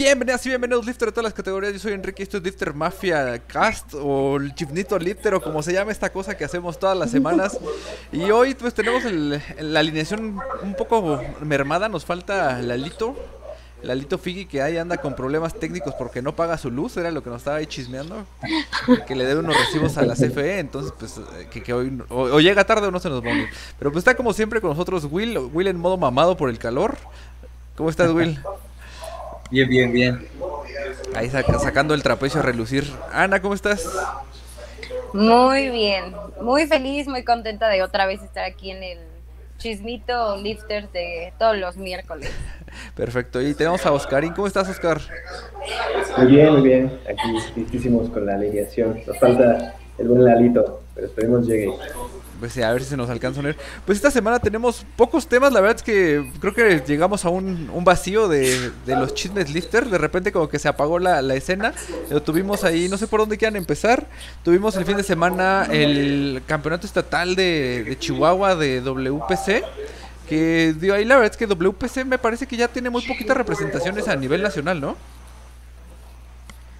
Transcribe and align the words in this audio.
Bienvenidos 0.00 0.46
y 0.46 0.48
bienvenidos 0.48 0.86
Lifter 0.86 1.08
de 1.08 1.12
todas 1.12 1.24
las 1.24 1.34
categorías. 1.34 1.74
Yo 1.74 1.78
soy 1.78 1.92
Enrique, 1.92 2.22
esto 2.22 2.38
es 2.38 2.42
Lifter 2.42 2.72
Mafia 2.72 3.38
Cast 3.46 3.92
o 3.92 4.36
el 4.38 4.54
Chifnito 4.54 4.98
Lifter 4.98 5.34
o 5.34 5.42
como 5.42 5.62
se 5.62 5.74
llama 5.74 5.92
esta 5.92 6.10
cosa 6.10 6.38
que 6.38 6.42
hacemos 6.46 6.78
todas 6.78 6.96
las 6.96 7.10
semanas. 7.10 7.58
Y 8.10 8.30
hoy 8.30 8.54
pues 8.54 8.72
tenemos 8.72 9.04
el- 9.04 9.42
la 9.60 9.80
alineación 9.80 10.38
un 10.62 10.74
poco 10.74 11.20
mermada, 11.42 11.90
nos 11.90 12.06
falta 12.06 12.62
Lalito. 12.62 13.14
Lalito 13.82 14.16
Figi 14.16 14.46
que 14.46 14.62
ahí 14.62 14.78
anda 14.78 14.96
con 14.96 15.14
problemas 15.14 15.52
técnicos 15.52 15.92
porque 15.98 16.22
no 16.22 16.34
paga 16.34 16.56
su 16.56 16.70
luz, 16.70 16.96
era 16.96 17.10
lo 17.10 17.22
que 17.22 17.28
nos 17.28 17.40
estaba 17.42 17.58
ahí 17.58 17.66
chismeando. 17.66 18.24
Que 19.06 19.14
le 19.14 19.26
debe 19.26 19.40
unos 19.40 19.54
recibos 19.54 19.98
a 19.98 20.02
la 20.06 20.14
CFE, 20.14 20.60
entonces 20.60 20.94
pues 20.98 21.18
eh, 21.18 21.48
que, 21.50 21.62
que 21.62 21.74
hoy 21.74 22.00
o, 22.08 22.22
o 22.22 22.40
llega 22.40 22.64
tarde 22.64 22.86
o 22.86 22.90
no 22.90 23.00
se 23.00 23.10
nos 23.10 23.22
va 23.22 23.32
a. 23.32 23.50
Pero 23.78 23.92
pues 23.92 24.00
está 24.00 24.16
como 24.16 24.32
siempre 24.32 24.62
con 24.62 24.70
nosotros 24.70 25.06
Will, 25.10 25.36
Will 25.52 25.66
en 25.66 25.76
modo 25.78 25.98
mamado 25.98 26.38
por 26.38 26.48
el 26.48 26.58
calor. 26.58 26.96
¿Cómo 27.76 27.90
estás 27.90 28.10
Will? 28.12 28.40
Bien, 29.50 29.68
bien, 29.68 29.92
bien. 29.92 30.28
Ahí 31.14 31.28
saca- 31.28 31.58
sacando 31.58 31.94
el 31.94 32.02
trapecio 32.02 32.40
a 32.40 32.42
relucir. 32.42 32.84
Ana, 33.12 33.40
¿cómo 33.42 33.54
estás? 33.54 33.84
Muy 35.12 35.70
bien, 35.70 36.14
muy 36.40 36.66
feliz, 36.66 37.08
muy 37.08 37.24
contenta 37.24 37.68
de 37.68 37.82
otra 37.82 38.06
vez 38.06 38.22
estar 38.22 38.44
aquí 38.44 38.70
en 38.70 38.82
el 38.82 38.98
chismito 39.58 40.36
lifters 40.36 40.92
de 40.92 41.32
todos 41.38 41.56
los 41.58 41.76
miércoles. 41.76 42.30
Perfecto. 42.94 43.42
Y 43.42 43.54
tenemos 43.54 43.84
a 43.86 43.92
Oscarín. 43.92 44.32
¿Cómo 44.32 44.46
estás, 44.46 44.68
Oscar? 44.68 45.00
Muy 46.16 46.26
bien, 46.28 46.52
muy 46.52 46.62
bien. 46.62 47.00
Aquí 47.08 47.60
listísimos 47.60 48.08
con 48.10 48.24
la 48.26 48.34
alineación. 48.36 49.00
Nos 49.06 49.18
falta 49.18 49.74
el 49.98 50.08
buen 50.08 50.24
Lalito, 50.24 50.82
pero 50.94 51.08
esperemos 51.08 51.46
llegue. 51.46 51.70
Pues 52.40 52.54
sí, 52.54 52.62
a 52.62 52.72
ver 52.72 52.82
si 52.82 52.88
se 52.88 52.96
nos 52.96 53.10
alcanza 53.10 53.38
a 53.40 53.42
unir. 53.44 53.56
Pues 53.84 53.96
esta 53.96 54.10
semana 54.10 54.38
tenemos 54.38 54.86
pocos 54.96 55.26
temas. 55.28 55.52
La 55.52 55.60
verdad 55.60 55.76
es 55.76 55.82
que 55.82 56.24
creo 56.40 56.54
que 56.54 56.82
llegamos 56.86 57.24
a 57.26 57.28
un, 57.28 57.70
un 57.72 57.84
vacío 57.84 58.28
de, 58.28 58.70
de 58.86 58.96
los 58.96 59.14
chismes 59.14 59.52
lifter. 59.52 59.88
De 59.90 59.98
repente 59.98 60.32
como 60.32 60.48
que 60.48 60.58
se 60.58 60.66
apagó 60.66 60.98
la, 60.98 61.20
la 61.20 61.34
escena. 61.34 61.74
Lo 62.10 62.22
tuvimos 62.22 62.64
ahí, 62.64 62.88
no 62.88 62.96
sé 62.96 63.06
por 63.06 63.20
dónde 63.20 63.36
quieran 63.36 63.56
empezar. 63.56 64.06
Tuvimos 64.42 64.74
el 64.76 64.86
fin 64.86 64.96
de 64.96 65.02
semana 65.02 65.68
el 65.70 66.42
campeonato 66.46 66.86
estatal 66.86 67.36
de, 67.36 67.84
de 67.84 67.98
Chihuahua 67.98 68.56
de 68.56 68.80
WPC. 68.80 69.62
Que 70.26 70.74
digo, 70.80 70.94
ahí 70.94 71.04
la 71.04 71.16
verdad 71.16 71.32
es 71.32 71.36
que 71.36 71.46
WPC 71.46 72.06
me 72.06 72.16
parece 72.16 72.46
que 72.46 72.56
ya 72.56 72.68
tiene 72.68 72.88
muy 72.88 73.02
poquitas 73.02 73.36
representaciones 73.36 74.08
a 74.08 74.16
nivel 74.16 74.42
nacional, 74.42 74.80
¿no? 74.80 74.96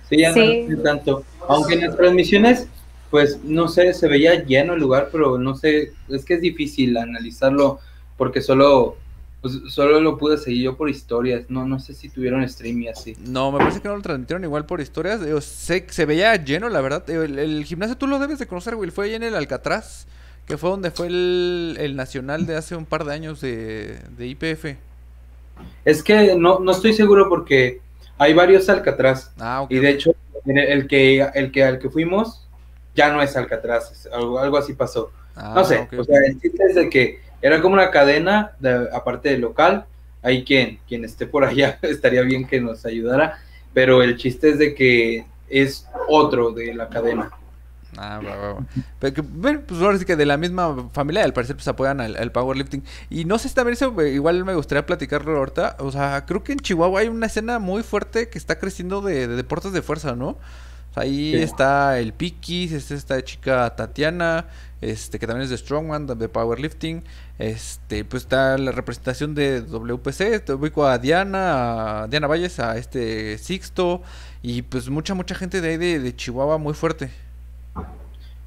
Sí, 0.08 0.16
ya 0.18 0.32
Sí. 0.32 0.66
no 0.68 0.76
sé 0.76 0.82
tanto. 0.82 1.24
Aunque 1.48 1.74
en 1.74 1.80
las 1.82 1.96
transmisiones, 1.96 2.66
pues 3.10 3.42
no 3.42 3.68
sé, 3.68 3.92
se 3.92 4.08
veía 4.08 4.44
lleno 4.44 4.74
el 4.74 4.80
lugar, 4.80 5.08
pero 5.10 5.36
no 5.38 5.56
sé, 5.56 5.92
es 6.08 6.24
que 6.24 6.34
es 6.34 6.40
difícil 6.40 6.96
analizarlo 6.96 7.80
porque 8.16 8.40
solo, 8.40 8.96
pues, 9.40 9.60
solo 9.68 10.00
lo 10.00 10.16
pude 10.18 10.36
seguir 10.38 10.64
yo 10.64 10.76
por 10.76 10.88
historias. 10.88 11.44
No, 11.48 11.66
no 11.66 11.80
sé 11.80 11.94
si 11.94 12.08
tuvieron 12.08 12.46
stream 12.48 12.82
y 12.82 12.88
así. 12.88 13.16
No, 13.18 13.50
me 13.50 13.58
parece 13.58 13.80
que 13.80 13.88
no 13.88 13.96
lo 13.96 14.02
transmitieron 14.02 14.44
igual 14.44 14.66
por 14.66 14.80
historias. 14.80 15.20
Sé 15.42 15.86
que 15.86 15.92
se 15.92 16.04
veía 16.04 16.36
lleno, 16.36 16.68
la 16.68 16.80
verdad. 16.80 17.08
El, 17.10 17.38
el 17.38 17.64
gimnasio 17.64 17.96
tú 17.96 18.06
lo 18.06 18.18
debes 18.18 18.38
de 18.38 18.46
conocer, 18.46 18.74
Will. 18.74 18.92
Fue 18.92 19.06
ahí 19.06 19.14
en 19.14 19.22
el 19.22 19.34
Alcatraz, 19.34 20.06
que 20.46 20.56
fue 20.58 20.70
donde 20.70 20.90
fue 20.90 21.06
el, 21.08 21.76
el 21.80 21.96
nacional 21.96 22.46
de 22.46 22.56
hace 22.56 22.76
un 22.76 22.84
par 22.84 23.04
de 23.04 23.14
años 23.14 23.40
de, 23.40 23.98
de 24.16 24.26
IPF. 24.26 24.76
Es 25.84 26.02
que 26.02 26.36
no, 26.36 26.60
no 26.60 26.72
estoy 26.72 26.92
seguro 26.92 27.28
porque 27.28 27.80
hay 28.18 28.34
varios 28.34 28.68
Alcatraz. 28.68 29.32
Ah, 29.38 29.62
ok. 29.62 29.70
Y 29.72 29.76
de 29.78 29.90
hecho, 29.90 30.14
el, 30.44 30.58
el 30.58 30.86
que, 30.88 31.26
el 31.34 31.50
que 31.52 31.64
al 31.64 31.78
que 31.78 31.90
fuimos 31.90 32.46
ya 32.94 33.12
no 33.12 33.22
es 33.22 33.36
Alcatraz, 33.36 34.08
algo, 34.12 34.38
algo 34.38 34.56
así 34.58 34.74
pasó. 34.74 35.12
Ah, 35.36 35.54
No 35.54 35.64
sé, 35.64 35.90
o 35.96 36.04
sea, 36.04 36.18
el 36.26 36.40
chiste 36.40 36.62
es 36.68 36.74
de 36.74 36.88
que 36.90 37.20
era 37.40 37.60
como 37.62 37.74
una 37.74 37.90
cadena, 37.90 38.52
de- 38.58 38.88
aparte 38.92 39.30
del 39.30 39.40
local, 39.40 39.86
hay 40.22 40.44
quien, 40.44 40.80
quien 40.86 41.04
esté 41.04 41.26
por 41.26 41.44
allá, 41.44 41.78
estaría 41.82 42.22
bien 42.22 42.46
que 42.46 42.60
nos 42.60 42.84
ayudara, 42.86 43.38
pero 43.72 44.02
el 44.02 44.16
chiste 44.16 44.50
es 44.50 44.58
de 44.58 44.74
que 44.74 45.26
es 45.48 45.86
otro 46.08 46.52
de 46.52 46.74
la 46.74 46.88
cadena. 46.88 47.30
Ah, 47.98 48.20
va, 48.24 48.36
va, 48.36 48.52
va. 48.54 48.66
Pero 49.00 49.14
que, 49.14 49.20
bueno, 49.22 49.62
pues 49.66 49.80
ahora 49.82 49.98
sí 49.98 50.04
que 50.04 50.14
de 50.14 50.24
la 50.24 50.36
misma 50.36 50.88
familia, 50.92 51.24
al 51.24 51.32
parecer, 51.32 51.56
pues 51.56 51.66
apoyan 51.66 52.00
al, 52.00 52.16
al 52.16 52.30
powerlifting. 52.30 52.84
Y 53.10 53.24
no 53.24 53.36
sé 53.38 53.48
si 53.48 53.54
también 53.56 53.72
eso, 53.74 54.00
eh, 54.00 54.10
igual 54.12 54.44
me 54.44 54.54
gustaría 54.54 54.86
platicarlo 54.86 55.36
ahorita. 55.36 55.76
O 55.80 55.90
sea, 55.90 56.24
creo 56.24 56.44
que 56.44 56.52
en 56.52 56.60
Chihuahua 56.60 57.00
hay 57.00 57.08
una 57.08 57.26
escena 57.26 57.58
muy 57.58 57.82
fuerte 57.82 58.28
que 58.28 58.38
está 58.38 58.58
creciendo 58.60 59.00
de, 59.02 59.26
de 59.26 59.34
deportes 59.36 59.72
de 59.72 59.82
fuerza, 59.82 60.14
¿no? 60.14 60.38
Ahí 60.94 61.32
Sí. 61.32 61.42
está 61.42 61.98
el 62.00 62.12
Pikis, 62.12 62.72
está 62.72 62.94
esta 62.94 63.22
chica 63.24 63.74
Tatiana, 63.76 64.46
este, 64.80 65.18
que 65.18 65.26
también 65.26 65.44
es 65.44 65.50
de 65.50 65.56
Strongman, 65.58 66.06
de 66.06 66.28
powerlifting. 66.28 67.04
Este, 67.38 68.04
pues 68.04 68.24
está 68.24 68.58
la 68.58 68.72
representación 68.72 69.34
de 69.34 69.62
WPC, 69.62 70.40
te 70.44 70.52
ubico 70.54 70.86
a 70.86 70.98
Diana, 70.98 72.02
a 72.02 72.08
Diana 72.08 72.26
Valles, 72.26 72.58
a 72.60 72.76
este 72.76 73.38
Sixto, 73.38 74.02
y 74.42 74.62
pues 74.62 74.88
mucha, 74.90 75.14
mucha 75.14 75.34
gente 75.34 75.60
de 75.60 75.68
ahí 75.70 75.76
de, 75.76 76.00
de 76.00 76.14
Chihuahua 76.16 76.58
muy 76.58 76.74
fuerte. 76.74 77.10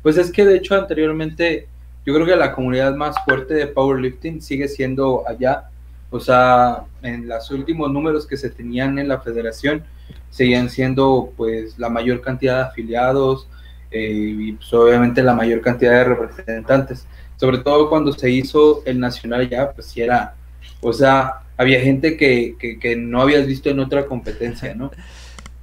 Pues 0.01 0.17
es 0.17 0.31
que 0.31 0.45
de 0.45 0.57
hecho 0.57 0.75
anteriormente 0.75 1.67
yo 2.05 2.13
creo 2.13 2.25
que 2.25 2.35
la 2.35 2.53
comunidad 2.53 2.93
más 2.95 3.15
fuerte 3.23 3.53
de 3.53 3.67
powerlifting 3.67 4.41
sigue 4.41 4.67
siendo 4.67 5.23
allá. 5.27 5.69
O 6.11 6.19
sea, 6.19 6.83
en 7.01 7.27
los 7.27 7.49
últimos 7.51 7.89
números 7.91 8.27
que 8.27 8.37
se 8.37 8.49
tenían 8.49 8.99
en 8.99 9.07
la 9.07 9.19
federación 9.21 9.83
seguían 10.29 10.69
siendo 10.69 11.31
pues 11.37 11.77
la 11.77 11.89
mayor 11.89 12.21
cantidad 12.21 12.57
de 12.57 12.63
afiliados 12.63 13.47
eh, 13.91 14.35
y 14.39 14.51
pues, 14.53 14.73
obviamente 14.73 15.21
la 15.21 15.35
mayor 15.35 15.61
cantidad 15.61 15.91
de 15.91 16.03
representantes. 16.05 17.05
Sobre 17.37 17.59
todo 17.59 17.89
cuando 17.89 18.11
se 18.13 18.29
hizo 18.29 18.83
el 18.85 18.99
nacional 18.99 19.49
ya, 19.49 19.71
pues 19.71 19.87
sí 19.87 20.01
era, 20.01 20.35
o 20.81 20.93
sea, 20.93 21.41
había 21.57 21.79
gente 21.81 22.17
que, 22.17 22.55
que, 22.59 22.79
que 22.79 22.95
no 22.95 23.21
habías 23.21 23.45
visto 23.45 23.69
en 23.69 23.79
otra 23.79 24.05
competencia, 24.05 24.73
¿no? 24.73 24.91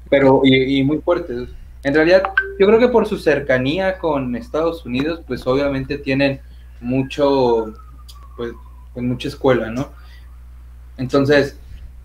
Pero, 0.08 0.42
y, 0.44 0.78
y 0.78 0.84
muy 0.84 0.98
fuertes. 0.98 1.48
En 1.82 1.94
realidad, 1.94 2.22
yo 2.58 2.66
creo 2.66 2.78
que 2.78 2.88
por 2.88 3.06
su 3.06 3.18
cercanía 3.18 3.98
con 3.98 4.36
Estados 4.36 4.84
Unidos, 4.84 5.22
pues 5.26 5.46
obviamente 5.46 5.98
tienen 5.98 6.40
mucho, 6.80 7.72
pues, 8.36 8.52
pues 8.92 9.04
mucha 9.04 9.28
escuela, 9.28 9.70
¿no? 9.70 9.90
Entonces, 10.98 11.58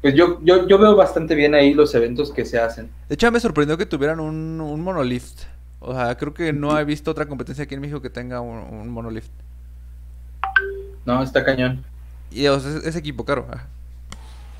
pues 0.05 0.13
yo, 0.13 0.39
yo, 0.43 0.67
yo 0.67 0.77
veo 0.77 0.95
bastante 0.95 1.33
bien 1.33 1.55
ahí 1.55 1.73
los 1.73 1.95
eventos 1.95 2.31
que 2.31 2.45
se 2.45 2.59
hacen. 2.59 2.91
De 3.09 3.15
hecho, 3.15 3.31
me 3.31 3.39
sorprendió 3.39 3.75
que 3.75 3.87
tuvieran 3.87 4.19
un, 4.19 4.61
un 4.61 4.81
monolift. 4.81 5.45
O 5.79 5.95
sea, 5.95 6.15
creo 6.15 6.31
que 6.31 6.53
no 6.53 6.77
he 6.77 6.85
visto 6.85 7.09
otra 7.09 7.25
competencia 7.25 7.63
aquí 7.63 7.73
en 7.73 7.81
México 7.81 8.03
que 8.03 8.11
tenga 8.11 8.39
un, 8.39 8.59
un 8.59 8.87
monolift. 8.87 9.31
No, 11.05 11.23
está 11.23 11.43
cañón. 11.43 11.83
Y 12.29 12.45
o 12.45 12.59
sea, 12.59 12.77
es, 12.77 12.85
es 12.85 12.95
equipo 12.95 13.25
caro. 13.25 13.47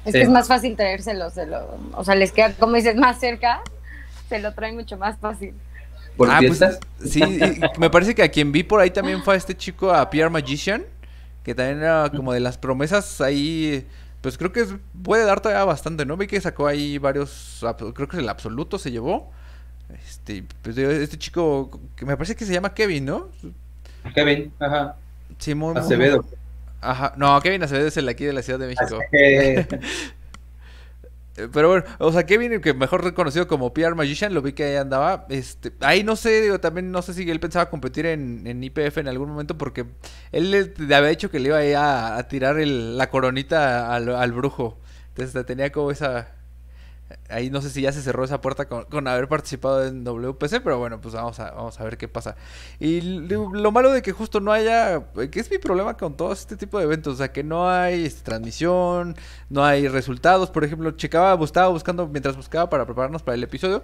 Es 0.03 0.13
Sí. 0.13 0.17
que 0.17 0.21
es 0.23 0.29
más 0.31 0.47
fácil 0.47 0.75
traérselos 0.75 1.35
de 1.35 1.45
lo, 1.45 1.77
o 1.93 2.03
sea, 2.03 2.15
les 2.15 2.31
queda, 2.31 2.51
como 2.53 2.75
dices, 2.75 2.95
más 2.95 3.19
cerca, 3.19 3.61
se 4.27 4.39
lo 4.39 4.51
traen 4.55 4.73
mucho 4.73 4.97
más 4.97 5.19
fácil. 5.19 5.53
¿Por 6.17 6.27
Ah, 6.31 6.39
pues, 6.39 6.59
sí, 7.05 7.21
y 7.21 7.79
me 7.79 7.91
parece 7.91 8.15
que 8.15 8.23
a 8.23 8.29
quien 8.29 8.51
vi 8.51 8.63
por 8.63 8.79
ahí 8.79 8.89
también 8.89 9.21
fue 9.21 9.35
a 9.35 9.37
este 9.37 9.55
chico, 9.55 9.93
a 9.93 10.09
Pierre 10.09 10.31
Magician, 10.31 10.83
que 11.43 11.53
también 11.53 11.83
era 11.83 12.09
como 12.09 12.33
de 12.33 12.39
las 12.39 12.57
promesas 12.57 13.21
ahí. 13.21 13.85
Pues 14.25 14.39
creo 14.39 14.51
que 14.51 14.61
es- 14.61 14.73
puede 15.03 15.23
dar 15.23 15.39
todavía 15.39 15.63
bastante, 15.65 16.03
¿no? 16.03 16.17
Vi 16.17 16.25
que 16.25 16.41
sacó 16.41 16.65
ahí 16.65 16.97
varios, 16.97 17.63
creo 17.93 18.07
que 18.07 18.17
el 18.17 18.27
absoluto 18.27 18.79
se 18.79 18.89
llevó. 18.89 19.31
Este, 20.03 20.43
pues 20.63 20.75
este 20.79 21.19
chico, 21.19 21.79
que 21.95 22.07
me 22.07 22.17
parece 22.17 22.35
que 22.35 22.43
se 22.43 22.51
llama 22.51 22.73
Kevin, 22.73 23.05
¿no? 23.05 23.29
Kevin, 24.15 24.51
ajá, 24.57 24.95
Sí, 25.37 25.53
muy, 25.53 25.73
muy- 25.73 25.79
Acevedo. 25.79 26.25
Ajá, 26.81 27.13
no, 27.17 27.39
Kevin 27.39 27.61
Acevedo 27.61 27.85
es 27.85 27.97
el 27.97 28.09
aquí 28.09 28.25
de 28.25 28.33
la 28.33 28.41
Ciudad 28.41 28.57
de 28.57 28.65
México. 28.65 28.99
Eh, 31.37 31.49
Pero 31.51 31.69
bueno, 31.69 31.85
o 31.99 32.11
sea, 32.11 32.25
Kevin, 32.25 32.61
que 32.61 32.73
mejor 32.73 33.03
reconocido 33.03 33.47
como 33.47 33.73
PR 33.73 33.95
Magician, 33.95 34.33
lo 34.33 34.41
vi 34.41 34.53
que 34.53 34.63
ahí 34.63 34.75
andaba. 34.75 35.25
Este, 35.29 35.73
ahí 35.81 36.03
no 36.03 36.15
sé, 36.15 36.41
digo, 36.41 36.59
también 36.59 36.91
no 36.91 37.01
sé 37.01 37.13
si 37.13 37.29
él 37.29 37.39
pensaba 37.39 37.69
competir 37.69 38.05
en, 38.05 38.47
en 38.47 38.63
IPF 38.63 38.97
en 38.99 39.07
algún 39.07 39.29
momento, 39.29 39.57
porque 39.57 39.85
él 40.31 40.51
le, 40.51 40.95
había 40.95 41.09
dicho 41.09 41.29
que 41.29 41.39
le 41.39 41.49
iba 41.49 41.57
a, 41.57 41.65
ir 41.65 41.75
a, 41.75 42.17
a 42.17 42.27
tirar 42.27 42.55
la 42.57 43.09
coronita 43.09 43.93
al, 43.93 44.09
al 44.15 44.31
brujo. 44.31 44.79
Entonces 45.09 45.45
tenía 45.45 45.71
como 45.71 45.91
esa. 45.91 46.35
Ahí 47.29 47.51
no 47.51 47.61
sé 47.61 47.69
si 47.69 47.81
ya 47.81 47.91
se 47.91 48.01
cerró 48.01 48.23
esa 48.23 48.41
puerta 48.41 48.67
con, 48.67 49.07
haber 49.07 49.27
participado 49.27 49.85
en 49.85 50.03
WPC, 50.03 50.61
pero 50.63 50.79
bueno, 50.79 50.99
pues 50.99 51.13
vamos 51.13 51.39
a, 51.39 51.51
vamos 51.51 51.79
a 51.79 51.83
ver 51.83 51.97
qué 51.97 52.07
pasa. 52.07 52.35
Y 52.79 53.01
lo, 53.01 53.53
lo 53.53 53.71
malo 53.71 53.91
de 53.91 54.01
que 54.01 54.11
justo 54.11 54.39
no 54.39 54.51
haya, 54.51 55.03
que 55.31 55.39
es 55.39 55.51
mi 55.51 55.59
problema 55.59 55.97
con 55.97 56.17
todo 56.17 56.33
este 56.33 56.57
tipo 56.57 56.79
de 56.79 56.85
eventos, 56.85 57.13
o 57.13 57.17
sea, 57.17 57.31
que 57.31 57.43
no 57.43 57.69
hay 57.69 58.05
este, 58.05 58.23
transmisión, 58.23 59.15
no 59.49 59.63
hay 59.63 59.87
resultados. 59.87 60.49
Por 60.49 60.63
ejemplo, 60.63 60.91
checaba, 60.91 61.43
estaba 61.45 61.67
buscando, 61.67 62.07
mientras 62.07 62.35
buscaba 62.35 62.69
para 62.69 62.85
prepararnos 62.85 63.21
para 63.21 63.35
el 63.35 63.43
episodio, 63.43 63.83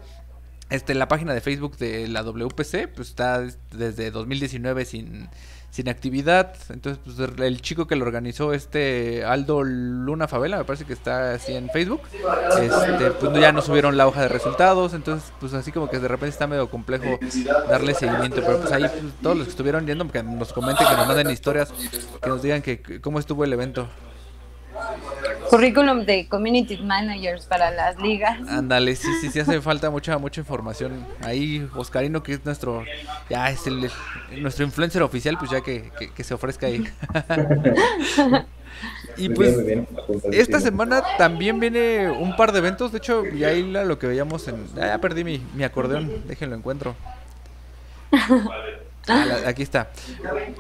este, 0.71 0.95
la 0.95 1.07
página 1.07 1.33
de 1.33 1.41
Facebook 1.41 1.77
de 1.77 2.07
la 2.07 2.23
WPC, 2.23 2.87
pues 2.95 3.09
está 3.09 3.45
desde 3.71 4.09
2019 4.09 4.85
sin, 4.85 5.29
sin 5.69 5.89
actividad. 5.89 6.55
Entonces, 6.69 7.01
pues 7.03 7.19
el 7.39 7.61
chico 7.61 7.87
que 7.87 7.97
lo 7.97 8.05
organizó, 8.05 8.53
este 8.53 9.25
Aldo 9.25 9.63
Luna 9.63 10.29
Favela, 10.29 10.57
me 10.57 10.63
parece 10.63 10.85
que 10.85 10.93
está 10.93 11.33
así 11.33 11.53
en 11.53 11.69
Facebook, 11.69 12.01
este, 12.61 13.11
pues 13.11 13.39
ya 13.39 13.51
no 13.51 13.61
subieron 13.61 13.97
la 13.97 14.07
hoja 14.07 14.21
de 14.21 14.29
resultados. 14.29 14.93
Entonces, 14.93 15.33
pues 15.41 15.53
así 15.53 15.73
como 15.73 15.89
que 15.89 15.99
de 15.99 16.07
repente 16.07 16.29
está 16.29 16.47
medio 16.47 16.69
complejo 16.69 17.19
darle 17.69 17.93
seguimiento. 17.93 18.41
Pero 18.41 18.59
pues 18.61 18.71
ahí 18.71 18.83
pues, 18.83 19.13
todos 19.21 19.35
los 19.35 19.47
que 19.47 19.51
estuvieron 19.51 19.85
yendo, 19.85 20.07
que 20.09 20.23
nos 20.23 20.53
comenten, 20.53 20.87
que 20.87 20.95
nos 20.95 21.07
manden 21.07 21.31
historias, 21.31 21.73
que 22.21 22.29
nos 22.29 22.41
digan 22.41 22.61
que 22.61 23.01
cómo 23.01 23.19
estuvo 23.19 23.43
el 23.43 23.51
evento. 23.51 23.89
Currículum 25.51 26.05
de 26.05 26.29
community 26.29 26.77
managers 26.77 27.45
para 27.45 27.71
las 27.71 27.99
ligas. 28.01 28.39
Ándale, 28.47 28.95
sí, 28.95 29.09
sí, 29.19 29.29
sí 29.29 29.37
hace 29.41 29.59
falta 29.61 29.89
mucha, 29.89 30.17
mucha 30.17 30.39
información. 30.39 31.05
Ahí 31.25 31.67
Oscarino, 31.75 32.23
que 32.23 32.35
es 32.35 32.45
nuestro, 32.45 32.85
ya 33.29 33.49
es 33.49 33.67
el, 33.67 33.91
nuestro 34.37 34.63
influencer 34.63 35.03
oficial, 35.03 35.37
pues 35.37 35.51
ya 35.51 35.59
que, 35.59 35.91
que, 36.15 36.23
se 36.23 36.33
ofrezca 36.33 36.67
ahí. 36.67 36.87
y 39.17 39.27
pues 39.27 39.57
esta 40.31 40.61
semana 40.61 41.03
también 41.17 41.59
viene 41.59 42.09
un 42.09 42.37
par 42.37 42.53
de 42.53 42.59
eventos, 42.59 42.93
de 42.93 42.99
hecho, 42.99 43.25
ya 43.25 43.49
ahí 43.49 43.61
lo 43.61 43.99
que 43.99 44.07
veíamos 44.07 44.47
en... 44.47 44.73
Ya 44.73 44.97
perdí 44.99 45.25
mi, 45.25 45.41
mi 45.53 45.65
acordeón, 45.65 46.29
déjenlo 46.29 46.55
encuentro. 46.55 46.95
Ah, 49.11 49.37
aquí 49.47 49.63
está. 49.63 49.91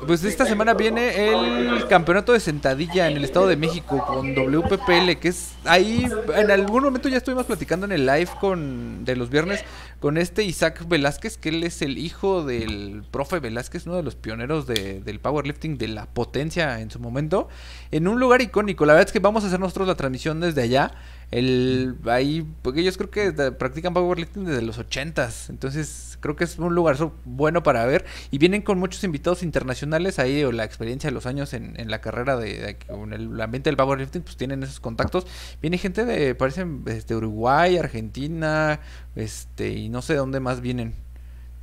Pues 0.05 0.23
esta 0.23 0.45
semana 0.45 0.73
viene 0.73 1.29
el 1.29 1.87
campeonato 1.87 2.33
de 2.33 2.39
sentadilla 2.39 3.09
en 3.09 3.17
el 3.17 3.23
Estado 3.23 3.47
de 3.47 3.55
México 3.55 4.03
con 4.05 4.35
WPPL, 4.35 5.19
que 5.19 5.29
es 5.29 5.53
ahí, 5.63 6.07
en 6.35 6.51
algún 6.51 6.83
momento 6.83 7.09
ya 7.09 7.17
estuvimos 7.17 7.45
platicando 7.45 7.85
en 7.85 7.91
el 7.91 8.05
live 8.05 8.29
con 8.39 9.05
de 9.05 9.15
los 9.15 9.29
viernes 9.29 9.63
con 9.99 10.17
este 10.17 10.43
Isaac 10.43 10.87
Velázquez, 10.87 11.37
que 11.37 11.49
él 11.49 11.63
es 11.63 11.81
el 11.81 11.97
hijo 11.97 12.43
del 12.43 13.03
profe 13.11 13.39
Velázquez, 13.39 13.85
uno 13.85 13.97
de 13.97 14.03
los 14.03 14.15
pioneros 14.15 14.65
del 14.65 15.19
powerlifting, 15.19 15.77
de 15.77 15.87
la 15.87 16.07
potencia 16.07 16.79
en 16.79 16.89
su 16.89 16.99
momento, 16.99 17.47
en 17.91 18.07
un 18.07 18.19
lugar 18.19 18.41
icónico. 18.41 18.85
La 18.85 18.93
verdad 18.93 19.07
es 19.07 19.13
que 19.13 19.19
vamos 19.19 19.43
a 19.43 19.47
hacer 19.47 19.59
nosotros 19.59 19.87
la 19.87 19.95
transmisión 19.95 20.39
desde 20.39 20.63
allá. 20.63 20.91
El, 21.31 21.95
ahí, 22.07 22.45
porque 22.61 22.81
ellos 22.81 22.97
creo 22.97 23.09
que 23.09 23.31
practican 23.53 23.93
powerlifting 23.93 24.43
desde 24.43 24.61
los 24.61 24.77
ochentas, 24.77 25.49
entonces 25.49 26.11
creo 26.19 26.35
que 26.35 26.43
es 26.43 26.57
un 26.59 26.75
lugar 26.75 26.97
bueno 27.25 27.63
para 27.63 27.85
ver. 27.85 28.05
Y 28.31 28.37
vienen 28.37 28.61
con 28.61 28.79
muchos 28.79 29.03
invitados 29.03 29.41
internacionales 29.43 30.19
ahí 30.19 30.43
o 30.43 30.51
la 30.51 30.65
experiencia 30.65 31.09
de 31.09 31.13
los 31.13 31.25
años 31.25 31.53
en, 31.53 31.79
en 31.79 31.89
la 31.89 32.01
carrera 32.01 32.37
de, 32.37 32.77
en 32.89 33.13
el 33.13 33.41
ambiente 33.41 33.69
del 33.69 33.77
powerlifting 33.77 34.21
pues 34.21 34.37
tienen 34.37 34.63
esos 34.63 34.79
contactos. 34.79 35.25
Viene 35.61 35.77
gente 35.77 36.05
de 36.05 36.35
parece 36.35 36.65
este 36.87 37.15
Uruguay 37.15 37.77
Argentina 37.77 38.81
este 39.15 39.69
y 39.69 39.89
no 39.89 40.01
sé 40.01 40.13
de 40.13 40.19
dónde 40.19 40.39
más 40.41 40.61
vienen. 40.61 40.95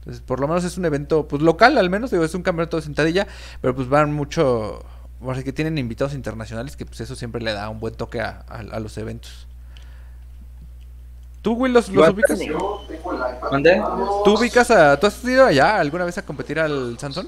Entonces 0.00 0.22
por 0.22 0.40
lo 0.40 0.48
menos 0.48 0.64
es 0.64 0.78
un 0.78 0.86
evento 0.86 1.28
pues 1.28 1.42
local 1.42 1.76
al 1.76 1.90
menos 1.90 2.10
digo 2.10 2.24
es 2.24 2.34
un 2.34 2.42
campeonato 2.42 2.78
de 2.78 2.82
sentadilla 2.84 3.26
pero 3.60 3.74
pues 3.74 3.88
van 3.88 4.12
mucho 4.14 4.82
o 5.20 5.32
que 5.44 5.52
tienen 5.52 5.78
invitados 5.78 6.14
internacionales 6.14 6.76
que 6.76 6.86
pues 6.86 7.00
eso 7.00 7.16
siempre 7.16 7.42
le 7.42 7.52
da 7.52 7.68
un 7.68 7.80
buen 7.80 7.94
toque 7.94 8.20
a 8.20 8.80
los 8.80 8.96
eventos 8.98 9.48
¿Tú, 11.42 11.52
Will, 11.52 11.72
los, 11.72 11.88
ubicas? 11.88 12.38
¿Dónde? 13.50 13.82
¿Tú 14.24 14.34
ubicas 14.34 14.70
a... 14.70 14.98
¿Tú 14.98 15.06
has 15.06 15.24
ido 15.24 15.46
allá 15.46 15.78
alguna 15.78 16.04
vez 16.04 16.18
a 16.18 16.22
competir 16.22 16.58
al 16.58 16.98
Samsung? 16.98 17.26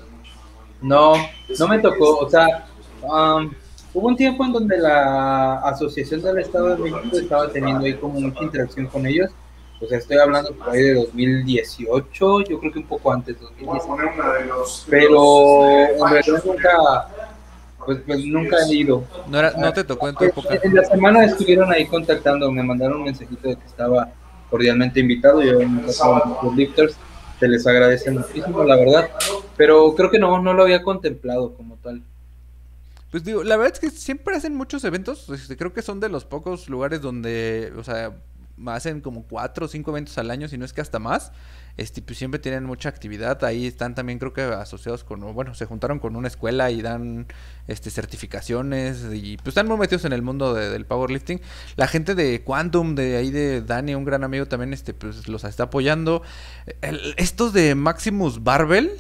No, 0.83 1.15
no 1.59 1.69
me 1.69 1.79
tocó. 1.79 2.19
O 2.19 2.29
sea, 2.29 2.67
um, 3.03 3.51
hubo 3.95 4.09
un 4.09 4.17
tiempo 4.17 4.45
en 4.45 4.53
donde 4.53 4.79
la 4.79 5.61
Asociación 5.61 6.23
del 6.23 6.39
Estado 6.39 6.77
de 6.77 6.91
México 6.91 7.17
estaba 7.17 7.49
teniendo 7.49 7.85
ahí 7.85 7.95
como 7.95 8.21
mucha 8.21 8.43
interacción 8.43 8.87
con 8.87 9.07
ellos. 9.07 9.31
O 9.81 9.87
sea, 9.87 9.99
estoy 9.99 10.19
hablando 10.19 10.53
por 10.55 10.71
ahí 10.71 10.83
de 10.83 10.95
2018, 10.95 12.43
yo 12.43 12.61
creo 12.61 12.73
que 12.73 12.79
un 12.81 12.87
poco 12.87 13.13
antes, 13.13 13.41
2019. 13.41 14.11
Pero 14.91 15.71
en 15.71 16.11
realidad 16.11 16.43
nunca 16.45 17.09
pues, 17.85 17.99
pues 18.07 18.25
nunca 18.25 18.57
he 18.69 18.75
ido. 18.75 19.05
No, 19.29 19.43
no 19.43 19.73
te 19.73 19.85
tocó 19.85 20.09
en 20.09 20.15
tu 20.15 20.25
época. 20.25 20.59
En 20.63 20.75
la 20.75 20.85
semana 20.85 21.25
estuvieron 21.25 21.73
ahí 21.73 21.87
contactando, 21.87 22.51
me 22.51 22.63
mandaron 22.63 22.99
un 22.99 23.05
mensajito 23.05 23.49
de 23.49 23.57
que 23.57 23.67
estaba 23.67 24.13
cordialmente 24.49 25.01
invitado. 25.01 25.43
Yo 25.43 25.59
los 25.61 26.57
lifters, 26.57 26.97
se 27.39 27.49
les 27.49 27.67
agradece 27.67 28.11
muchísimo, 28.11 28.65
la 28.65 28.77
verdad. 28.77 29.11
Pero 29.57 29.95
creo 29.95 30.11
que 30.11 30.19
no, 30.19 30.41
no 30.43 30.53
lo 30.53 30.63
había 30.65 30.83
contemplado 30.83 31.55
como 31.55 31.77
tal. 31.77 32.03
Pues 33.11 33.25
digo, 33.25 33.43
la 33.43 33.57
verdad 33.57 33.73
es 33.75 33.81
que 33.81 33.91
siempre 33.91 34.37
hacen 34.37 34.55
muchos 34.55 34.85
eventos. 34.85 35.29
Este, 35.31 35.57
creo 35.57 35.73
que 35.73 35.83
son 35.83 35.99
de 36.01 36.09
los 36.09 36.25
pocos 36.25 36.69
lugares 36.69 37.01
donde, 37.01 37.73
o 37.77 37.83
sea, 37.83 38.13
hacen 38.67 39.01
como 39.01 39.25
cuatro 39.25 39.67
o 39.67 39.69
cinco 39.69 39.91
eventos 39.91 40.19
al 40.19 40.31
año, 40.31 40.49
si 40.49 40.59
no 40.59 40.65
es 40.65 40.73
que 40.73 40.81
hasta 40.81 40.99
más. 40.99 41.33
Este, 41.77 42.03
pues 42.03 42.19
siempre 42.19 42.39
tienen 42.39 42.65
mucha 42.65 42.89
actividad. 42.89 43.43
Ahí 43.45 43.67
están 43.67 43.95
también 43.95 44.19
creo 44.19 44.33
que 44.33 44.43
asociados 44.43 45.05
con, 45.05 45.21
bueno, 45.33 45.55
se 45.55 45.65
juntaron 45.67 45.99
con 45.99 46.17
una 46.17 46.29
escuela 46.29 46.71
y 46.71 46.83
dan 46.83 47.27
este 47.69 47.91
certificaciones 47.91 49.07
y 49.13 49.37
pues 49.39 49.49
están 49.49 49.67
muy 49.67 49.79
metidos 49.79 50.05
en 50.05 50.13
el 50.13 50.21
mundo 50.23 50.53
del 50.53 50.85
powerlifting. 50.85 51.41
La 51.77 51.87
gente 51.87 52.15
de 52.15 52.43
Quantum, 52.43 52.95
de 52.95 53.17
ahí 53.17 53.31
de 53.31 53.63
Dani, 53.63 53.95
un 53.95 54.05
gran 54.05 54.25
amigo 54.25 54.47
también, 54.47 54.73
este, 54.73 54.93
pues 54.93 55.29
los 55.29 55.45
está 55.45 55.65
apoyando. 55.65 56.23
estos 57.17 57.53
de 57.53 57.75
Maximus 57.75 58.43
Barbell, 58.43 58.91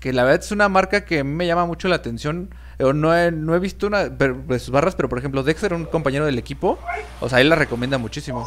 que 0.00 0.12
la 0.12 0.24
verdad 0.24 0.42
es 0.42 0.52
una 0.52 0.68
marca 0.68 1.04
que 1.04 1.24
me 1.24 1.46
llama 1.46 1.66
mucho 1.66 1.88
la 1.88 1.96
atención. 1.96 2.54
No 2.78 3.16
he, 3.16 3.30
no 3.30 3.54
he 3.54 3.58
visto 3.58 3.86
una 3.86 4.08
de 4.08 4.58
sus 4.58 4.70
barras, 4.70 4.94
pero 4.96 5.08
por 5.08 5.18
ejemplo, 5.18 5.42
Dexter, 5.42 5.74
un 5.74 5.84
compañero 5.84 6.26
del 6.26 6.38
equipo, 6.38 6.78
o 7.20 7.28
sea, 7.28 7.40
él 7.40 7.48
la 7.48 7.56
recomienda 7.56 7.98
muchísimo. 7.98 8.46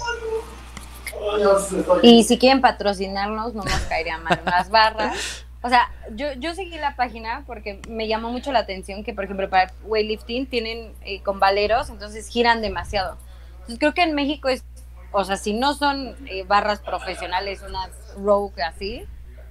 Y 2.02 2.24
si 2.24 2.38
quieren 2.38 2.62
patrocinarnos, 2.62 3.54
no 3.54 3.64
nos 3.64 3.82
caería 3.82 4.18
mal 4.18 4.40
unas 4.46 4.70
barras. 4.70 5.46
O 5.62 5.70
sea, 5.70 5.92
yo, 6.12 6.34
yo 6.34 6.54
seguí 6.54 6.78
la 6.78 6.96
página 6.96 7.44
porque 7.48 7.82
me 7.90 8.08
llamó 8.08 8.30
mucho 8.30 8.52
la 8.52 8.60
atención 8.60 9.04
que, 9.04 9.14
por 9.14 9.26
ejemplo, 9.26 9.50
para 9.50 9.72
weightlifting 9.84 10.48
tienen 10.48 10.94
eh, 11.02 11.22
con 11.24 11.40
valeros, 11.40 11.90
entonces 11.90 12.28
giran 12.30 12.62
demasiado. 12.62 13.18
Entonces 13.52 13.80
creo 13.80 13.94
que 13.94 14.04
en 14.04 14.14
México 14.14 14.50
es, 14.50 14.64
o 15.12 15.24
sea, 15.24 15.36
si 15.36 15.54
no 15.54 15.74
son 15.74 16.16
eh, 16.28 16.44
barras 16.44 16.80
profesionales, 16.80 17.62
unas 17.68 17.90
rogue 18.16 18.62
así, 18.64 19.06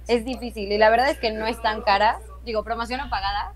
es 0.07 0.25
difícil. 0.25 0.71
Y 0.71 0.77
la 0.77 0.89
verdad 0.89 1.09
es 1.09 1.19
que 1.19 1.31
no 1.31 1.45
están 1.45 1.81
caras, 1.81 2.17
digo, 2.47 2.63
promoción 2.63 2.99
apagada, 2.99 3.53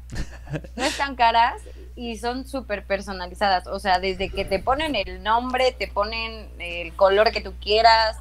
no 0.75 0.83
están 0.83 1.15
caras 1.15 1.61
y 1.95 2.17
son 2.17 2.45
súper 2.45 2.85
personalizadas. 2.85 3.67
O 3.67 3.79
sea, 3.79 3.99
desde 3.99 4.29
que 4.29 4.45
te 4.45 4.59
ponen 4.59 4.95
el 4.95 5.23
nombre, 5.23 5.71
te 5.71 5.87
ponen 5.87 6.49
el 6.59 6.93
color 6.95 7.31
que 7.31 7.41
tú 7.41 7.53
quieras, 7.59 8.17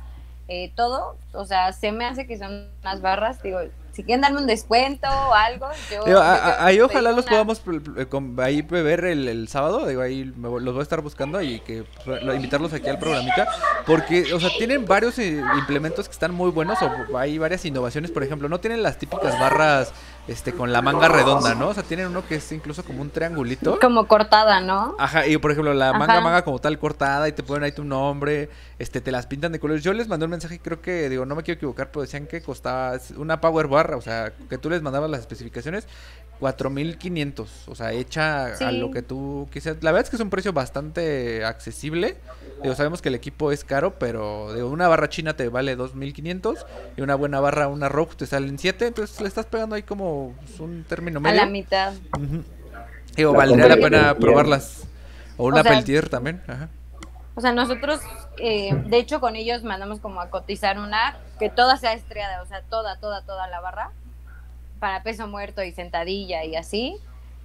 eh, 0.48 0.72
todo. 0.74 1.16
O 1.32 1.44
sea, 1.44 1.72
se 1.72 1.92
me 1.92 2.06
hace 2.06 2.26
que 2.26 2.38
son 2.38 2.68
unas 2.82 3.02
barras, 3.02 3.42
digo, 3.42 3.60
si 3.92 4.04
quieren 4.04 4.20
darme 4.20 4.40
un 4.40 4.46
descuento 4.46 5.08
o 5.08 5.34
algo, 5.34 5.68
yo... 6.06 6.20
ahí 6.22 6.80
ojalá 6.80 7.12
los 7.12 7.26
podamos 7.26 7.60
ahí 8.38 8.62
ver 8.62 9.04
el, 9.04 9.28
el, 9.28 9.48
sábado, 9.48 9.86
digo, 9.86 10.00
ahí 10.00 10.24
los 10.24 10.64
voy 10.64 10.80
a 10.80 10.82
estar 10.82 11.00
buscando 11.00 11.42
y 11.42 11.60
que 11.60 11.84
invitarlos 12.34 12.72
aquí 12.72 12.88
al 12.88 12.98
programita, 12.98 13.48
porque, 13.86 14.32
o 14.32 14.40
sea, 14.40 14.50
tienen 14.58 14.86
varios 14.86 15.18
eh, 15.18 15.42
implementos 15.58 16.08
que 16.08 16.12
están 16.12 16.32
muy 16.32 16.50
buenos, 16.50 16.78
o 16.82 17.18
hay 17.18 17.38
varias 17.38 17.64
innovaciones, 17.64 18.10
por 18.10 18.22
ejemplo, 18.22 18.48
no 18.48 18.60
tienen 18.60 18.82
las 18.82 18.96
típicas 18.96 19.38
barras 19.38 19.92
este 20.30 20.52
con 20.52 20.72
la 20.72 20.80
manga 20.80 21.08
redonda, 21.08 21.54
¿no? 21.54 21.68
O 21.68 21.74
sea, 21.74 21.82
tienen 21.82 22.06
uno 22.06 22.24
que 22.26 22.36
es 22.36 22.52
incluso 22.52 22.84
como 22.84 23.02
un 23.02 23.10
triangulito. 23.10 23.78
Como 23.80 24.06
cortada, 24.06 24.60
¿no? 24.60 24.94
Ajá, 24.98 25.26
y 25.26 25.36
por 25.38 25.50
ejemplo, 25.50 25.74
la 25.74 25.92
manga 25.92 26.20
manga 26.20 26.42
como 26.42 26.60
tal 26.60 26.78
cortada 26.78 27.28
y 27.28 27.32
te 27.32 27.42
ponen 27.42 27.64
ahí 27.64 27.72
tu 27.72 27.84
nombre, 27.84 28.48
este 28.78 29.00
te 29.00 29.10
las 29.10 29.26
pintan 29.26 29.52
de 29.52 29.58
colores. 29.58 29.82
Yo 29.82 29.92
les 29.92 30.08
mandé 30.08 30.26
un 30.26 30.30
mensaje, 30.30 30.60
creo 30.60 30.80
que 30.80 31.08
digo, 31.08 31.26
no 31.26 31.34
me 31.34 31.42
quiero 31.42 31.56
equivocar, 31.56 31.90
pero 31.90 32.02
decían 32.02 32.26
que 32.26 32.40
costaba 32.42 32.98
una 33.16 33.40
power 33.40 33.66
bar, 33.66 33.94
o 33.94 34.00
sea, 34.00 34.32
que 34.48 34.58
tú 34.58 34.70
les 34.70 34.82
mandabas 34.82 35.10
las 35.10 35.20
especificaciones 35.20 35.86
4500, 36.40 37.68
o 37.68 37.74
sea, 37.74 37.92
hecha 37.92 38.46
a 38.56 38.72
lo 38.72 38.90
que 38.90 39.02
tú 39.02 39.46
quisieras. 39.52 39.82
La 39.84 39.92
verdad 39.92 40.06
es 40.06 40.10
que 40.10 40.16
es 40.16 40.22
un 40.22 40.30
precio 40.30 40.52
bastante 40.54 41.44
accesible. 41.44 42.16
Digo, 42.62 42.74
sabemos 42.74 43.02
que 43.02 43.10
el 43.10 43.14
equipo 43.14 43.52
es 43.52 43.62
caro, 43.62 43.98
pero 43.98 44.52
digo, 44.54 44.68
una 44.68 44.88
barra 44.88 45.08
china 45.10 45.36
te 45.36 45.48
vale 45.48 45.76
2500 45.76 46.66
y 46.96 47.02
una 47.02 47.14
buena 47.14 47.40
barra, 47.40 47.68
una 47.68 47.88
rock 47.88 48.16
te 48.16 48.26
salen 48.26 48.58
7, 48.58 48.86
entonces 48.86 49.20
le 49.20 49.28
estás 49.28 49.46
pegando 49.46 49.76
ahí 49.76 49.82
como 49.82 50.34
pues, 50.40 50.60
un 50.60 50.84
término 50.84 51.20
medio. 51.20 51.42
A 51.42 51.44
la 51.44 51.50
mitad. 51.50 51.92
Digo, 53.16 53.32
valdría 53.34 53.68
la 53.68 53.76
pena 53.76 54.14
probarlas. 54.14 54.84
O 55.36 55.46
una 55.46 55.62
Peltier 55.62 56.08
también. 56.08 56.42
O 57.34 57.40
sea, 57.40 57.52
nosotros, 57.52 58.00
eh, 58.38 58.74
de 58.86 58.98
hecho, 58.98 59.20
con 59.20 59.36
ellos 59.36 59.62
mandamos 59.62 60.00
como 60.00 60.20
a 60.20 60.30
cotizar 60.30 60.78
una 60.78 61.16
que 61.38 61.48
toda 61.48 61.76
sea 61.76 61.92
estriada, 61.92 62.42
o 62.42 62.46
sea, 62.46 62.62
toda, 62.62 62.98
toda, 62.98 63.22
toda 63.22 63.46
la 63.48 63.60
barra 63.60 63.92
para 64.80 65.02
peso 65.02 65.28
muerto 65.28 65.62
y 65.62 65.72
sentadilla 65.72 66.44
y 66.44 66.56
así. 66.56 66.96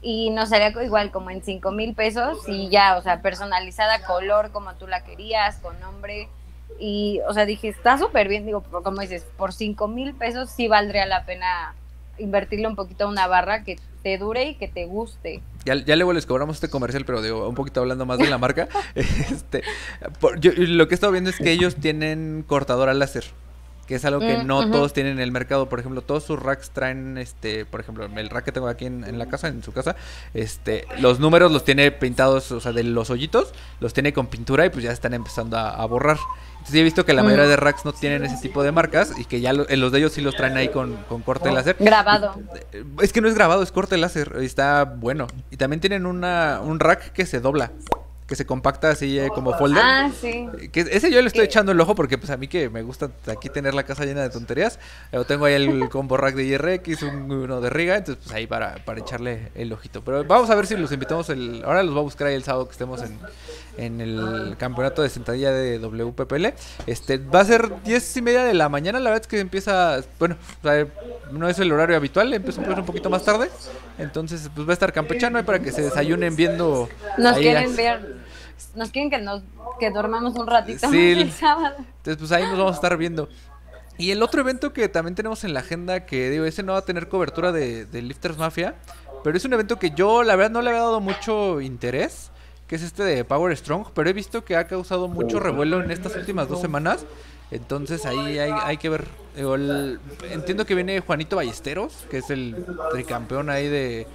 Y 0.02 0.30
nos 0.32 0.50
salía 0.50 0.70
igual 0.84 1.12
como 1.12 1.30
en 1.30 1.44
5 1.44 1.72
mil 1.72 1.94
pesos 1.94 2.40
y 2.48 2.70
ya, 2.70 2.98
o 2.98 3.02
sea, 3.02 3.22
personalizada, 3.22 4.04
color 4.06 4.52
como 4.52 4.74
tú 4.76 4.88
la 4.88 5.04
querías, 5.04 5.58
con 5.58 5.80
nombre. 5.80 6.30
Y, 6.80 7.22
o 7.28 7.34
sea, 7.34 7.46
dije, 7.46 7.70
está 7.70 7.98
súper 7.98 8.28
bien, 8.28 8.46
digo, 8.46 8.64
como 8.64 9.02
dices, 9.02 9.26
por 9.38 9.54
5 9.54 9.88
mil 9.88 10.14
pesos 10.14 10.50
sí 10.50 10.68
valdría 10.68 11.06
la 11.06 11.26
pena 11.26 11.76
invertirle 12.18 12.68
un 12.68 12.76
poquito 12.76 13.06
a 13.06 13.08
una 13.08 13.28
barra 13.28 13.64
que 13.64 13.78
te 14.04 14.18
dure 14.18 14.50
y 14.50 14.56
que 14.56 14.68
te 14.68 14.86
guste. 14.86 15.42
Ya, 15.66 15.76
ya 15.76 15.96
luego 15.96 16.14
les 16.14 16.26
cobramos 16.26 16.58
este 16.58 16.70
comercial, 16.70 17.06
pero 17.06 17.22
digo, 17.22 17.50
un 17.50 17.56
poquito 17.56 17.80
hablando 17.80 18.06
más 18.06 18.20
de 18.20 18.28
la 18.28 18.38
marca. 18.38 18.68
este, 18.96 19.64
yo, 20.40 20.52
lo 20.56 20.88
que 20.88 20.94
he 20.94 20.96
estado 20.96 21.12
viendo 21.12 21.32
es 21.32 21.38
que 21.38 21.52
ellos 21.52 21.76
tienen 21.76 22.44
cortadora 22.48 22.94
láser 22.94 23.26
que 23.88 23.96
es 23.96 24.06
algo 24.06 24.20
que 24.20 24.38
mm, 24.38 24.48
no 24.48 24.70
todos 24.72 24.94
tienen 24.94 25.14
en 25.14 25.20
el 25.20 25.32
mercado. 25.32 25.70
Por 25.70 25.80
ejemplo, 25.80 26.02
todos 26.02 26.24
sus 26.24 26.42
racks 26.42 26.72
traen, 26.72 27.18
este, 27.18 27.66
por 27.66 27.80
ejemplo, 27.80 28.06
el 28.06 28.30
rack 28.30 28.46
que 28.46 28.52
tengo 28.52 28.68
aquí 28.68 28.86
en, 28.86 29.18
la 29.18 29.28
casa, 29.28 29.48
en 29.48 29.64
su 29.64 29.72
casa, 29.72 29.96
este, 30.34 30.86
los 31.00 31.20
números 31.20 31.52
los 31.52 31.64
tiene 31.64 31.92
pintados, 31.92 32.52
o 32.52 32.60
sea, 32.60 32.72
de 32.72 32.84
los 32.84 33.10
hoyitos, 33.10 33.54
los 33.80 33.94
tiene 33.94 34.14
con 34.14 34.28
pintura 34.28 34.66
y 34.66 34.70
pues 34.70 34.84
ya 34.84 34.92
están 34.92 35.14
empezando 35.14 35.58
a, 35.58 35.86
borrar. 35.86 36.18
Entonces 36.54 36.76
he 36.76 36.84
visto 36.84 37.06
que 37.06 37.14
la 37.14 37.22
mayoría 37.22 37.48
de 37.48 37.58
racks 37.58 37.86
no 37.86 37.94
tienen 37.94 38.24
ese 38.24 38.38
tipo 38.42 38.64
de 38.64 38.72
marcas 38.72 39.14
y 39.20 39.26
que 39.26 39.40
ya 39.40 39.52
en 39.52 39.80
los 39.80 39.92
de 39.92 40.00
ellos 40.00 40.14
sí 40.14 40.22
los 40.22 40.36
traen 40.36 40.58
ahí 40.58 40.70
con, 40.70 40.96
corte 41.24 41.52
láser. 41.52 41.76
Grabado. 41.80 42.36
Es 43.02 43.14
que 43.14 43.22
no 43.22 43.28
es 43.28 43.36
grabado, 43.36 43.62
es 43.62 43.72
corte 43.72 43.98
láser, 43.98 44.36
está 44.42 44.84
bueno. 44.84 45.28
Y 45.52 45.58
también 45.58 45.80
tienen 45.80 46.08
una, 46.08 46.60
un 46.64 46.80
rack 46.80 47.12
que 47.12 47.28
se 47.28 47.40
dobla. 47.40 47.72
Que 48.28 48.36
se 48.36 48.46
compacta 48.46 48.90
así 48.90 49.20
eh, 49.20 49.30
como 49.34 49.54
folder. 49.58 49.84
Ah, 49.86 50.10
sí. 50.20 50.48
Que 50.72 50.82
ese 50.82 51.12
yo 51.12 51.22
le 51.22 51.28
estoy 51.28 51.42
Sí. 51.42 51.46
echando 51.46 51.72
el 51.74 51.80
ojo 51.80 51.94
porque 51.94 52.18
pues 52.18 52.32
a 52.32 52.38
mí 52.38 52.48
que 52.48 52.70
me 52.70 52.82
gusta 52.82 53.12
aquí 53.28 53.50
tener 53.50 53.74
la 53.76 53.84
casa 53.84 54.04
llena 54.04 54.22
de 54.24 54.30
tonterías. 54.32 54.80
Yo 55.14 55.26
tengo 55.26 55.46
ahí 55.46 55.54
el 55.54 55.90
combo 55.92 56.18
rack 56.18 56.34
de 56.36 56.44
IRX, 56.46 57.04
un- 57.04 57.32
uno 57.32 57.62
de 57.62 57.70
Riga, 57.70 57.98
entonces 57.98 58.24
pues 58.24 58.36
ahí 58.36 58.48
para, 58.48 58.84
para 58.84 59.00
echarle 59.00 59.52
el 59.54 59.72
ojito. 59.72 60.04
Pero 60.04 60.24
vamos 60.24 60.50
a 60.50 60.56
ver 60.56 60.66
si 60.66 60.76
los 60.76 60.92
invitamos 60.92 61.30
el... 61.30 61.62
Ahora 61.66 61.84
los 61.84 61.94
voy 61.94 62.02
a 62.02 62.04
buscar 62.04 62.28
ahí 62.28 62.36
el 62.36 62.44
sábado 62.44 62.66
que 62.66 62.72
estemos 62.72 63.02
en, 63.04 63.20
en 63.78 64.02
el 64.02 64.56
campeonato 64.58 65.02
de 65.02 65.10
sentadilla 65.10 65.52
de 65.52 65.80
WPPL. 65.80 66.48
Este, 66.88 67.18
va 67.18 67.42
a 67.42 67.46
ser 67.46 67.82
10 67.84 68.18
y 68.18 68.22
media 68.22 68.44
de 68.44 68.54
la 68.54 68.70
mañana, 68.70 69.00
la 69.00 69.10
verdad 69.10 69.22
es 69.24 69.28
que 69.28 69.40
empieza... 69.40 70.02
Bueno, 70.20 70.38
o 70.64 70.68
sea, 70.68 70.88
no 71.32 71.50
es 71.50 71.60
el 71.60 71.72
horario 71.72 71.96
habitual, 71.98 72.34
empieza 72.34 72.62
un 72.62 72.72
un 72.80 72.86
poquito 72.86 73.10
más 73.10 73.24
tarde. 73.24 73.50
Entonces 73.98 74.50
pues 74.54 74.68
va 74.68 74.72
a 74.72 74.74
estar 74.74 74.92
campechano 74.94 75.38
ahí 75.38 75.44
para 75.44 75.60
que 75.60 75.72
se 75.72 75.82
desayunen 75.82 76.36
viendo... 76.36 76.90
Nos 77.18 77.38
quieren 77.38 77.64
las- 77.68 77.76
ver, 77.76 78.16
nos 78.76 78.92
quieren 78.92 79.10
que 79.10 79.18
nos 79.20 79.42
que 79.80 79.90
dormamos 79.92 80.36
un 80.36 80.48
ratito 80.48 80.90
Sí. 80.90 81.12
el 81.12 81.32
sábado. 81.32 81.76
Entonces, 81.80 82.18
pues 82.18 82.32
ahí 82.32 82.44
nos 82.44 82.58
vamos 82.58 82.72
a 82.74 82.76
estar 82.76 82.96
viendo. 82.98 83.28
Y 83.98 84.12
el 84.12 84.22
otro 84.24 84.42
evento 84.42 84.72
que 84.74 84.88
también 84.90 85.16
tenemos 85.16 85.44
en 85.44 85.54
la 85.54 85.62
agenda, 85.62 86.06
que 86.06 86.30
digo, 86.30 86.46
ese 86.46 86.64
no 86.64 86.74
va 86.74 86.80
a 86.80 86.86
tener 86.86 87.08
cobertura 87.10 87.52
de, 87.52 87.86
de 87.86 88.02
Lifters 88.02 88.38
Mafia, 88.38 88.76
pero 89.24 89.36
es 89.38 89.44
un 89.46 89.54
evento 89.54 89.80
que 89.80 89.92
yo, 89.92 90.24
la 90.24 90.36
verdad, 90.36 90.52
no 90.52 90.62
le 90.62 90.70
había 90.70 90.82
dado 90.82 91.02
mucho 91.02 91.60
interés, 91.62 92.32
que 92.68 92.76
es 92.76 92.84
este 92.84 93.04
de 93.04 93.24
Power 93.24 93.56
Strong, 93.56 93.88
pero 93.94 94.10
he 94.10 94.14
visto 94.14 94.44
que 94.44 94.56
ha 94.56 94.68
causado 94.68 95.08
mucho 95.08 95.40
revuelo 95.40 95.84
en 95.84 95.92
estas 95.92 96.16
últimas 96.16 96.48
dos 96.48 96.62
semanas. 96.62 97.06
Entonces 97.52 98.06
ahí 98.06 98.40
hay, 98.40 98.52
hay 98.52 98.78
que 98.78 98.90
ver. 98.90 99.06
El- 99.36 100.00
entiendo 100.32 100.66
que 100.66 100.76
viene 100.76 101.02
Juanito 101.02 101.36
Ballesteros, 101.36 102.06
que 102.10 102.20
es 102.20 102.30
el 102.30 102.56
tricampeón 102.92 103.50
ahí 103.50 103.68
de, 103.68 104.08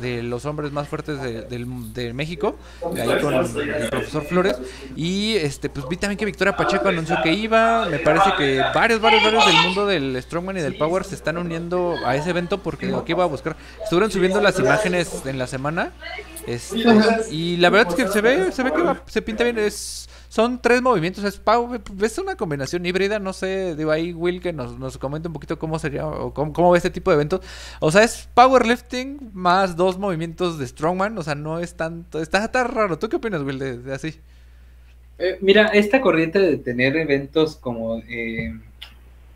de 0.00 0.22
los 0.22 0.46
hombres 0.46 0.72
más 0.72 0.88
fuertes 0.88 1.20
de, 1.20 1.42
del- 1.42 1.92
de 1.92 2.14
México, 2.14 2.56
ahí 2.98 3.20
con 3.20 3.34
el 3.34 3.88
profesor 3.90 4.24
Flores. 4.24 4.56
Y 4.96 5.34
este 5.36 5.68
pues 5.68 5.86
vi 5.88 5.98
también 5.98 6.16
que 6.16 6.24
Victoria 6.24 6.56
Pacheco 6.56 6.88
anunció 6.88 7.16
que 7.22 7.32
iba. 7.34 7.84
Me 7.90 7.98
parece 7.98 8.30
que 8.38 8.60
varios, 8.74 9.00
varios, 9.02 9.22
varios 9.22 9.44
del 9.46 9.56
mundo 9.56 9.86
del 9.86 10.20
Strongman 10.22 10.56
y 10.56 10.60
del 10.62 10.76
Power 10.78 11.04
se 11.04 11.16
están 11.16 11.36
uniendo 11.36 11.94
a 12.06 12.16
ese 12.16 12.30
evento 12.30 12.62
porque 12.62 12.86
digo, 12.86 12.98
aquí 13.00 13.12
iba 13.12 13.24
a 13.24 13.28
buscar. 13.28 13.54
Estuvieron 13.84 14.10
subiendo 14.10 14.40
las 14.40 14.58
imágenes 14.58 15.22
en 15.26 15.38
la 15.38 15.46
semana. 15.46 15.92
Este, 16.46 16.78
y 17.30 17.58
la 17.58 17.68
verdad 17.70 17.92
es 17.96 18.06
que 18.06 18.08
se 18.10 18.20
ve, 18.22 18.50
se 18.52 18.62
ve 18.62 18.72
que 18.72 18.82
va- 18.82 19.02
se 19.06 19.20
pinta 19.20 19.44
bien. 19.44 19.58
Es, 19.58 20.08
son 20.32 20.62
tres 20.62 20.80
movimientos, 20.80 21.24
es, 21.24 21.42
es 22.00 22.18
una 22.18 22.36
combinación 22.36 22.86
híbrida, 22.86 23.18
no 23.18 23.34
sé, 23.34 23.76
digo 23.76 23.90
ahí 23.90 24.14
Will 24.14 24.40
que 24.40 24.54
nos, 24.54 24.78
nos 24.78 24.96
comente 24.96 25.28
un 25.28 25.34
poquito 25.34 25.58
cómo 25.58 25.78
sería 25.78 26.06
o 26.06 26.32
cómo, 26.32 26.54
cómo 26.54 26.70
ve 26.70 26.78
este 26.78 26.88
tipo 26.88 27.10
de 27.10 27.16
eventos. 27.16 27.42
O 27.80 27.90
sea, 27.90 28.02
es 28.02 28.30
powerlifting 28.32 29.30
más 29.34 29.76
dos 29.76 29.98
movimientos 29.98 30.58
de 30.58 30.66
strongman, 30.66 31.18
o 31.18 31.22
sea, 31.22 31.34
no 31.34 31.58
es 31.58 31.74
tanto, 31.74 32.18
está 32.18 32.50
tan 32.50 32.68
raro. 32.68 32.98
¿Tú 32.98 33.10
qué 33.10 33.16
opinas, 33.16 33.42
Will, 33.42 33.58
de, 33.58 33.92
así? 33.92 34.14
Eh, 35.18 35.36
mira, 35.42 35.66
esta 35.66 36.00
corriente 36.00 36.38
de 36.38 36.56
tener 36.56 36.96
eventos 36.96 37.56
como 37.56 37.98
eh, 38.08 38.58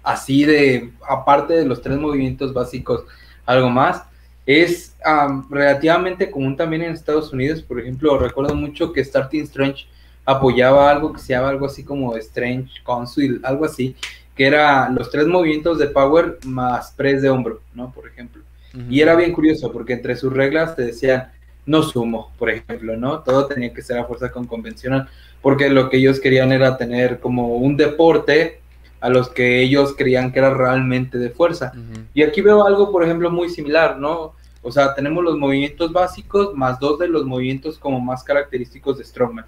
así 0.03 0.47
de, 0.47 0.93
aparte 1.07 1.53
de 1.53 1.67
los 1.67 1.83
tres 1.83 1.99
movimientos 1.99 2.55
básicos, 2.55 3.05
algo 3.45 3.69
más, 3.69 4.03
es 4.47 4.97
am, 5.05 5.47
relativamente 5.51 6.31
común 6.31 6.57
también 6.57 6.81
en 6.81 6.93
Estados 6.93 7.35
Unidos. 7.35 7.61
Por 7.61 7.81
ejemplo, 7.81 8.17
recuerdo 8.17 8.55
mucho 8.55 8.95
que 8.95 9.05
Starting 9.05 9.43
Strange 9.43 9.85
apoyaba 10.27 10.91
algo 10.91 11.13
que 11.13 11.21
se 11.21 11.33
llama 11.33 11.49
algo 11.49 11.67
así 11.67 11.85
como 11.85 12.17
Strange 12.17 12.71
Council, 12.85 13.41
algo 13.45 13.65
así, 13.65 13.97
que 14.35 14.47
era 14.47 14.91
los 14.91 15.11
tres 15.11 15.27
movimientos 15.27 15.79
de 15.79 15.87
power 15.87 16.39
más 16.45 16.91
press 16.91 17.23
de 17.23 17.31
hombro, 17.31 17.61
¿no? 17.75 17.91
Por 17.93 18.07
ejemplo. 18.07 18.43
Y 18.91 19.01
era 19.01 19.15
bien 19.15 19.33
curioso 19.33 19.73
porque 19.73 19.95
entre 19.95 20.17
sus 20.17 20.31
reglas 20.31 20.77
te 20.77 20.85
decían 20.85 21.31
no 21.65 21.83
sumo, 21.83 22.31
por 22.39 22.51
ejemplo, 22.51 22.97
¿no? 22.97 23.21
Todo 23.21 23.47
tenía 23.47 23.73
que 23.73 23.83
ser 23.83 23.99
a 23.99 24.05
fuerza 24.05 24.31
con 24.31 24.47
convencional, 24.47 25.09
porque 25.41 25.69
lo 25.69 25.89
que 25.89 25.97
ellos 25.97 26.21
querían 26.21 26.53
era 26.53 26.77
tener 26.77 27.19
como 27.19 27.57
un 27.57 27.77
deporte 27.77 28.61
a 29.01 29.09
los 29.09 29.29
que 29.29 29.63
ellos 29.63 29.95
creían 29.97 30.33
que 30.33 30.39
era 30.39 30.55
realmente 30.55 31.19
de 31.19 31.31
fuerza. 31.31 31.73
Y 32.15 32.23
aquí 32.23 32.41
veo 32.41 32.67
algo, 32.67 32.93
por 32.93 33.03
ejemplo, 33.03 33.31
muy 33.31 33.49
similar, 33.49 33.99
¿no? 33.99 34.35
O 34.63 34.73
sea, 34.73 34.95
tenemos 34.95 35.23
los 35.23 35.37
movimientos 35.37 35.93
básicos 35.93 36.55
más 36.55 36.79
dos 36.81 36.99
de 36.99 37.09
los 37.09 37.25
movimientos 37.25 37.79
como 37.79 38.01
más 38.01 38.23
característicos 38.23 38.99
de 38.99 39.05
Strongman, 39.05 39.47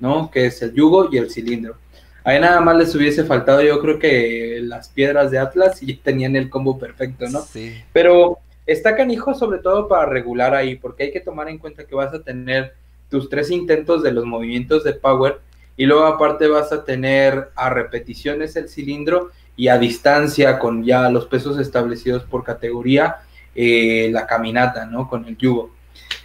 ¿no? 0.00 0.30
Que 0.30 0.46
es 0.46 0.62
el 0.62 0.74
yugo 0.74 1.08
y 1.10 1.18
el 1.18 1.30
cilindro. 1.30 1.76
Ahí 2.24 2.40
nada 2.40 2.60
más 2.60 2.76
les 2.76 2.94
hubiese 2.94 3.24
faltado, 3.24 3.62
yo 3.62 3.80
creo 3.80 3.98
que 3.98 4.60
las 4.62 4.88
piedras 4.88 5.30
de 5.30 5.38
Atlas 5.38 5.82
y 5.82 5.94
tenían 5.94 6.36
el 6.36 6.50
combo 6.50 6.78
perfecto, 6.78 7.26
¿no? 7.30 7.40
Sí. 7.40 7.74
Pero 7.92 8.38
está 8.66 8.94
canijo 8.94 9.34
sobre 9.34 9.58
todo 9.58 9.88
para 9.88 10.06
regular 10.06 10.54
ahí, 10.54 10.76
porque 10.76 11.04
hay 11.04 11.12
que 11.12 11.20
tomar 11.20 11.48
en 11.48 11.58
cuenta 11.58 11.86
que 11.86 11.94
vas 11.94 12.12
a 12.12 12.22
tener 12.22 12.74
tus 13.08 13.30
tres 13.30 13.50
intentos 13.50 14.02
de 14.02 14.12
los 14.12 14.26
movimientos 14.26 14.84
de 14.84 14.92
power 14.92 15.40
y 15.76 15.86
luego 15.86 16.04
aparte 16.04 16.48
vas 16.48 16.72
a 16.72 16.84
tener 16.84 17.50
a 17.54 17.70
repeticiones 17.70 18.56
el 18.56 18.68
cilindro 18.68 19.30
y 19.56 19.68
a 19.68 19.78
distancia 19.78 20.58
con 20.58 20.84
ya 20.84 21.08
los 21.08 21.26
pesos 21.26 21.58
establecidos 21.58 22.24
por 22.24 22.44
categoría 22.44 23.16
eh, 23.54 24.10
la 24.12 24.26
caminata, 24.26 24.86
¿no? 24.86 25.08
Con 25.08 25.24
el 25.24 25.36
yugo. 25.36 25.70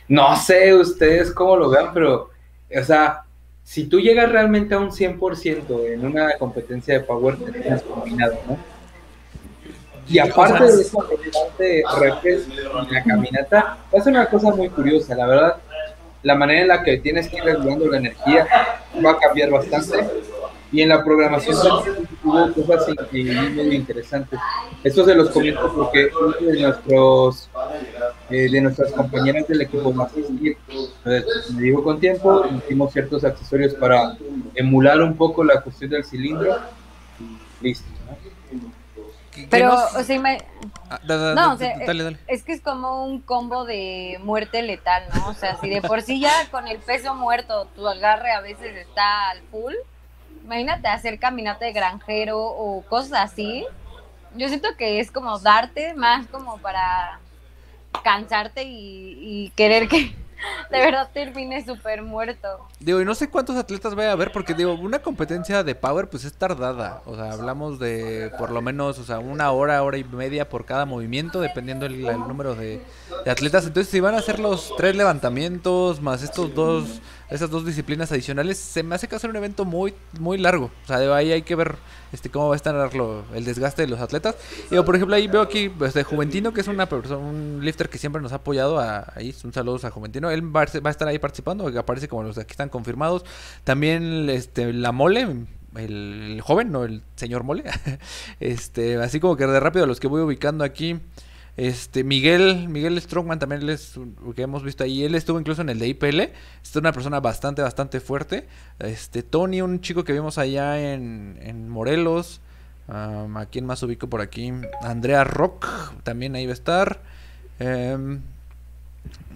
No 0.08 0.36
sé 0.36 0.74
ustedes 0.74 1.32
cómo 1.32 1.56
lo 1.56 1.70
vean, 1.70 1.92
pero, 1.94 2.30
o 2.76 2.84
sea, 2.84 3.24
si 3.64 3.86
tú 3.86 4.00
llegas 4.00 4.32
realmente 4.32 4.76
a 4.76 4.80
un 4.80 4.92
100% 4.92 5.94
en 5.94 6.06
una 6.06 6.38
competencia 6.38 6.96
de 6.96 7.00
power, 7.02 7.38
te 7.38 7.52
tienes 7.52 7.82
combinado, 7.84 8.38
¿no? 8.48 8.58
Y 10.08 10.20
aparte 10.20 10.64
de 10.66 10.82
eso, 10.82 11.08
de 11.58 11.84
repes 11.98 12.48
y 12.50 12.94
la 12.94 13.04
caminata, 13.04 13.78
es 13.92 14.06
una 14.06 14.26
cosa 14.26 14.52
muy 14.52 14.70
curiosa, 14.70 15.16
la 15.16 15.28
verdad. 15.28 15.56
La 16.24 16.36
manera 16.36 16.62
en 16.62 16.68
la 16.68 16.84
que 16.84 16.98
tienes 16.98 17.28
que 17.30 17.38
ir 17.38 17.44
regulando 17.44 17.88
la 17.88 17.98
energía 17.98 18.48
va 19.04 19.12
a 19.12 19.18
cambiar 19.18 19.50
bastante. 19.50 20.06
Y 20.74 20.82
en 20.82 20.90
la 20.90 21.04
programación 21.04 21.56
también 21.62 22.08
hubo 22.24 22.52
cosas 22.54 22.88
in- 23.14 23.56
muy 23.56 23.76
interesantes. 23.76 24.40
Esto 24.84 25.06
se 25.06 25.14
los 25.16 25.30
comento 25.30 25.72
porque 25.74 26.10
uno 26.20 26.36
de 26.52 26.62
nuestros 26.62 27.50
eh, 28.30 28.50
de 28.52 28.60
nuestras 28.62 28.92
compañeras 28.92 29.48
del 29.48 29.62
equipo 29.62 29.94
asistir. 30.02 30.58
Entonces, 30.68 31.52
me 31.52 31.62
digo 31.62 31.84
con 31.84 32.00
tiempo, 32.00 32.44
hicimos 32.58 32.92
ciertos 32.92 33.24
accesorios 33.24 33.76
para 33.76 34.18
emular 34.56 35.00
un 35.02 35.16
poco 35.16 35.44
la 35.44 35.62
cuestión 35.62 35.92
del 35.92 36.04
cilindro. 36.04 36.58
Listo. 37.62 37.88
Pero, 39.50 39.74
o 39.74 40.04
sea, 40.04 40.16
ima- 40.16 40.38
Ah, 40.90 41.00
da- 41.04 41.18
da- 41.18 41.36
no, 41.36 41.42
da- 41.48 41.54
o 41.54 41.58
sea, 41.58 41.74
dale, 41.88 42.04
dale. 42.04 42.18
es 42.28 42.44
que 42.44 42.54
es 42.54 42.62
como 42.62 43.04
un 43.06 43.20
combo 43.22 43.66
de 43.66 44.20
muerte 44.24 44.62
letal, 44.62 45.04
¿no? 45.16 45.30
O 45.30 45.34
sea, 45.34 45.56
si 45.60 45.70
de 45.70 45.82
por 45.82 46.02
sí 46.04 46.20
ya 46.20 46.32
con 46.52 46.68
el 46.68 46.78
peso 46.78 47.16
muerto 47.16 47.68
tu 47.76 47.88
agarre 47.88 48.32
a 48.32 48.42
veces 48.42 48.76
está 48.76 49.30
al 49.32 49.42
full, 49.50 49.74
imagínate 50.44 50.88
hacer 50.88 51.20
caminata 51.20 51.66
de 51.66 51.74
granjero 51.74 52.40
o 52.40 52.84
cosas 52.84 53.32
así. 53.32 53.66
Yo 54.36 54.48
siento 54.48 54.70
que 54.78 55.00
es 55.00 55.12
como 55.12 55.40
darte 55.40 55.94
más 55.94 56.28
como 56.28 56.58
para 56.58 57.20
cansarte 58.04 58.64
y, 58.66 59.52
querer 59.56 59.88
que 59.88 60.16
de 60.72 60.80
verdad 60.80 61.10
termine 61.14 61.64
súper 61.64 62.02
muerto. 62.02 62.48
Digo, 62.80 63.00
y 63.00 63.06
no 63.06 63.14
sé 63.14 63.30
cuántos 63.30 63.56
atletas 63.56 63.94
vaya 63.94 64.10
a 64.10 64.14
haber, 64.14 64.32
porque 64.32 64.56
digo, 64.56 64.74
una 64.74 65.00
competencia 65.00 65.64
de 65.64 65.76
power 65.76 66.10
pues 66.10 66.26
es 66.26 66.34
tardada. 66.34 67.02
O 67.06 67.16
sea, 67.16 67.32
hablamos 67.32 67.80
de 67.80 68.32
por 68.38 68.50
lo 68.50 68.62
menos, 68.62 68.98
o 68.98 69.04
sea, 69.04 69.20
una 69.20 69.52
hora, 69.52 69.82
hora 69.84 69.98
y 69.98 70.04
media 70.04 70.50
por 70.50 70.66
cada 70.66 70.86
movimiento, 70.86 71.40
dependiendo 71.40 71.86
el, 71.86 72.02
número 72.02 72.56
de 72.56 72.82
atletas. 73.26 73.66
Entonces, 73.66 73.92
si 73.92 74.00
van 74.00 74.16
a 74.16 74.20
hacer 74.20 74.40
los 74.40 74.74
tres 74.76 74.96
levantamientos 74.96 76.02
más 76.02 76.24
estos 76.24 76.54
dos, 76.56 77.02
esas 77.30 77.50
dos 77.50 77.66
disciplinas 77.66 78.12
adicionales, 78.12 78.58
se 78.60 78.84
me 78.84 78.96
hace 78.96 79.08
que 79.08 79.16
va 79.16 79.30
un 79.30 79.36
evento 79.36 79.66
muy, 79.66 79.94
muy 80.20 80.38
largo. 80.38 80.66
O 80.84 80.88
sea, 80.88 81.00
de 81.00 81.12
ahí 81.14 81.32
hay 81.32 81.42
que 81.42 81.56
ver 81.56 81.76
este 82.12 82.30
cómo 82.30 82.50
va 82.50 82.54
a 82.54 82.58
estar 82.58 82.94
lo- 82.96 83.24
el 83.34 83.44
desgaste 83.44 83.82
de 83.84 83.88
los 83.88 84.00
atletas. 84.00 84.36
Digo, 84.70 84.86
por 84.86 84.96
ejemplo, 84.96 85.16
ahí 85.16 85.28
veo 85.28 85.42
aquí 85.42 85.70
pues, 85.70 85.96
Juventino, 86.04 86.54
que 86.54 86.62
es 86.62 86.68
una 86.68 86.88
persona, 86.88 87.18
un 87.18 87.60
lifter 87.64 87.90
que 87.90 87.98
siempre 87.98 88.22
nos 88.22 88.32
ha 88.34 88.36
apoyado. 88.36 88.80
A, 88.80 89.12
ahí, 89.16 89.34
un 89.44 89.54
saludo 89.54 89.80
a 89.84 89.90
Juventino. 89.90 90.30
Él 90.30 90.44
va 90.56 90.62
a, 90.62 90.80
va 90.80 90.90
a 90.90 90.92
estar 90.92 91.08
ahí 91.08 91.18
participando, 91.20 91.72
que 91.72 91.78
aparece 91.80 92.08
como 92.08 92.24
los 92.24 92.36
de 92.36 92.44
aquí 92.44 92.52
están 92.52 92.70
confirmados. 92.70 93.24
También 93.64 94.30
este, 94.30 94.72
la 94.74 94.92
mole, 94.92 95.22
el, 95.22 95.48
el 96.34 96.42
joven, 96.42 96.72
no 96.72 96.84
el 96.84 97.02
señor 97.16 97.44
mole. 97.44 97.64
este, 98.40 98.98
así 98.98 99.20
como 99.20 99.36
que 99.36 99.48
de 99.48 99.60
rápido 99.60 99.86
los 99.86 100.00
que 100.00 100.08
voy 100.08 100.22
ubicando 100.22 100.64
aquí. 100.64 101.00
Este, 101.56 102.04
Miguel, 102.04 102.68
Miguel 102.68 103.00
Strongman 103.00 103.38
también 103.38 103.62
él 103.62 103.70
es 103.70 103.96
un- 103.96 104.16
que 104.36 104.42
hemos 104.42 104.64
visto 104.64 104.84
ahí, 104.84 105.04
él 105.04 105.14
estuvo 105.14 105.40
incluso 105.40 105.62
en 105.62 105.70
el 105.70 105.78
de 105.78 105.88
IPL, 105.88 106.34
es 106.64 106.76
una 106.76 106.92
persona 106.92 107.20
bastante, 107.20 107.62
bastante 107.62 108.00
fuerte. 108.00 108.48
Este, 108.80 109.22
Tony, 109.22 109.62
un 109.62 109.80
chico 109.82 110.04
que 110.04 110.14
vimos 110.14 110.38
allá 110.40 110.94
en, 110.94 111.38
en 111.42 111.70
Morelos, 111.70 112.42
am, 112.88 113.38
¿a 113.38 113.46
quién 113.46 113.66
más 113.68 113.84
ubico 113.84 114.10
por 114.10 114.22
aquí? 114.22 114.52
Andrea 114.82 115.24
Rock, 115.24 115.68
también 116.04 116.36
ahí 116.36 116.46
va 116.48 116.52
a 116.52 116.54
estar. 116.54 117.02
Em, 117.60 118.22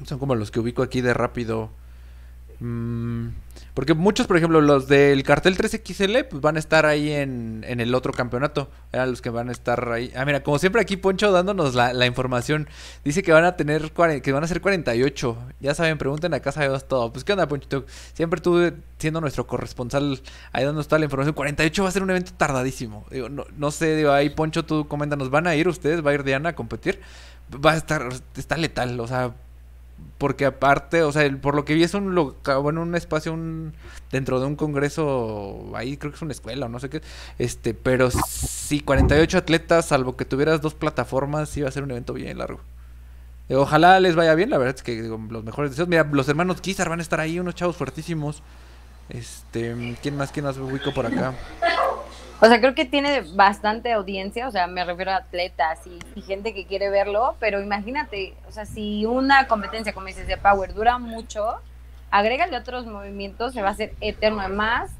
son 0.06 0.18
como 0.20 0.34
los 0.36 0.50
que 0.52 0.60
ubico 0.60 0.82
aquí 0.82 1.02
de 1.02 1.14
rápido. 1.14 1.70
Mm, 2.60 3.28
porque 3.74 3.94
muchos, 3.94 4.26
por 4.26 4.38
ejemplo, 4.38 4.60
los 4.60 4.88
del 4.88 5.22
cartel 5.22 5.56
3XL, 5.56 6.28
pues 6.28 6.42
van 6.42 6.56
a 6.56 6.60
estar 6.60 6.88
ahí 6.88 7.12
en, 7.12 7.64
en 7.68 7.80
el 7.80 7.94
otro 7.94 8.12
campeonato. 8.12 8.70
Eran 8.92 9.12
los 9.12 9.22
que 9.22 9.30
van 9.30 9.50
a 9.50 9.52
estar 9.52 9.92
ahí. 9.92 10.12
Ah, 10.16 10.26
mira, 10.26 10.42
como 10.42 10.58
siempre 10.58 10.82
aquí 10.82 10.98
Poncho 10.98 11.32
dándonos 11.32 11.76
la, 11.76 11.94
la 11.94 12.08
información. 12.08 12.68
Dice 13.04 13.22
que 13.22 13.32
van 13.32 13.46
a 13.46 13.56
tener, 13.56 13.92
que 13.92 14.32
van 14.32 14.44
a 14.44 14.48
ser 14.48 14.62
48. 14.62 15.38
Ya 15.60 15.76
saben, 15.76 15.98
pregunten 16.00 16.34
a 16.34 16.40
casa 16.40 16.68
de 16.68 16.80
todo. 16.80 17.12
Pues, 17.12 17.24
¿qué 17.24 17.34
onda, 17.34 17.48
Ponchito? 17.48 17.86
Siempre 18.14 18.42
tú 18.42 18.74
siendo 18.98 19.22
nuestro 19.22 19.46
corresponsal 19.46 20.20
ahí 20.52 20.64
dándonos 20.64 20.88
toda 20.88 21.00
la 21.00 21.06
información. 21.06 21.36
48 21.36 21.84
va 21.84 21.90
a 21.90 21.92
ser 21.92 22.04
un 22.04 22.10
evento 22.10 22.32
tardadísimo. 22.36 23.06
No, 23.30 23.46
no 23.56 23.72
sé, 23.72 23.96
digo, 23.96 24.12
ahí 24.12 24.32
Poncho, 24.32 24.66
tú 24.66 24.88
coméntanos, 24.88 25.30
¿van 25.30 25.46
a 25.46 25.56
ir 25.56 25.68
ustedes? 25.68 26.04
¿Va 26.06 26.12
a 26.12 26.14
ir 26.16 26.24
Diana 26.24 26.50
a 26.50 26.56
competir? 26.56 27.00
Va 27.54 27.74
a 27.74 27.78
estar, 27.78 28.10
está 28.36 28.58
letal, 28.58 29.00
o 29.00 29.08
sea, 29.08 29.34
porque 30.18 30.46
aparte, 30.46 31.04
o 31.04 31.12
sea, 31.12 31.30
por 31.40 31.56
lo 31.56 31.66
que 31.66 31.76
vi 31.76 31.84
es 31.84 31.94
un 31.94 32.16
bueno, 32.62 32.82
un 32.82 32.96
espacio 32.96 33.34
un, 33.34 33.74
dentro 34.12 34.40
de 34.40 34.48
un 34.48 34.56
congreso, 34.56 35.72
ahí 35.76 35.98
creo 35.98 36.12
que 36.12 36.16
es 36.16 36.22
una 36.22 36.32
escuela 36.32 36.66
o 36.66 36.70
no 36.70 36.80
sé 36.80 36.90
qué, 36.90 37.02
este, 37.38 37.74
pero 37.74 38.10
sí, 38.12 38.80
48 38.80 39.38
atletas, 39.38 39.86
salvo 39.86 40.18
que 40.18 40.26
tuvieras 40.26 40.62
dos 40.62 40.74
plataformas, 40.74 41.56
va 41.64 41.68
a 41.68 41.72
ser 41.72 41.84
un 41.84 41.92
evento 41.92 42.14
bien 42.14 42.38
largo. 42.38 42.60
Ojalá 43.50 44.00
les 44.00 44.16
vaya 44.16 44.36
bien, 44.36 44.50
la 44.50 44.58
verdad 44.58 44.76
es 44.76 44.84
que 44.84 45.02
los 45.04 45.44
mejores 45.44 45.72
deseos. 45.72 45.88
Mira, 45.88 46.04
los 46.12 46.28
hermanos 46.28 46.60
Kizar 46.60 46.90
van 46.90 47.00
a 47.00 47.02
estar 47.02 47.20
ahí, 47.20 47.40
unos 47.40 47.56
chavos 47.56 47.78
fuertísimos. 47.78 48.44
Este, 49.10 49.98
¿quién 50.02 50.18
más? 50.18 50.32
¿Quién 50.34 50.46
más 50.46 50.58
ubico 50.58 50.94
por 50.94 51.06
acá? 51.06 51.34
O 52.40 52.46
sea, 52.48 52.60
creo 52.60 52.76
que 52.76 52.86
tiene 52.86 53.22
bastante 53.34 53.92
audiencia, 53.92 54.48
o 54.48 54.52
sea, 54.52 54.68
me 54.68 54.86
refiero 54.86 55.12
a 55.12 55.18
atletas 55.18 55.80
y, 55.88 56.00
y 56.20 56.22
gente 56.22 56.54
que 56.54 56.66
quiere 56.66 56.90
verlo, 56.90 57.36
pero 57.40 57.62
imagínate, 57.62 58.36
o 58.48 58.52
sea, 58.52 58.66
si 58.66 59.06
una 59.06 59.48
competencia, 59.48 59.92
como 59.92 60.06
dices, 60.06 60.28
de 60.28 60.38
Power 60.38 60.74
dura 60.76 61.00
mucho, 61.00 61.60
agrégale 62.12 62.56
otros 62.56 62.86
movimientos, 62.86 63.54
se 63.54 63.62
va 63.62 63.70
a 63.70 63.72
hacer 63.72 63.94
eterno. 64.02 64.42
Además, 64.42 64.92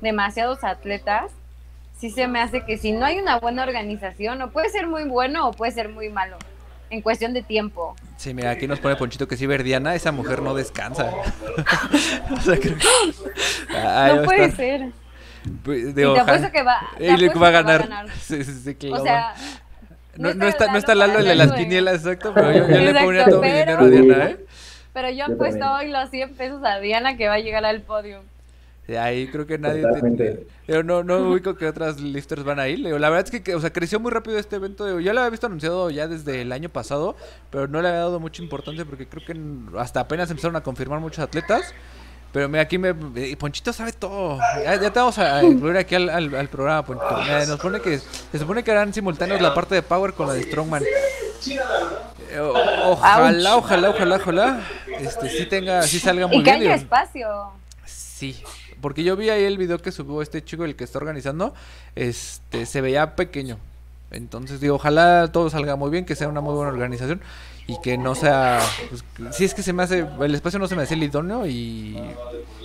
demasiados 0.00 0.64
atletas, 0.64 1.30
sí 1.98 2.10
se 2.10 2.26
me 2.26 2.40
hace 2.40 2.64
que 2.64 2.78
si 2.78 2.92
no 2.92 3.04
hay 3.04 3.18
una 3.18 3.38
buena 3.38 3.62
organización, 3.62 4.40
o 4.42 4.50
puede 4.50 4.68
ser 4.70 4.86
muy 4.86 5.04
bueno 5.04 5.48
o 5.48 5.52
puede 5.52 5.72
ser 5.72 5.88
muy 5.88 6.08
malo, 6.08 6.36
en 6.90 7.02
cuestión 7.02 7.32
de 7.34 7.42
tiempo. 7.42 7.94
Sí, 8.16 8.34
mira, 8.34 8.50
aquí 8.50 8.66
nos 8.66 8.80
pone 8.80 8.96
Ponchito 8.96 9.28
que 9.28 9.36
sí, 9.36 9.46
Verdiana, 9.46 9.94
esa 9.94 10.12
mujer 10.12 10.42
no 10.42 10.54
descansa. 10.54 11.10
o 12.30 12.40
sea, 12.40 12.58
creo 12.58 12.76
que... 12.76 14.14
No 14.14 14.24
puede 14.24 14.44
estar. 14.44 14.56
ser. 14.56 14.99
Pues, 15.64 15.78
Y 15.78 15.92
digo, 15.92 16.14
te 16.14 16.20
ojalá- 16.20 16.22
apuesto 16.22 16.52
que 16.52 16.62
va, 16.62 16.80
te 16.98 17.10
apuesto 17.10 17.40
va 17.40 17.48
a 17.48 17.50
que 17.50 17.56
ganar. 17.56 18.06
Sí, 18.20 18.44
sí, 18.44 18.52
sí, 18.64 18.74
claro. 18.74 19.02
O 19.02 19.04
sea, 19.04 19.34
no, 20.16 20.34
no 20.34 20.46
está, 20.46 20.66
no 20.70 20.76
está 20.78 20.94
Lalo 20.94 21.20
el 21.20 21.24
de 21.24 21.34
las 21.34 21.52
quinielas, 21.52 21.96
exacto, 21.96 22.32
pero 22.34 22.52
yo, 22.52 22.58
yo 22.60 22.66
le 22.68 22.90
Exacto, 22.90 23.04
ponía 23.06 23.24
todo 23.26 23.40
mi 23.40 23.48
pero- 23.48 23.58
dinero 23.58 23.80
a 23.80 23.88
Diana, 23.88 24.30
¿eh? 24.30 24.46
pero 24.92 25.08
yo 25.10 25.26
Yo 25.28 25.34
apuesto 25.34 25.72
hoy 25.72 25.88
los 25.90 26.10
100 26.10 26.34
pesos 26.34 26.60
a 26.64 26.78
Diana 26.80 27.16
que 27.16 27.28
va 27.28 27.34
a 27.34 27.38
llegar 27.38 27.64
al 27.64 27.80
podio. 27.82 28.22
Sí, 28.86 28.96
ahí 28.96 29.28
creo 29.28 29.46
que 29.46 29.56
nadie. 29.56 29.82
Totalmente. 29.82 30.46
Pero 30.66 30.82
no, 30.82 31.04
no 31.04 31.18
ubico 31.18 31.54
que 31.54 31.66
otras 31.66 32.00
lifters 32.00 32.42
van 32.42 32.58
a 32.58 32.66
ir. 32.66 32.80
Le 32.80 32.90
La 32.98 33.08
verdad 33.08 33.24
es 33.26 33.30
que, 33.30 33.40
que, 33.42 33.54
o 33.54 33.60
sea, 33.60 33.72
creció 33.72 34.00
muy 34.00 34.10
rápido 34.10 34.36
este 34.36 34.56
evento. 34.56 34.98
Yo 34.98 35.12
lo 35.12 35.20
había 35.20 35.30
visto 35.30 35.46
anunciado 35.46 35.90
ya 35.90 36.08
desde 36.08 36.42
el 36.42 36.50
año 36.50 36.68
pasado, 36.70 37.14
pero 37.50 37.68
no 37.68 37.80
le 37.82 37.88
había 37.88 38.00
dado 38.00 38.18
mucha 38.18 38.42
importancia 38.42 38.84
porque 38.84 39.06
creo 39.06 39.24
que 39.24 39.38
hasta 39.78 40.00
apenas 40.00 40.28
empezaron 40.30 40.56
a 40.56 40.62
confirmar 40.62 40.98
muchos 40.98 41.20
atletas. 41.20 41.72
Pero 42.32 42.48
aquí 42.60 42.78
me. 42.78 42.94
eh, 43.16 43.36
Ponchito 43.36 43.72
sabe 43.72 43.92
todo. 43.92 44.38
Ya, 44.62 44.76
ya 44.80 44.92
te 44.92 44.98
vamos 45.00 45.18
a 45.18 45.42
incluir 45.42 45.76
aquí 45.76 45.96
al, 45.96 46.08
al- 46.08 46.34
al 46.34 46.48
programa, 46.48 46.84
Ponchito. 46.84 47.46
Nos 47.48 47.58
pone 47.60 47.80
que. 47.80 47.98
Se 47.98 48.38
supone 48.38 48.62
que 48.62 48.70
harán 48.70 48.94
simultáneos 48.94 49.40
la 49.40 49.52
parte 49.52 49.74
de 49.74 49.82
Power 49.82 50.12
con 50.14 50.28
la 50.28 50.34
de 50.34 50.42
Strongman. 50.44 50.84
Eh, 52.30 52.38
o- 52.38 52.90
ojalá, 52.92 53.56
ojalá, 53.56 53.90
ojalá, 53.90 54.16
ojalá. 54.16 54.60
Este, 54.98 55.28
sí 55.30 55.46
tenga, 55.46 55.82
sí 55.82 55.98
salga 55.98 56.26
muy 56.26 56.38
y 56.38 56.42
que 56.44 56.56
bien. 56.58 56.72
espacio. 56.72 57.28
Sí, 57.84 58.40
porque 58.80 59.02
yo 59.02 59.16
vi 59.16 59.30
ahí 59.30 59.44
el 59.44 59.58
video 59.58 59.78
que 59.78 59.90
subió 59.90 60.22
este 60.22 60.44
chico, 60.44 60.64
el 60.64 60.76
que 60.76 60.84
está 60.84 60.98
organizando, 60.98 61.54
este, 61.96 62.66
se 62.66 62.80
veía 62.80 63.16
pequeño. 63.16 63.58
Entonces 64.10 64.60
digo, 64.60 64.74
ojalá 64.76 65.28
todo 65.32 65.50
salga 65.50 65.76
muy 65.76 65.90
bien, 65.90 66.04
que 66.04 66.16
sea 66.16 66.28
una 66.28 66.40
muy 66.40 66.54
buena 66.54 66.70
organización 66.72 67.20
y 67.66 67.80
que 67.80 67.96
no 67.96 68.14
sea, 68.16 68.58
pues, 68.88 69.04
que- 69.16 69.32
si 69.32 69.44
es 69.44 69.54
que 69.54 69.62
se 69.62 69.72
me 69.72 69.84
hace, 69.84 70.04
el 70.20 70.34
espacio 70.34 70.58
no 70.58 70.66
se 70.66 70.74
me 70.74 70.82
hace 70.82 70.94
el 70.94 71.02
idóneo 71.04 71.46
y 71.46 71.96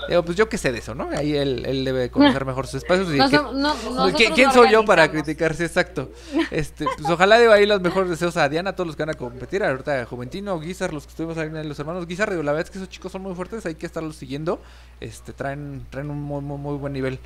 digo, 0.09 0.23
pues 0.25 0.35
yo 0.37 0.49
qué 0.49 0.57
sé 0.57 0.71
de 0.71 0.79
eso, 0.79 0.95
¿no? 0.95 1.09
Ahí 1.15 1.35
él, 1.35 1.63
él 1.67 1.85
debe 1.85 2.09
conocer 2.09 2.45
mejor 2.45 2.65
sus 2.65 2.75
espacios 2.81 3.09
y 3.13 3.17
que- 3.29 3.37
som- 3.37 3.51
no- 3.53 3.75
¿Qui- 3.75 3.83
nosotros 3.93 4.31
¿Quién 4.33 4.51
soy 4.51 4.71
yo 4.71 4.85
para 4.85 5.11
criticarse? 5.11 5.65
Exacto. 5.65 6.09
Este, 6.51 6.85
pues 6.97 7.09
ojalá 7.09 7.37
digo 7.37 7.51
ahí 7.51 7.67
los 7.67 7.81
mejores 7.81 8.09
deseos 8.09 8.35
a 8.37 8.49
Diana, 8.49 8.71
a 8.71 8.75
todos 8.75 8.87
los 8.87 8.95
que 8.95 9.03
van 9.03 9.11
a 9.11 9.17
competir, 9.17 9.63
ahorita 9.63 10.05
Juventino, 10.05 10.59
Guizar, 10.59 10.93
los 10.93 11.03
que 11.05 11.11
estuvimos 11.11 11.37
ahí, 11.37 11.49
los 11.63 11.77
hermanos 11.77 12.07
Guizar, 12.07 12.31
digo, 12.31 12.41
la 12.41 12.51
verdad 12.53 12.65
es 12.67 12.71
que 12.71 12.79
esos 12.79 12.89
chicos 12.89 13.11
son 13.11 13.21
muy 13.21 13.35
fuertes, 13.35 13.63
hay 13.67 13.75
que 13.75 13.85
estarlos 13.85 14.15
siguiendo, 14.15 14.59
este, 14.99 15.31
traen, 15.33 15.85
traen 15.91 16.09
un 16.09 16.21
muy, 16.23 16.41
muy, 16.41 16.57
muy 16.57 16.77
buen 16.77 16.93
nivel. 16.93 17.19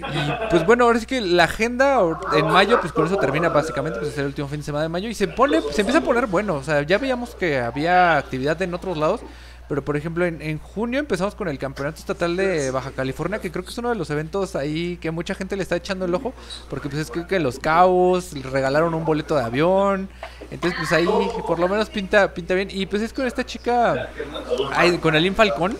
Y 0.00 0.48
pues 0.50 0.64
bueno, 0.66 0.84
ahora 0.84 0.98
sí 0.98 1.06
que 1.06 1.20
la 1.20 1.44
agenda 1.44 2.00
en 2.32 2.46
mayo, 2.46 2.80
pues 2.80 2.92
con 2.92 3.06
eso 3.06 3.16
termina 3.16 3.48
básicamente, 3.48 3.98
pues 3.98 4.12
es 4.12 4.18
el 4.18 4.26
último 4.26 4.48
fin 4.48 4.60
de 4.60 4.64
semana 4.64 4.82
de 4.84 4.88
mayo 4.88 5.08
y 5.08 5.14
se 5.14 5.28
pone, 5.28 5.60
se 5.72 5.82
empieza 5.82 5.98
a 5.98 6.02
poner 6.02 6.26
bueno, 6.26 6.54
o 6.54 6.62
sea, 6.62 6.82
ya 6.82 6.98
veíamos 6.98 7.34
que 7.34 7.58
había 7.58 8.16
actividad 8.16 8.60
en 8.62 8.74
otros 8.74 8.96
lados, 8.96 9.20
pero 9.68 9.84
por 9.84 9.96
ejemplo 9.96 10.26
en, 10.26 10.42
en 10.42 10.58
junio 10.58 10.98
empezamos 10.98 11.36
con 11.36 11.46
el 11.46 11.56
Campeonato 11.56 11.98
Estatal 11.98 12.36
de 12.36 12.72
Baja 12.72 12.90
California, 12.90 13.38
que 13.38 13.52
creo 13.52 13.64
que 13.64 13.70
es 13.70 13.78
uno 13.78 13.90
de 13.90 13.94
los 13.94 14.10
eventos 14.10 14.56
ahí 14.56 14.96
que 14.96 15.12
mucha 15.12 15.34
gente 15.34 15.54
le 15.54 15.62
está 15.62 15.76
echando 15.76 16.06
el 16.06 16.14
ojo, 16.14 16.34
porque 16.68 16.88
pues 16.88 17.02
es 17.02 17.10
que, 17.10 17.26
que 17.26 17.38
los 17.38 17.60
cabos 17.60 18.32
regalaron 18.50 18.94
un 18.94 19.04
boleto 19.04 19.36
de 19.36 19.42
avión, 19.42 20.08
entonces 20.50 20.76
pues 20.76 20.92
ahí 20.92 21.06
por 21.46 21.60
lo 21.60 21.68
menos 21.68 21.88
pinta, 21.88 22.34
pinta 22.34 22.54
bien, 22.54 22.68
y 22.72 22.86
pues 22.86 23.02
es 23.02 23.12
con 23.12 23.26
esta 23.26 23.46
chica, 23.46 24.10
con 25.00 25.14
el 25.14 25.34
Falcón 25.34 25.76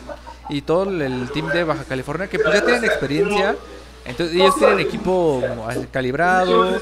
y 0.49 0.63
todo 0.63 0.85
el 0.85 1.31
team 1.33 1.49
de 1.49 1.65
Baja 1.65 1.85
California, 1.85 2.29
que 2.29 2.39
pues 2.39 2.55
ya 2.55 2.65
tienen 2.65 2.85
experiencia. 2.85 3.57
Entonces 4.11 4.35
ellos 4.37 4.57
tienen 4.57 4.81
equipo 4.81 5.43
calibrado. 5.93 6.79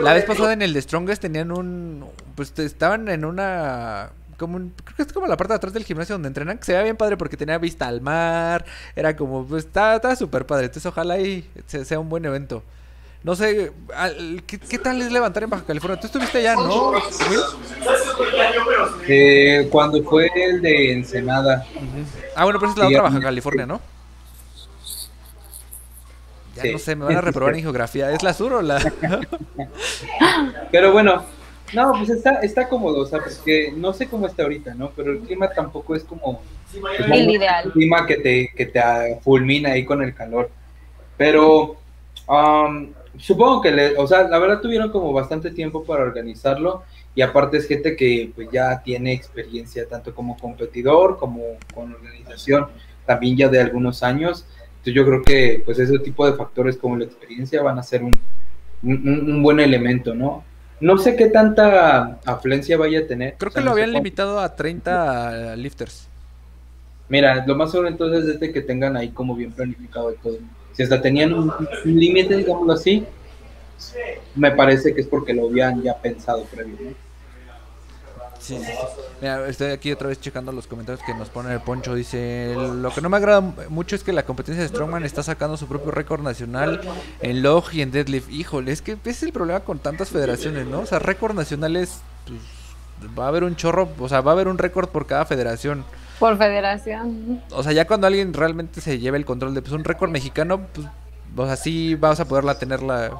La 0.00 0.12
vez 0.14 0.24
pasada 0.24 0.52
en 0.52 0.62
el 0.62 0.72
de 0.72 0.82
Strongest 0.82 1.22
tenían 1.22 1.50
un... 1.52 2.04
Pues 2.34 2.52
te- 2.52 2.64
estaban 2.64 3.08
en 3.08 3.24
una... 3.24 4.10
Como 4.38 4.56
un- 4.56 4.72
creo 4.84 4.96
que 4.96 5.02
es 5.02 5.12
como 5.12 5.26
la 5.26 5.36
parte 5.36 5.52
de 5.52 5.56
atrás 5.56 5.72
del 5.72 5.84
gimnasio 5.84 6.14
donde 6.16 6.28
entrenan, 6.28 6.58
que 6.58 6.64
se 6.64 6.72
veía 6.72 6.82
bien 6.84 6.96
padre 6.96 7.16
porque 7.16 7.36
tenía 7.36 7.58
vista 7.58 7.86
al 7.86 8.00
mar, 8.00 8.64
era 8.96 9.14
como, 9.16 9.44
pues 9.46 9.66
estaba, 9.66 10.16
súper 10.16 10.46
padre, 10.46 10.64
entonces 10.66 10.86
ojalá 10.86 11.18
y 11.20 11.48
se- 11.66 11.84
sea 11.84 12.00
un 12.00 12.08
buen 12.08 12.24
evento. 12.24 12.62
No 13.22 13.36
sé, 13.36 13.70
al- 13.94 14.42
¿qué, 14.46 14.58
qué 14.58 14.78
tal 14.78 15.00
es 15.00 15.12
levantar 15.12 15.44
en 15.44 15.50
Baja 15.50 15.62
California? 15.64 16.00
Tú 16.00 16.06
estuviste 16.08 16.38
allá, 16.38 16.56
¿no? 16.56 16.92
Eh, 19.06 19.68
cuando 19.70 20.02
fue 20.02 20.28
el 20.34 20.60
de 20.60 20.92
Ensenada, 20.92 21.64
Ah, 22.34 22.44
bueno, 22.44 22.58
pero 22.58 22.72
esa 22.72 22.80
es 22.80 22.84
la 22.84 22.88
Sí, 22.88 22.94
otra 22.94 23.02
Baja 23.10 23.20
California, 23.20 23.66
¿no? 23.66 23.80
Ya 26.56 26.62
Sí. 26.62 26.72
no 26.72 26.78
sé, 26.78 26.96
me 26.96 27.04
van 27.06 27.16
a 27.16 27.20
reprobar 27.20 27.54
en 27.56 27.62
geografía. 27.62 28.10
¿Es 28.12 28.22
la 28.22 28.34
sur 28.34 28.52
o 28.52 28.62
la...? 28.62 28.80
pero 30.70 30.92
bueno, 30.92 31.24
no, 31.74 31.92
pues 31.92 32.10
está, 32.10 32.40
está 32.40 32.68
cómodo, 32.68 33.00
o 33.00 33.06
sea, 33.06 33.20
porque 33.20 33.72
no 33.74 33.92
sé 33.92 34.08
cómo 34.08 34.26
está 34.26 34.42
ahorita, 34.42 34.74
¿no? 34.74 34.90
Pero 34.94 35.12
el 35.12 35.20
clima 35.20 35.48
tampoco 35.48 35.94
es 35.96 36.04
como 36.04 36.42
El 37.08 37.30
ideal. 37.30 37.66
un 37.66 37.72
clima 37.72 38.06
que 38.06 38.16
te, 38.16 38.50
que 38.54 38.66
te 38.66 38.80
fulmina 39.22 39.70
ahí 39.72 39.84
con 39.84 40.02
el 40.02 40.14
calor. 40.14 40.50
Pero 41.16 41.76
um, 42.28 42.92
supongo 43.18 43.62
que, 43.62 43.70
le, 43.70 43.96
o 43.96 44.06
sea, 44.06 44.24
la 44.28 44.38
verdad 44.38 44.60
tuvieron 44.60 44.90
como 44.90 45.12
bastante 45.12 45.50
tiempo 45.50 45.84
para 45.84 46.02
organizarlo 46.02 46.82
y 47.14 47.22
aparte 47.22 47.58
es 47.58 47.66
gente 47.68 47.94
que 47.96 48.32
pues 48.34 48.48
ya 48.50 48.82
tiene 48.82 49.12
experiencia 49.12 49.86
tanto 49.86 50.14
como 50.14 50.36
competidor 50.38 51.18
como 51.18 51.42
con 51.74 51.92
organización, 51.94 52.68
también 53.06 53.36
ya 53.36 53.48
de 53.48 53.60
algunos 53.60 54.02
años. 54.02 54.46
Entonces 54.82 54.94
yo 54.94 55.06
creo 55.06 55.22
que 55.22 55.62
pues 55.64 55.78
ese 55.78 55.96
tipo 56.00 56.26
de 56.26 56.32
factores 56.32 56.76
como 56.76 56.96
la 56.96 57.04
experiencia 57.04 57.62
van 57.62 57.78
a 57.78 57.84
ser 57.84 58.02
un, 58.02 58.18
un, 58.82 59.30
un 59.30 59.42
buen 59.42 59.60
elemento, 59.60 60.12
¿no? 60.12 60.42
No 60.80 60.98
sé 60.98 61.14
qué 61.14 61.26
tanta 61.26 62.18
afluencia 62.24 62.76
vaya 62.76 62.98
a 62.98 63.06
tener. 63.06 63.36
Creo 63.38 63.50
o 63.50 63.52
sea, 63.52 63.60
que 63.60 63.64
lo 63.64 63.70
no 63.70 63.72
habían 63.74 63.92
limitado 63.92 64.40
a 64.40 64.56
30 64.56 65.54
lifters. 65.54 66.08
Mira, 67.08 67.46
lo 67.46 67.54
más 67.54 67.70
seguro 67.70 67.88
entonces 67.88 68.28
es 68.28 68.40
de 68.40 68.52
que 68.52 68.60
tengan 68.60 68.96
ahí 68.96 69.10
como 69.10 69.36
bien 69.36 69.52
planificado 69.52 70.12
y 70.12 70.16
todo. 70.16 70.38
Si 70.72 70.82
hasta 70.82 71.00
tenían 71.00 71.32
un, 71.32 71.52
un 71.84 72.00
límite, 72.00 72.36
digámoslo 72.36 72.72
así, 72.72 73.06
me 74.34 74.50
parece 74.50 74.92
que 74.92 75.02
es 75.02 75.06
porque 75.06 75.32
lo 75.32 75.46
habían 75.46 75.80
ya 75.80 75.96
pensado 75.96 76.42
previo. 76.46 76.76
Sí, 78.42 78.58
sí, 78.58 78.64
sí. 78.64 78.72
Mira, 79.20 79.46
estoy 79.46 79.70
aquí 79.70 79.92
otra 79.92 80.08
vez 80.08 80.20
checando 80.20 80.50
los 80.50 80.66
comentarios 80.66 81.04
que 81.06 81.14
nos 81.14 81.28
pone 81.28 81.52
el 81.52 81.60
Poncho. 81.60 81.94
Dice, 81.94 82.54
lo 82.56 82.90
que 82.90 83.00
no 83.00 83.08
me 83.08 83.16
agrada 83.16 83.40
mucho 83.40 83.94
es 83.94 84.02
que 84.02 84.12
la 84.12 84.24
competencia 84.24 84.62
de 84.62 84.68
Strongman 84.68 85.04
está 85.04 85.22
sacando 85.22 85.56
su 85.56 85.68
propio 85.68 85.92
récord 85.92 86.22
nacional 86.22 86.80
en 87.20 87.42
log 87.42 87.72
y 87.72 87.82
en 87.82 87.92
deadlift. 87.92 88.30
Híjole, 88.30 88.72
es 88.72 88.82
que 88.82 88.92
ese 88.92 89.10
es 89.10 89.22
el 89.22 89.32
problema 89.32 89.60
con 89.60 89.78
tantas 89.78 90.08
federaciones, 90.08 90.66
¿no? 90.66 90.80
O 90.80 90.86
sea, 90.86 90.98
récord 90.98 91.36
nacionales, 91.36 92.00
pues, 92.26 92.40
va 93.16 93.26
a 93.26 93.28
haber 93.28 93.44
un 93.44 93.54
chorro, 93.54 93.88
o 93.96 94.08
sea, 94.08 94.22
va 94.22 94.32
a 94.32 94.34
haber 94.34 94.48
un 94.48 94.58
récord 94.58 94.88
por 94.88 95.06
cada 95.06 95.24
federación. 95.24 95.84
Por 96.18 96.36
federación. 96.36 97.42
O 97.52 97.62
sea, 97.62 97.70
ya 97.70 97.86
cuando 97.86 98.08
alguien 98.08 98.34
realmente 98.34 98.80
se 98.80 98.98
lleve 98.98 99.18
el 99.18 99.24
control 99.24 99.54
de 99.54 99.62
pues, 99.62 99.72
un 99.72 99.84
récord 99.84 100.10
mexicano, 100.10 100.66
pues, 100.72 100.88
o 101.36 101.46
sea, 101.46 101.54
sí 101.54 101.94
vas 101.94 102.18
a 102.18 102.24
poderla 102.24 102.58
tenerla. 102.58 103.12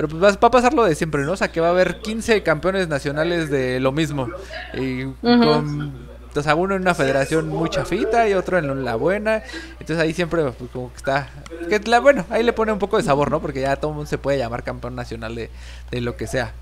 Pero 0.00 0.08
pues 0.08 0.22
va, 0.22 0.28
va 0.28 0.48
a 0.48 0.50
pasar 0.50 0.72
lo 0.72 0.84
de 0.84 0.94
siempre, 0.94 1.24
¿no? 1.24 1.32
O 1.32 1.36
sea, 1.36 1.52
que 1.52 1.60
va 1.60 1.66
a 1.66 1.70
haber 1.72 2.00
15 2.00 2.42
campeones 2.42 2.88
nacionales 2.88 3.50
de 3.50 3.80
lo 3.80 3.92
mismo. 3.92 4.30
Y 4.72 5.04
con 5.20 5.92
o 6.34 6.42
sea, 6.42 6.54
uno 6.54 6.74
en 6.74 6.80
una 6.80 6.94
federación 6.94 7.50
muy 7.50 7.68
chafita 7.68 8.26
y 8.26 8.32
otro 8.32 8.56
en 8.56 8.82
la 8.82 8.94
buena. 8.94 9.42
Entonces 9.72 9.98
ahí 9.98 10.14
siempre 10.14 10.42
pues, 10.42 10.70
como 10.70 10.90
que 10.90 10.96
está... 10.96 11.28
Que 11.68 11.80
la, 11.80 12.00
bueno, 12.00 12.24
ahí 12.30 12.42
le 12.42 12.54
pone 12.54 12.72
un 12.72 12.78
poco 12.78 12.96
de 12.96 13.02
sabor, 13.02 13.30
¿no? 13.30 13.42
Porque 13.42 13.60
ya 13.60 13.76
todo 13.76 13.90
el 13.90 13.96
mundo 13.96 14.08
se 14.08 14.16
puede 14.16 14.38
llamar 14.38 14.62
campeón 14.62 14.96
nacional 14.96 15.34
de, 15.34 15.50
de 15.90 16.00
lo 16.00 16.16
que 16.16 16.26
sea. 16.26 16.54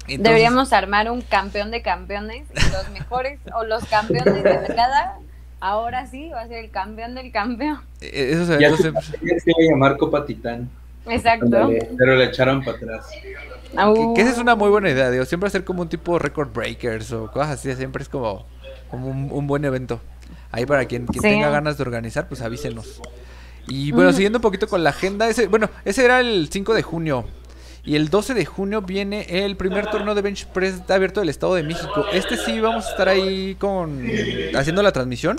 Entonces, 0.00 0.24
Deberíamos 0.24 0.74
armar 0.74 1.10
un 1.10 1.22
campeón 1.22 1.70
de 1.70 1.80
campeones, 1.80 2.48
los 2.70 2.90
mejores 2.90 3.40
o 3.54 3.64
los 3.64 3.82
campeones 3.86 4.34
de 4.34 4.74
cada. 4.76 5.16
Ahora 5.58 6.06
sí, 6.06 6.28
va 6.28 6.42
a 6.42 6.48
ser 6.48 6.64
el 6.64 6.70
campeón 6.70 7.14
del 7.14 7.32
campeón. 7.32 7.80
Eh, 8.02 8.32
eso 8.34 8.44
se, 8.44 8.60
ya 8.60 8.76
se, 8.76 8.82
se, 8.82 8.92
se 8.92 8.92
va 8.92 9.56
a 9.58 9.70
llamar 9.70 9.96
Copa 9.96 10.26
Titán. 10.26 10.68
Exacto. 11.10 11.70
Pero 11.96 12.16
le 12.16 12.24
echaron 12.24 12.62
para 12.62 12.76
atrás. 12.76 13.06
Que, 13.12 14.12
que, 14.14 14.20
esa 14.22 14.30
es 14.30 14.38
una 14.38 14.54
muy 14.54 14.70
buena 14.70 14.88
idea, 14.90 15.10
digo, 15.10 15.24
siempre 15.26 15.48
hacer 15.48 15.62
como 15.62 15.82
un 15.82 15.88
tipo 15.88 16.18
record 16.18 16.52
breakers 16.52 17.12
o 17.12 17.30
cosas 17.30 17.50
así, 17.50 17.74
siempre 17.74 18.02
es 18.02 18.08
como, 18.08 18.46
como 18.90 19.08
un, 19.08 19.28
un, 19.30 19.46
buen 19.46 19.64
evento. 19.64 20.00
Ahí 20.50 20.64
para 20.64 20.86
quien, 20.86 21.06
quien 21.06 21.22
sí. 21.22 21.28
tenga 21.28 21.50
ganas 21.50 21.76
de 21.76 21.82
organizar, 21.82 22.28
pues 22.28 22.40
avísenos. 22.40 23.02
Y 23.66 23.92
bueno, 23.92 24.10
mm. 24.10 24.14
siguiendo 24.14 24.38
un 24.38 24.42
poquito 24.42 24.66
con 24.68 24.82
la 24.82 24.90
agenda, 24.90 25.28
ese, 25.28 25.46
bueno, 25.46 25.68
ese 25.84 26.04
era 26.04 26.20
el 26.20 26.48
5 26.50 26.74
de 26.74 26.82
junio. 26.82 27.26
Y 27.84 27.96
el 27.96 28.08
12 28.10 28.34
de 28.34 28.44
junio 28.44 28.82
viene 28.82 29.44
el 29.44 29.56
primer 29.56 29.86
torneo 29.86 30.14
de 30.14 30.22
Bench 30.22 30.46
Press 30.46 30.82
abierto 30.90 31.20
del 31.20 31.28
Estado 31.28 31.54
de 31.54 31.62
México. 31.62 32.04
Este 32.12 32.36
sí 32.36 32.60
vamos 32.60 32.86
a 32.86 32.90
estar 32.90 33.08
ahí 33.08 33.54
con 33.54 34.02
haciendo 34.54 34.82
la 34.82 34.92
transmisión. 34.92 35.38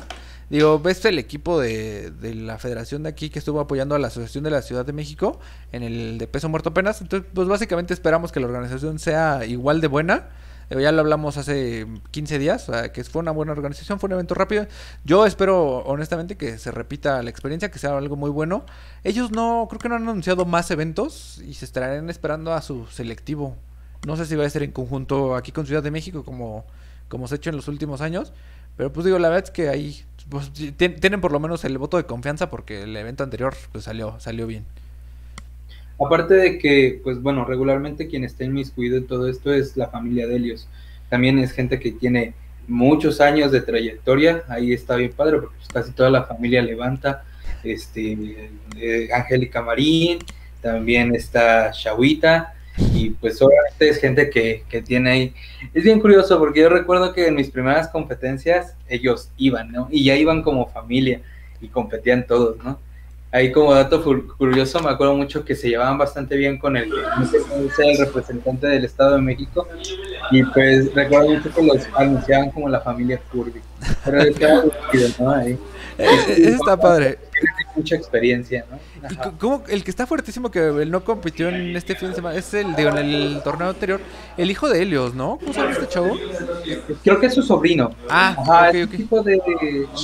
Digo, 0.50 0.80
ves 0.80 1.06
el 1.06 1.20
equipo 1.20 1.60
de, 1.60 2.10
de, 2.10 2.34
la 2.34 2.58
federación 2.58 3.04
de 3.04 3.10
aquí 3.10 3.30
que 3.30 3.38
estuvo 3.38 3.60
apoyando 3.60 3.94
a 3.94 4.00
la 4.00 4.08
Asociación 4.08 4.44
de 4.44 4.50
la 4.50 4.64
Ciudad 4.64 4.84
de 4.84 4.94
México 4.94 5.40
en 5.72 5.84
el 5.84 6.18
de 6.18 6.28
peso 6.28 6.50
muerto 6.50 6.70
apenas. 6.70 7.02
Entonces, 7.02 7.30
pues 7.34 7.48
básicamente 7.48 7.94
esperamos 7.94 8.32
que 8.32 8.40
la 8.40 8.48
organización 8.48 8.98
sea 8.98 9.46
igual 9.46 9.80
de 9.80 9.88
buena. 9.88 10.30
Digo, 10.70 10.82
ya 10.82 10.92
lo 10.92 11.02
hablamos 11.02 11.38
hace 11.38 11.88
15 12.12 12.40
días, 12.40 12.68
que 12.94 13.04
fue 13.04 13.22
una 13.22 13.32
buena 13.32 13.52
organización, 13.52 14.00
fue 14.00 14.08
un 14.08 14.14
evento 14.14 14.36
rápido. 14.36 14.68
Yo 15.04 15.26
espero, 15.26 15.80
honestamente, 15.80 16.38
que 16.38 16.60
se 16.60 16.72
repita 16.72 17.22
la 17.24 17.30
experiencia, 17.30 17.72
que 17.72 17.80
sea 17.80 17.98
algo 17.98 18.16
muy 18.16 18.30
bueno. 18.30 18.66
Ellos 19.04 19.32
no, 19.32 19.68
creo 19.70 19.80
que 19.80 19.90
no 19.90 19.96
han 19.96 20.04
anunciado 20.04 20.46
más 20.46 20.70
eventos 20.70 21.42
y 21.46 21.56
se 21.56 21.66
estarán 21.66 22.10
esperando 22.10 22.54
a 22.54 22.62
su 22.62 22.86
selectivo. 22.88 23.56
No 24.06 24.16
sé 24.16 24.26
si 24.26 24.36
va 24.36 24.46
a 24.46 24.50
ser 24.50 24.64
en 24.64 24.72
conjunto 24.72 25.36
aquí 25.36 25.52
con 25.52 25.66
Ciudad 25.66 25.82
de 25.82 25.92
México, 25.92 26.24
como, 26.24 26.66
como 27.08 27.28
se 27.28 27.36
ha 27.36 27.38
hecho 27.38 27.50
en 27.50 27.56
los 27.56 27.68
últimos 27.68 28.02
años. 28.02 28.32
Pero 28.78 28.94
pues 28.94 29.06
digo, 29.06 29.18
la 29.18 29.30
verdad 29.30 29.46
es 29.46 29.52
que 29.52 29.70
ahí 29.70 30.06
pues, 30.30 30.52
tienen 30.54 31.22
por 31.22 31.32
lo 31.32 31.40
menos 31.40 31.64
el 31.66 31.78
voto 31.78 31.98
de 31.98 32.06
confianza 32.06 32.50
porque 32.50 32.84
el 32.84 32.96
evento 32.96 33.24
anterior 33.24 33.56
pues 33.72 33.84
salió, 33.84 34.20
salió 34.20 34.48
bien. 34.48 34.66
Aparte 36.04 36.36
de 36.36 36.58
que, 36.60 37.02
pues 37.04 37.22
bueno, 37.22 37.44
regularmente 37.44 38.08
quien 38.08 38.24
está 38.24 38.46
inmiscuido 38.46 38.98
en 38.98 39.08
todo 39.08 39.28
esto 39.28 39.54
es 39.54 39.76
la 39.76 39.88
familia 39.88 40.28
de 40.28 40.38
Helios. 40.38 40.68
También 41.10 41.40
es 41.40 41.52
gente 41.52 41.80
que 41.80 41.92
tiene 41.92 42.34
muchos 42.68 43.20
años 43.20 43.52
de 43.52 43.62
trayectoria, 43.62 44.44
ahí 44.48 44.72
está 44.72 44.96
bien 44.96 45.12
padre, 45.12 45.38
porque 45.40 45.56
pues, 45.58 45.68
casi 45.68 45.92
toda 45.92 46.10
la 46.10 46.24
familia 46.24 46.62
levanta, 46.62 47.24
este, 47.64 48.50
eh, 48.78 49.10
Angélica 49.14 49.62
Marín, 49.62 50.20
también 50.62 51.16
está 51.16 51.72
Shawita, 51.74 52.54
y 52.94 53.12
pues 53.12 53.42
obviamente 53.42 53.90
es 53.90 54.00
gente 54.00 54.30
que, 54.30 54.64
que, 54.70 54.82
tiene 54.82 55.10
ahí. 55.10 55.34
Es 55.74 55.84
bien 55.84 56.00
curioso 56.00 56.38
porque 56.40 56.62
yo 56.62 56.70
recuerdo 56.70 57.14
que 57.14 57.28
en 57.28 57.36
mis 57.36 57.50
primeras 57.50 57.88
competencias 57.90 58.76
ellos 58.88 59.30
iban, 59.38 59.72
¿no? 59.72 59.88
Y 59.92 60.06
ya 60.06 60.16
iban 60.16 60.42
como 60.42 60.68
familia 60.68 61.22
y 61.62 61.68
competían 61.68 62.26
todos, 62.26 62.58
¿no? 62.64 62.80
Ahí 63.32 63.52
como 63.52 63.74
dato 63.74 64.04
curioso 64.38 64.80
me 64.80 64.90
acuerdo 64.90 65.16
mucho 65.16 65.46
que 65.46 65.56
se 65.56 65.70
llevaban 65.70 65.98
bastante 65.98 66.36
bien 66.36 66.58
con 66.58 66.76
el 66.76 66.90
que 66.90 67.92
el 67.92 67.98
representante 67.98 68.68
del 68.68 68.86
Estado 68.86 69.16
de 69.16 69.22
México 69.22 69.68
y 70.32 70.44
pues 70.44 70.94
recuerdo 70.96 71.30
mucho 71.30 71.54
que 71.54 71.64
los 71.64 71.88
anunciaban 71.96 72.50
como 72.50 72.70
la 72.70 72.82
familia 72.82 73.22
Furby. 73.32 73.62
Pero 74.04 74.22
estaba 74.22 74.64
¿no? 75.20 75.32
Ahí. 75.32 75.58
Eso 75.98 76.50
está 76.50 76.78
padre 76.78 77.20
mucha 77.76 77.96
experiencia, 77.96 78.66
¿no? 78.70 78.80
¿Y 79.10 79.38
cómo, 79.38 79.64
el 79.68 79.84
que 79.84 79.92
está 79.92 80.06
fuertísimo 80.06 80.52
que 80.52 80.60
él 80.60 80.92
no 80.92 81.04
compitió 81.04 81.50
en 81.50 81.76
este 81.76 81.96
fin 81.96 82.10
de 82.10 82.16
semana 82.16 82.38
es 82.38 82.54
el, 82.54 82.76
digo, 82.76 82.90
en 82.90 82.98
el 82.98 83.42
torneo 83.44 83.70
anterior, 83.70 84.02
el 84.38 84.52
hijo 84.52 84.70
de 84.70 84.82
Helios, 84.82 85.14
¿no? 85.14 85.38
¿Cómo 85.40 85.54
se 85.54 85.60
llama 85.60 85.72
este 85.72 85.88
chavo? 85.88 86.18
Creo 87.04 87.20
que 87.20 87.28
es 87.28 87.34
su 87.34 87.42
sobrino. 87.42 87.92
Ah, 88.10 88.36
Ajá, 88.38 88.70
okay, 88.70 88.82
es 88.82 88.88
un 88.88 88.98
tipo 88.98 89.24
de, 89.24 89.42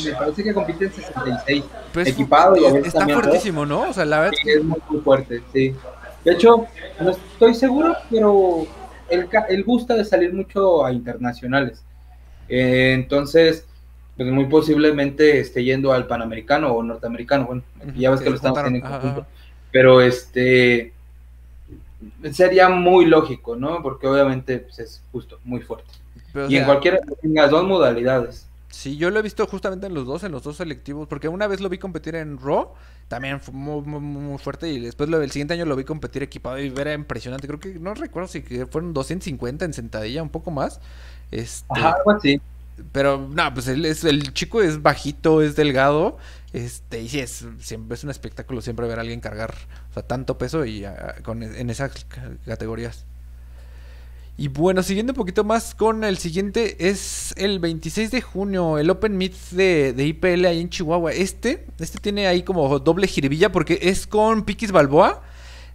me 0.06 0.12
parece 0.14 0.44
que 0.44 0.54
compite 0.54 0.86
en 0.86 0.94
66, 0.94 1.64
pues 1.96 2.10
equipado 2.10 2.56
y 2.58 2.66
está 2.86 3.08
fuertísimo, 3.08 3.66
¿no? 3.66 3.90
O 3.90 3.94
sea, 3.94 4.06
la 4.06 4.20
verdad 4.20 4.34
sí, 4.44 4.50
es 4.50 4.64
muy, 4.64 4.78
muy 4.90 5.02
fuerte, 5.02 5.42
sí. 5.52 5.74
De 6.24 6.34
hecho, 6.34 6.68
no 7.00 7.12
estoy 7.12 7.56
seguro, 7.56 7.96
pero 8.12 8.68
él, 9.10 9.28
él 9.50 9.64
gusta 9.64 9.96
de 9.96 10.04
salir 10.04 10.34
mucho 10.34 10.86
a 10.86 10.92
internacionales. 10.92 11.84
Eh, 12.50 12.94
entonces, 12.94 13.66
pues 14.18 14.30
muy 14.30 14.46
posiblemente 14.46 15.40
esté 15.40 15.64
yendo 15.64 15.94
al 15.94 16.06
Panamericano 16.06 16.74
o 16.74 16.84
Norteamericano, 16.84 17.46
bueno, 17.46 17.64
ya 17.96 18.12
ves 18.12 18.22
que 18.22 18.30
lo 18.30 18.36
estamos 18.36 18.60
en 18.60 18.82
conjunto, 18.82 19.26
pero 19.72 20.02
este 20.02 20.94
sería 22.32 22.70
muy 22.70 23.06
lógico, 23.06 23.56
¿no? 23.56 23.82
Porque 23.82 24.08
obviamente 24.08 24.60
pues, 24.60 24.80
es 24.80 25.02
justo 25.12 25.40
muy 25.44 25.62
fuerte. 25.62 25.90
Pero, 26.34 26.48
y 26.48 26.50
sea, 26.50 26.60
en 26.60 26.66
cualquiera 26.66 27.00
de 27.22 27.30
las 27.30 27.50
dos 27.50 27.64
modalidades. 27.66 28.48
Sí, 28.76 28.98
yo 28.98 29.10
lo 29.10 29.20
he 29.20 29.22
visto 29.22 29.48
justamente 29.48 29.88
en 29.88 29.94
los 29.94 30.06
dos, 30.06 30.26
en 30.26 30.34
los 30.34 30.44
dos 30.44 30.58
selectivos, 30.58 31.08
porque 31.08 31.30
una 31.30 31.48
vez 31.48 31.62
lo 31.62 31.70
vi 31.70 31.78
competir 31.78 32.14
en 32.16 32.38
Raw, 32.38 32.74
también 33.08 33.40
fue 33.40 33.54
muy, 33.54 33.82
muy, 33.84 34.02
muy 34.02 34.38
fuerte, 34.38 34.68
y 34.68 34.82
después 34.82 35.10
lo, 35.10 35.22
el 35.22 35.32
siguiente 35.32 35.54
año 35.54 35.64
lo 35.64 35.78
vi 35.78 35.86
competir 35.86 36.24
equipado 36.24 36.60
y 36.60 36.74
era 36.78 36.94
impresionante. 36.94 37.48
Creo 37.48 37.58
que, 37.58 37.80
no 37.80 37.94
recuerdo 37.94 38.28
si 38.28 38.42
fueron 38.42 38.94
250 38.94 39.64
en 39.64 39.74
sentadilla, 39.74 40.22
un 40.22 40.30
poco 40.30 40.52
más. 40.52 40.82
Este, 41.32 41.66
Ajá, 41.70 41.92
algo 41.94 42.12
así. 42.12 42.42
Pero, 42.92 43.30
no, 43.32 43.54
pues 43.54 43.70
él 43.70 43.86
es, 43.86 44.04
el 44.04 44.34
chico 44.34 44.62
es 44.62 44.82
bajito, 44.82 45.42
es 45.42 45.56
delgado. 45.56 46.18
Este, 46.52 47.02
y 47.02 47.08
sí, 47.08 47.22
es, 47.22 47.48
siempre 47.60 47.96
es 47.96 48.04
un 48.04 48.10
espectáculo 48.10 48.62
siempre 48.62 48.88
ver 48.90 49.00
a 49.00 49.02
alguien 49.04 49.22
cargar 49.22 49.56
o 49.90 49.94
sea, 49.94 50.04
tanto 50.04 50.38
peso 50.38 50.66
y 50.66 50.84
a, 50.84 51.16
con, 51.24 51.44
en 51.44 51.70
esas 51.70 52.06
categorías. 52.46 53.06
Y 54.38 54.50
bueno, 54.50 54.84
siguiendo 54.84 55.14
un 55.14 55.16
poquito 55.16 55.46
más 55.46 55.74
con 55.74 56.04
el 56.04 56.18
siguiente, 56.18 56.90
es 56.90 57.34
el 57.38 57.60
26 57.60 58.12
de 58.12 58.22
junio, 58.22 58.78
el 58.78 58.90
Open 58.90 59.18
Meet 59.18 59.34
de, 59.52 59.96
IPL 59.98 60.46
ahí 60.46 60.60
en 60.60 60.70
Chihuahua. 60.70 61.14
Este, 61.14 61.66
este 61.80 62.00
tiene 62.00 62.28
ahí 62.28 62.44
como 62.44 62.80
doble 62.80 63.08
jiribilla 63.08 63.54
porque 63.54 63.80
es 63.82 64.06
con 64.06 64.44
Piquis 64.44 64.74
Balboa. 64.74 65.22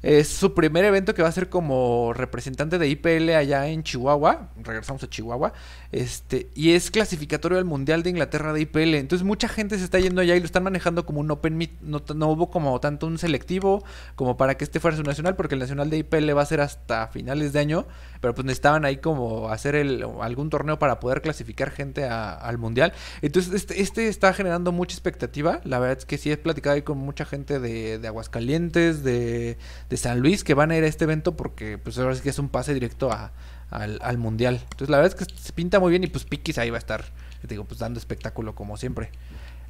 Es 0.03 0.29
su 0.29 0.55
primer 0.55 0.87
evento 0.87 1.14
que 1.14 1.20
va 1.20 1.29
a 1.29 1.33
ser 1.33 1.51
como 1.51 2.14
representante 2.14 2.79
de 2.79 2.88
IPL 2.88 3.31
allá 3.31 3.66
en 3.66 3.83
Chihuahua. 3.83 4.49
Regresamos 4.62 5.03
a 5.03 5.11
Chihuahua. 5.11 5.53
Este, 5.92 6.49
y 6.55 6.73
es 6.73 6.90
clasificatorio 6.90 7.59
al 7.59 7.66
Mundial 7.66 8.03
de 8.03 8.09
Inglaterra 8.09 8.55
de 8.55 8.62
IPL. 8.62 8.94
Entonces 8.94 9.27
mucha 9.27 9.46
gente 9.46 9.77
se 9.77 9.85
está 9.85 9.99
yendo 9.99 10.23
allá 10.23 10.37
y 10.37 10.40
lo 10.40 10.46
están 10.46 10.62
manejando 10.62 11.05
como 11.05 11.20
un 11.20 11.31
Open 11.31 11.59
Meet. 11.59 11.81
No, 11.83 12.03
no 12.14 12.29
hubo 12.29 12.51
como 12.51 12.81
tanto 12.81 13.07
un 13.07 13.18
selectivo 13.18 13.85
como 14.16 14.38
para 14.38 14.57
que 14.57 14.64
este 14.64 14.81
fuera 14.81 14.96
su 14.96 15.03
nacional, 15.03 15.37
porque 15.37 15.55
el 15.55 15.61
nacional 15.61 15.90
de 15.90 15.99
IPL 15.99 16.35
va 16.35 16.42
a 16.42 16.46
ser 16.46 16.62
hasta 16.62 17.09
finales 17.09 17.53
de 17.53 17.61
año. 17.61 17.87
Pero 18.20 18.35
pues 18.35 18.44
necesitaban 18.44 18.85
ahí 18.85 18.98
como 18.98 19.48
hacer 19.48 19.74
el, 19.74 20.04
algún 20.20 20.50
torneo 20.50 20.78
para 20.78 21.00
poder 21.00 21.22
clasificar 21.22 21.70
gente 21.70 22.04
al 22.04 22.59
Mundial. 22.59 22.92
Entonces 23.22 23.54
este, 23.54 23.80
este, 23.80 24.09
está 24.09 24.33
generando 24.35 24.72
mucha 24.72 24.94
expectativa. 24.94 25.61
La 25.64 25.78
verdad 25.78 25.98
es 25.98 26.04
que 26.04 26.18
sí 26.18 26.30
he 26.30 26.37
platicado 26.37 26.74
ahí 26.74 26.83
con 26.83 26.98
mucha 26.98 27.24
gente 27.24 27.61
de, 27.61 27.98
de 27.98 28.09
Aguascalientes, 28.09 29.02
de 29.02 29.56
de 29.88 29.96
San 29.96 30.20
Luis 30.20 30.44
que 30.44 30.54
van 30.54 30.70
a 30.70 30.76
ir 30.76 30.85
a 30.85 30.87
este 30.87 31.04
evento 31.04 31.37
porque 31.37 31.78
pues 31.78 31.98
ahora 31.98 32.14
sí 32.14 32.22
que 32.22 32.30
es 32.30 32.38
un 32.38 32.48
pase 32.48 32.74
directo 32.74 33.11
a, 33.12 33.33
al, 33.70 33.98
al, 34.02 34.18
mundial. 34.18 34.61
Entonces 34.62 34.88
la 34.88 34.98
verdad 34.98 35.16
es 35.18 35.26
que 35.26 35.35
se 35.35 35.52
pinta 35.52 35.80
muy 35.80 35.90
bien 35.90 36.04
y 36.04 36.06
pues 36.06 36.24
Piquis 36.24 36.59
ahí 36.59 36.70
va 36.70 36.76
a 36.76 36.78
estar, 36.78 37.04
digo, 37.42 37.64
pues 37.64 37.80
dando 37.80 37.98
espectáculo 37.98 38.54
como 38.54 38.76
siempre. 38.76 39.11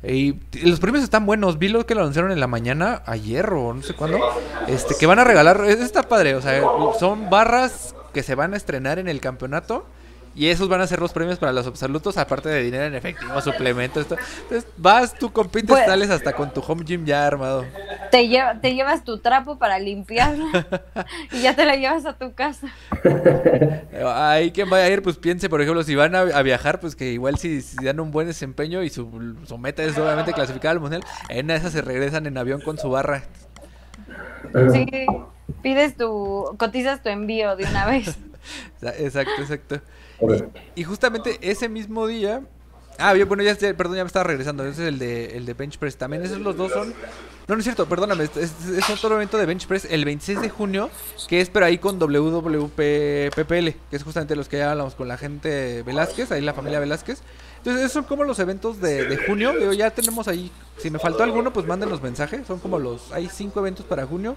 Y 0.03 0.37
los 0.63 0.81
premios 0.81 1.05
están 1.05 1.27
buenos, 1.27 1.59
vi 1.59 1.69
lo 1.69 1.85
que 1.85 1.95
lo 1.95 2.01
anunciaron 2.01 2.33
en 2.33 2.41
la 2.41 2.47
mañana, 2.47 3.03
ayer 3.05 3.51
o 3.53 3.75
no 3.75 3.83
sé 3.83 3.93
cuándo, 3.93 4.19
este, 4.67 4.95
que 4.99 5.05
van 5.05 5.19
a 5.19 5.25
regalar, 5.25 5.63
está 5.67 6.05
padre, 6.05 6.35
o 6.35 6.41
sea, 6.41 6.63
son 6.99 7.29
barras 7.29 7.95
que 8.13 8.23
se 8.23 8.35
van 8.35 8.55
a 8.55 8.57
estrenar 8.57 8.99
en 8.99 9.09
el 9.09 9.21
campeonato 9.21 9.87
y 10.35 10.47
esos 10.47 10.69
van 10.69 10.81
a 10.81 10.87
ser 10.87 11.01
los 11.01 11.13
premios 11.13 11.39
para 11.39 11.53
los 11.53 11.67
absolutos, 11.67 12.17
aparte 12.17 12.49
de 12.49 12.63
dinero 12.63 12.85
en 12.85 12.95
efectivo, 12.95 13.41
suplementos. 13.43 14.03
Esto. 14.03 14.17
Entonces 14.43 14.71
vas, 14.77 15.15
tú 15.15 15.33
compites, 15.33 15.69
pues, 15.69 15.87
sales 15.87 16.11
hasta 16.11 16.33
con 16.33 16.53
tu 16.53 16.61
home 16.61 16.85
gym 16.85 17.05
ya 17.05 17.27
armado. 17.27 17.65
Te, 18.11 18.29
lleva, 18.29 18.61
te 18.61 18.75
llevas 18.75 19.05
tu 19.05 19.19
trapo 19.19 19.59
para 19.59 19.79
limpiar 19.79 20.37
y 21.33 21.43
ya 21.43 21.57
te 21.57 21.65
la 21.65 21.75
llevas 21.75 22.07
a 22.07 22.17
tu 22.17 22.33
casa. 22.33 22.69
Ahí 24.15 24.53
quien 24.53 24.71
vaya 24.71 24.85
a 24.85 24.89
ir, 24.89 25.03
pues 25.03 25.17
piense, 25.17 25.49
por 25.49 25.61
ejemplo, 25.61 25.83
si 25.83 25.97
van 25.97 26.15
a, 26.15 26.21
a 26.21 26.43
viajar, 26.43 26.79
pues 26.79 26.95
que 26.95 27.11
igual 27.11 27.37
si, 27.37 27.61
si, 27.61 27.85
dan 27.85 27.99
un 27.99 28.13
buen 28.13 28.29
desempeño 28.29 28.83
y 28.83 28.91
su, 28.91 29.37
su 29.47 29.59
meta 29.59 29.83
es 29.83 29.99
obviamente 29.99 30.33
clasificar 30.33 30.73
al 30.73 30.81
mundial, 30.81 31.03
en 31.29 31.51
esa 31.51 31.71
se 31.71 31.83
regresan 31.83 32.27
en 32.27 32.39
avión 32.39 32.61
con 32.61 32.79
su 32.79 32.89
barra. 32.89 33.25
Sí, 34.73 34.87
pides 35.63 35.97
tu, 35.97 36.55
cotizas 36.59 37.03
tu 37.03 37.09
envío 37.09 37.57
de 37.57 37.65
una 37.65 37.87
vez. 37.87 38.17
Exacto, 38.83 39.43
exacto. 39.43 39.81
Y, 40.75 40.81
y, 40.81 40.85
justamente 40.85 41.39
ese 41.43 41.69
mismo 41.69 42.07
día. 42.07 42.43
Ah, 42.99 43.15
bueno, 43.27 43.43
ya 43.43 43.55
perdón, 43.55 43.97
ya 43.97 44.05
me 44.05 44.09
estaba 44.09 44.25
regresando. 44.25 44.65
Ese 44.65 44.83
es 44.83 44.89
el 44.89 44.99
de, 44.99 45.37
el 45.37 45.47
de 45.47 45.55
Bench 45.55 45.79
Press. 45.79 45.97
También 45.97 46.23
esos 46.23 46.41
los 46.41 46.57
dos 46.57 46.73
son. 46.73 46.95
No, 47.49 47.55
no 47.55 47.59
es 47.59 47.65
cierto, 47.65 47.87
perdóname. 47.87 48.25
Es, 48.25 48.37
es, 48.37 48.91
otro 48.91 49.15
evento 49.17 49.39
de 49.39 49.47
Bench 49.47 49.67
Press 49.67 49.87
el 49.91 50.05
26 50.05 50.41
de 50.41 50.51
junio. 50.51 50.91
Que 51.29 51.41
es 51.41 51.49
pero 51.49 51.67
ahí 51.67 51.79
con 51.79 51.99
WWPPL. 51.99 52.71
Que 52.71 53.97
es 53.97 54.03
justamente 54.03 54.37
los 54.37 54.49
que 54.49 54.59
ya 54.59 54.71
hablamos 54.71 54.95
con 54.95 55.09
la 55.09 55.17
gente 55.17 55.83
Velázquez, 55.83 56.31
ahí 56.33 56.43
la 56.43 56.55
familia 56.55 56.81
Velázquez. 56.81 57.23
Entonces, 57.59 57.83
esos 57.83 57.93
son 57.93 58.05
como 58.05 58.25
los 58.25 58.39
eventos 58.39 58.81
de, 58.81 59.05
de 59.05 59.17
junio. 59.27 59.53
Digo, 59.59 59.73
ya 59.73 59.91
tenemos 59.91 60.29
ahí. 60.29 60.51
Si 60.79 60.91
me 60.91 60.99
faltó 60.99 61.23
alguno, 61.23 61.53
pues 61.53 61.67
manden 61.67 61.89
los 61.89 62.03
mensajes. 62.03 62.47
Son 62.47 62.59
como 62.59 62.79
los. 62.79 63.13
Hay 63.13 63.29
cinco 63.29 63.61
eventos 63.61 63.85
para 63.85 64.07
junio, 64.07 64.37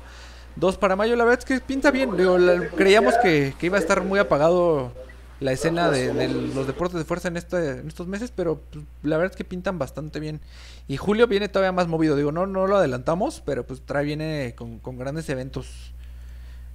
dos 0.56 0.78
para 0.78 0.96
mayo. 0.96 1.16
La 1.16 1.24
verdad 1.24 1.40
es 1.40 1.46
que 1.46 1.60
pinta 1.60 1.92
bien. 1.92 2.16
Digo, 2.18 2.38
la- 2.38 2.68
creíamos 2.70 3.16
que, 3.22 3.54
que 3.60 3.66
iba 3.68 3.78
a 3.78 3.82
estar 3.82 4.04
muy 4.04 4.20
apagado 4.20 4.92
la 5.40 5.52
escena 5.52 5.92
de, 5.92 6.14
los 6.30 6.68
deportes 6.68 6.98
de 6.98 7.04
fuerza 7.06 7.28
en, 7.28 7.36
este, 7.36 7.80
en 7.80 7.88
estos 7.88 8.08
meses, 8.08 8.32
pero 8.34 8.62
pues, 8.72 8.86
la 9.04 9.18
verdad 9.18 9.34
es 9.34 9.38
que 9.38 9.44
pintan 9.44 9.78
bastante 9.78 10.20
bien. 10.20 10.40
Y 10.88 10.98
julio 10.98 11.28
viene 11.28 11.50
todavía 11.50 11.72
más 11.74 11.88
movido. 11.88 12.16
Digo, 12.16 12.32
no, 12.32 12.48
no 12.48 12.66
lo 12.66 12.78
adelantamos, 12.78 13.42
pero 13.46 13.66
pues 13.66 13.82
trae 13.86 14.06
viene 14.06 14.54
con, 14.58 14.80
con 14.80 14.98
grandes 14.98 15.28
eventos. 15.30 15.92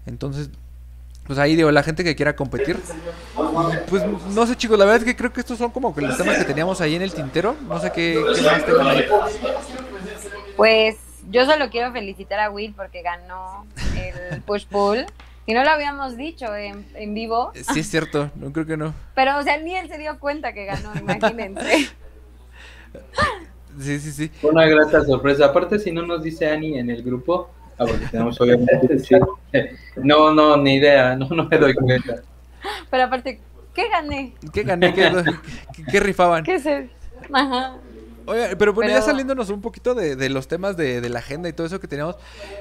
Entonces, 0.06 0.50
pues 1.26 1.38
ahí 1.38 1.56
digo, 1.56 1.70
la 1.70 1.82
gente 1.82 2.04
que 2.04 2.16
quiera 2.16 2.36
competir. 2.36 2.78
Pues 3.88 4.02
no 4.34 4.46
sé 4.46 4.56
chicos, 4.56 4.78
la 4.78 4.84
verdad 4.84 5.00
es 5.00 5.04
que 5.04 5.16
creo 5.16 5.32
que 5.32 5.40
estos 5.40 5.58
son 5.58 5.70
como 5.70 5.94
que 5.94 6.02
los 6.02 6.16
temas 6.16 6.38
que 6.38 6.44
teníamos 6.44 6.80
ahí 6.80 6.94
en 6.94 7.02
el 7.02 7.12
tintero. 7.12 7.54
No 7.68 7.80
sé 7.80 7.92
qué. 7.92 8.22
Pues 10.56 10.96
yo 11.30 11.44
solo 11.46 11.70
quiero 11.70 11.92
felicitar 11.92 12.40
a 12.40 12.50
Will 12.50 12.74
porque 12.74 13.02
ganó 13.02 13.66
el 13.96 14.42
push 14.42 14.66
pull. 14.66 15.06
Y 15.46 15.54
no 15.54 15.64
lo 15.64 15.70
habíamos 15.70 16.16
dicho 16.18 16.54
en, 16.54 16.86
en 16.94 17.14
vivo, 17.14 17.52
Sí 17.54 17.80
es 17.80 17.88
cierto, 17.90 18.30
no 18.36 18.52
creo 18.52 18.66
que 18.66 18.76
no. 18.76 18.92
pero 19.14 19.38
o 19.38 19.42
sea, 19.42 19.56
ni 19.56 19.74
él 19.76 19.88
se 19.88 19.96
dio 19.96 20.18
cuenta 20.18 20.52
que 20.52 20.66
ganó, 20.66 20.94
imagínense. 21.00 21.88
Sí, 23.80 24.00
sí, 24.00 24.10
sí. 24.12 24.28
Fue 24.40 24.50
una 24.50 24.66
grata 24.66 25.04
sorpresa. 25.04 25.46
Aparte, 25.46 25.78
si 25.78 25.92
no 25.92 26.02
nos 26.04 26.22
dice 26.22 26.50
Ani 26.50 26.78
en 26.78 26.90
el 26.90 27.02
grupo, 27.02 27.48
ah, 27.78 27.84
porque 27.86 28.06
tenemos 28.10 28.40
obviamente, 28.40 28.98
sí. 28.98 29.14
No, 29.96 30.34
no, 30.34 30.56
ni 30.56 30.74
idea, 30.76 31.14
no, 31.16 31.28
no 31.28 31.44
me 31.48 31.58
doy 31.58 31.74
cuenta. 31.74 32.16
Pero 32.90 33.04
aparte, 33.04 33.40
¿qué 33.74 33.88
gané? 33.88 34.34
¿Qué 34.52 34.64
gané? 34.64 34.92
¿Qué, 34.92 35.10
qué- 35.76 35.84
qué 35.92 36.00
rifaban? 36.00 36.44
¿Qué 36.44 36.58
sé? 36.58 36.90
Ajá. 37.32 37.76
Oye, 38.28 38.56
pero 38.56 38.74
bueno, 38.74 38.90
ya 38.92 39.00
saliéndonos 39.00 39.48
un 39.50 39.62
poquito 39.62 39.94
de, 39.94 40.14
de 40.14 40.28
los 40.28 40.48
temas 40.48 40.76
de, 40.76 41.00
de 41.00 41.08
la 41.08 41.20
agenda 41.20 41.48
y 41.48 41.54
todo 41.54 41.66
eso 41.66 41.80
que 41.80 41.88
teníamos, 41.88 42.16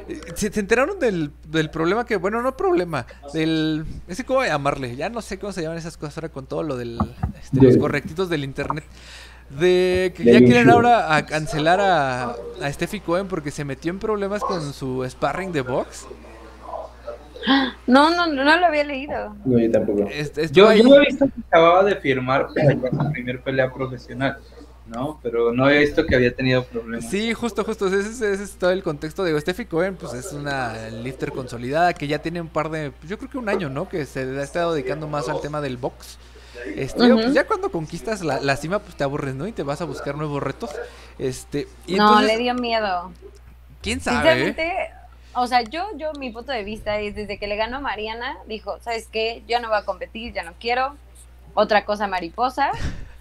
eh, 0.07 0.21
¿se, 0.33 0.51
se 0.51 0.59
enteraron 0.59 0.97
del, 0.97 1.31
del 1.45 1.69
problema 1.69 2.05
que, 2.05 2.15
bueno, 2.15 2.41
no 2.41 2.55
problema, 2.55 3.05
del, 3.33 3.85
ese 4.07 4.23
cómo 4.23 4.45
llamarle, 4.45 4.95
ya 4.95 5.09
no 5.09 5.21
sé 5.21 5.37
cómo 5.37 5.51
se 5.51 5.61
llaman 5.61 5.77
esas 5.77 5.97
cosas 5.97 6.17
ahora 6.17 6.29
con 6.29 6.45
todo 6.45 6.63
lo 6.63 6.77
del, 6.77 6.97
este, 7.41 7.61
los 7.61 7.77
correctitos 7.77 8.29
del 8.29 8.45
internet, 8.45 8.85
de 9.49 10.13
que 10.15 10.23
ya 10.23 10.39
quieren 10.39 10.69
ahora 10.69 11.15
a 11.15 11.25
cancelar 11.25 11.81
a, 11.81 12.35
a 12.61 12.71
Steffi 12.71 13.01
Cohen 13.01 13.27
porque 13.27 13.51
se 13.51 13.65
metió 13.65 13.91
en 13.91 13.99
problemas 13.99 14.41
con 14.41 14.73
su 14.73 15.05
sparring 15.09 15.51
de 15.51 15.61
box. 15.61 16.07
No, 17.85 18.09
no, 18.09 18.27
no, 18.27 18.43
no 18.43 18.57
lo 18.57 18.65
había 18.65 18.83
leído. 18.83 19.33
No, 19.45 19.57
yo 19.57 19.71
tampoco. 19.71 20.09
Yo, 20.51 20.73
yo 20.73 20.95
he 20.95 21.05
visto 21.05 21.25
que 21.27 21.33
acababa 21.47 21.83
de 21.85 21.95
firmar 21.95 22.47
para 22.53 22.71
su 23.05 23.11
primer 23.13 23.41
pelea 23.41 23.71
profesional, 23.71 24.39
¿no? 24.87 25.19
Pero 25.23 25.51
no 25.51 25.69
he 25.69 25.79
visto 25.79 26.05
que 26.05 26.15
había 26.15 26.33
tenido 26.35 26.63
problemas. 26.65 27.09
Sí, 27.09 27.33
justo, 27.33 27.63
justo. 27.63 27.87
Ese, 27.87 27.99
es- 27.99 28.21
ese 28.21 28.43
es 28.43 28.51
todo 28.57 28.71
el 28.71 28.83
contexto. 28.83 29.23
Digo, 29.23 29.39
Steffi 29.39 29.65
Cohen, 29.65 29.95
pues 29.95 30.13
es 30.13 30.31
una 30.33 30.89
lifter 30.89 31.31
consolidada 31.31 31.93
que 31.93 32.07
ya 32.07 32.19
tiene 32.19 32.41
un 32.41 32.47
par 32.49 32.69
de. 32.69 32.91
pues, 32.91 33.09
Yo 33.09 33.17
creo 33.17 33.29
que 33.29 33.37
un 33.37 33.49
año, 33.49 33.69
¿no? 33.69 33.87
Que 33.89 34.05
se 34.05 34.21
ha 34.21 34.43
estado 34.43 34.73
dedicando 34.73 35.07
más 35.07 35.29
al 35.29 35.41
tema 35.41 35.61
del 35.61 35.77
box. 35.77 36.17
Este, 36.75 37.13
pues 37.13 37.33
ya 37.33 37.45
cuando 37.45 37.71
conquistas 37.71 38.21
la, 38.23 38.41
la 38.41 38.57
cima, 38.57 38.79
pues 38.79 38.95
te 38.95 39.03
aburres, 39.03 39.35
¿no? 39.35 39.45
Y 39.47 39.51
te 39.51 39.63
vas 39.63 39.79
a 39.81 39.85
buscar 39.85 40.15
nuevos 40.15 40.41
retos. 40.41 40.71
Este, 41.19 41.67
y 41.85 41.95
no, 41.95 42.07
entonces, 42.07 42.27
le 42.27 42.43
dio 42.43 42.53
miedo. 42.55 43.11
¿quién 43.81 44.01
sabe? 44.01 44.17
Sinceramente, 44.17 44.91
o 45.33 45.45
sea, 45.47 45.61
yo, 45.61 45.85
yo, 45.97 46.11
mi 46.13 46.31
punto 46.31 46.51
de 46.51 46.63
vista 46.63 46.99
es 46.99 47.15
desde 47.15 47.37
que 47.37 47.47
le 47.47 47.55
ganó 47.57 47.77
a 47.77 47.79
Mariana, 47.79 48.37
dijo, 48.47 48.79
¿sabes 48.81 49.07
qué? 49.11 49.43
Yo 49.47 49.59
no 49.59 49.69
voy 49.69 49.77
a 49.77 49.85
competir, 49.85 50.33
ya 50.33 50.43
no 50.43 50.53
quiero. 50.59 50.95
Otra 51.53 51.85
cosa 51.85 52.07
mariposa. 52.07 52.71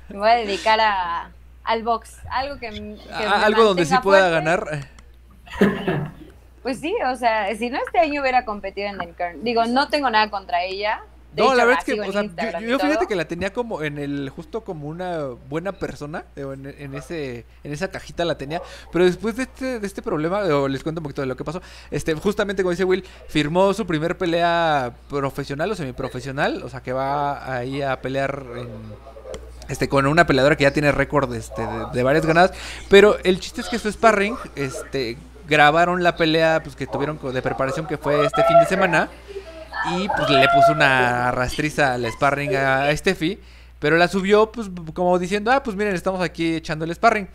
Me 0.09 0.19
voy 0.19 0.31
a 0.31 0.35
dedicar 0.35 0.81
a, 0.81 1.31
al 1.67 1.83
box. 1.83 2.17
Algo 2.31 2.59
que, 2.59 2.71
que 2.71 3.13
A- 3.13 3.19
me 3.39 3.45
algo 3.45 3.65
donde 3.65 3.85
sí 3.85 3.95
pueda 4.03 4.29
fuerte. 4.31 4.35
ganar. 4.35 4.89
Pues 6.63 6.81
sí, 6.81 6.93
o 7.09 7.15
sea, 7.15 7.55
si 7.55 7.71
no 7.71 7.79
este 7.79 8.01
año 8.01 8.21
hubiera 8.21 8.45
competido 8.45 8.89
en 8.89 9.01
el 9.01 9.15
Kern. 9.15 9.45
Digo, 9.45 9.65
no 9.67 9.89
tengo 9.89 10.11
nada 10.11 10.29
contra 10.31 10.65
ella. 10.65 11.01
De 11.33 11.41
No, 11.43 11.49
hecho, 11.51 11.55
la 11.59 11.65
verdad 11.65 11.85
es 11.87 11.95
que, 11.95 12.01
o 12.01 12.11
sea, 12.13 12.59
yo, 12.61 12.79
fíjate 12.81 13.07
que 13.07 13.15
la 13.15 13.27
tenía 13.29 13.53
como 13.53 13.83
en 13.83 13.99
el, 13.99 14.31
justo 14.31 14.63
como 14.65 14.89
una 14.89 15.19
buena 15.49 15.71
persona, 15.71 16.25
en, 16.35 16.67
en 16.67 16.95
ese, 16.97 17.45
en 17.63 17.73
esa 17.73 17.87
cajita 17.89 18.25
la 18.25 18.37
tenía, 18.37 18.61
pero 18.91 19.05
después 19.05 19.37
de 19.37 19.45
este, 19.45 19.79
de 19.79 19.87
este 19.87 20.03
problema, 20.03 20.43
les 20.69 20.83
cuento 20.83 20.99
un 21.01 21.05
poquito 21.05 21.21
de 21.21 21.27
lo 21.29 21.37
que 21.37 21.45
pasó, 21.45 21.63
este, 21.93 22.15
justamente 22.15 22.65
como 22.65 22.73
dice 22.73 22.83
Will, 22.85 23.05
firmó 23.29 23.73
su 23.73 23.87
primer 23.87 24.17
pelea 24.19 24.93
profesional 25.09 25.71
o 25.71 25.75
semiprofesional, 25.77 26.63
o 26.65 26.69
sea 26.69 26.81
que 26.81 26.93
va 26.93 27.55
ahí 27.59 27.81
a 27.83 28.01
pelear 28.01 28.43
en, 28.57 28.69
este, 29.69 29.89
con 29.89 30.07
una 30.07 30.27
peleadora 30.27 30.57
que 30.57 30.65
ya 30.65 30.73
tiene 30.73 30.93
récord 30.93 31.33
este, 31.35 31.63
de, 31.93 32.03
varias 32.03 32.27
ganadas. 32.27 32.53
Pero 32.89 33.19
el 33.25 33.41
chiste 33.41 33.61
es 33.61 33.69
que 33.69 33.79
su 33.79 33.91
sparring, 33.91 34.37
este, 34.55 35.17
grabaron 35.49 36.03
la 36.03 36.17
pelea 36.17 36.61
pues, 36.63 36.77
que 36.77 36.87
tuvieron 36.87 37.19
de 37.33 37.43
preparación 37.43 37.87
que 37.87 37.99
fue 37.99 38.25
este 38.25 38.45
fin 38.45 38.59
de 38.59 38.67
semana. 38.67 39.09
Y 39.93 40.09
pues 40.09 40.29
le 40.31 40.49
puso 40.49 40.73
una 40.73 41.31
rastriza 41.31 41.95
al 41.95 42.11
sparring 42.11 42.57
a 42.57 42.97
Steffi. 42.97 43.39
Pero 43.79 43.97
la 43.97 44.09
subió 44.09 44.51
pues 44.51 44.71
como 44.95 45.19
diciendo, 45.19 45.53
ah, 45.53 45.63
pues 45.63 45.77
miren, 45.77 45.95
estamos 45.95 46.21
aquí 46.23 46.57
echando 46.57 46.85
el 46.85 46.95
sparring. 46.95 47.29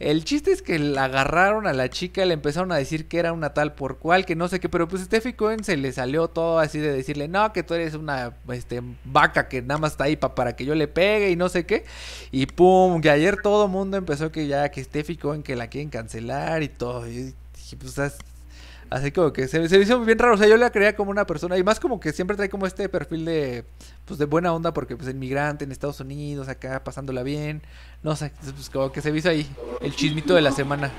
El 0.00 0.24
chiste 0.24 0.50
es 0.52 0.60
que 0.60 0.78
la 0.78 1.04
agarraron 1.04 1.66
a 1.66 1.72
la 1.72 1.88
chica, 1.88 2.24
le 2.24 2.34
empezaron 2.34 2.72
a 2.72 2.76
decir 2.76 3.06
que 3.06 3.18
era 3.18 3.32
una 3.32 3.54
tal 3.54 3.74
por 3.74 3.98
cual, 3.98 4.26
que 4.26 4.34
no 4.36 4.48
sé 4.48 4.58
qué, 4.60 4.68
pero 4.68 4.88
pues 4.88 5.02
Steffi 5.02 5.34
Cohen 5.34 5.62
se 5.64 5.76
le 5.76 5.92
salió 5.92 6.28
todo 6.28 6.58
así 6.58 6.78
de 6.78 6.92
decirle, 6.92 7.28
no, 7.28 7.52
que 7.52 7.62
tú 7.62 7.74
eres 7.74 7.94
una 7.94 8.34
este, 8.52 8.82
vaca 9.04 9.48
que 9.48 9.62
nada 9.62 9.78
más 9.78 9.92
está 9.92 10.04
ahí 10.04 10.16
pa- 10.16 10.34
para 10.34 10.56
que 10.56 10.64
yo 10.64 10.74
le 10.74 10.88
pegue 10.88 11.30
y 11.30 11.36
no 11.36 11.48
sé 11.48 11.64
qué. 11.64 11.84
Y 12.32 12.46
pum, 12.46 13.00
que 13.00 13.10
ayer 13.10 13.40
todo 13.42 13.68
mundo 13.68 13.96
empezó 13.96 14.32
que 14.32 14.46
ya, 14.46 14.68
que 14.70 14.82
Steffi 14.82 15.16
Cohen 15.16 15.42
que 15.42 15.56
la 15.56 15.68
quieren 15.68 15.90
cancelar 15.90 16.62
y 16.62 16.68
todo. 16.68 17.06
Y 17.08 17.32
dije, 17.54 17.76
pues 17.78 17.98
así 18.90 19.12
como 19.12 19.32
que 19.32 19.48
se, 19.48 19.68
se 19.68 19.78
me 19.78 19.84
hizo 19.84 20.00
bien 20.00 20.18
raro, 20.18 20.34
o 20.34 20.36
sea, 20.36 20.46
yo 20.46 20.56
la 20.56 20.70
creía 20.70 20.96
como 20.96 21.10
una 21.10 21.26
persona, 21.26 21.56
y 21.56 21.62
más 21.62 21.80
como 21.80 22.00
que 22.00 22.12
siempre 22.12 22.36
trae 22.36 22.48
como 22.48 22.66
este 22.66 22.88
perfil 22.88 23.24
de, 23.24 23.64
pues 24.04 24.18
de 24.18 24.26
buena 24.26 24.52
onda, 24.52 24.72
porque 24.72 24.96
pues 24.96 25.08
inmigrante 25.08 25.64
en 25.64 25.72
Estados 25.72 26.00
Unidos, 26.00 26.48
acá 26.48 26.82
pasándola 26.84 27.22
bien. 27.22 27.62
No 28.02 28.16
sé, 28.16 28.32
pues 28.54 28.70
como 28.70 28.92
que 28.92 29.00
se 29.00 29.12
me 29.12 29.18
hizo 29.18 29.30
ahí 29.30 29.48
el 29.80 29.94
chismito 29.94 30.34
de 30.34 30.42
la 30.42 30.52
semana. 30.52 30.90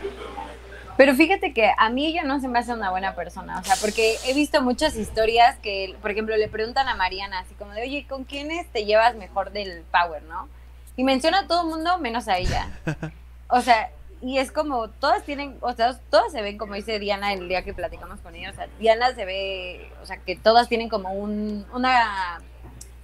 Pero 0.97 1.13
fíjate 1.13 1.53
que 1.53 1.71
a 1.77 1.89
mí 1.89 2.07
ella 2.07 2.23
no 2.23 2.39
se 2.39 2.47
me 2.47 2.59
hace 2.59 2.73
una 2.73 2.89
buena 2.89 3.15
persona, 3.15 3.59
o 3.59 3.63
sea, 3.63 3.75
porque 3.81 4.15
he 4.25 4.33
visto 4.33 4.61
muchas 4.61 4.95
historias 4.95 5.57
que, 5.59 5.95
por 6.01 6.11
ejemplo, 6.11 6.37
le 6.37 6.47
preguntan 6.47 6.87
a 6.87 6.95
Mariana, 6.95 7.39
así 7.39 7.53
como 7.55 7.73
de, 7.73 7.81
oye, 7.81 8.05
¿con 8.07 8.23
quiénes 8.23 8.65
te 8.71 8.85
llevas 8.85 9.15
mejor 9.15 9.51
del 9.51 9.83
Power, 9.91 10.23
no? 10.23 10.47
Y 10.95 11.03
menciona 11.03 11.39
a 11.39 11.47
todo 11.47 11.63
el 11.63 11.67
mundo 11.67 11.97
menos 11.99 12.27
a 12.27 12.37
ella. 12.37 12.69
O 13.47 13.61
sea, 13.61 13.91
y 14.21 14.37
es 14.39 14.51
como, 14.51 14.89
todas 14.89 15.23
tienen, 15.23 15.57
o 15.61 15.73
sea, 15.73 15.99
todas 16.09 16.31
se 16.31 16.41
ven, 16.41 16.57
como 16.57 16.73
dice 16.73 16.99
Diana 16.99 17.33
el 17.33 17.47
día 17.47 17.63
que 17.63 17.73
platicamos 17.73 18.19
con 18.21 18.35
ella, 18.35 18.51
o 18.51 18.53
sea, 18.53 18.67
Diana 18.79 19.13
se 19.13 19.25
ve, 19.25 19.91
o 20.01 20.05
sea, 20.05 20.17
que 20.17 20.35
todas 20.35 20.69
tienen 20.69 20.89
como 20.89 21.13
un, 21.13 21.65
una 21.73 22.39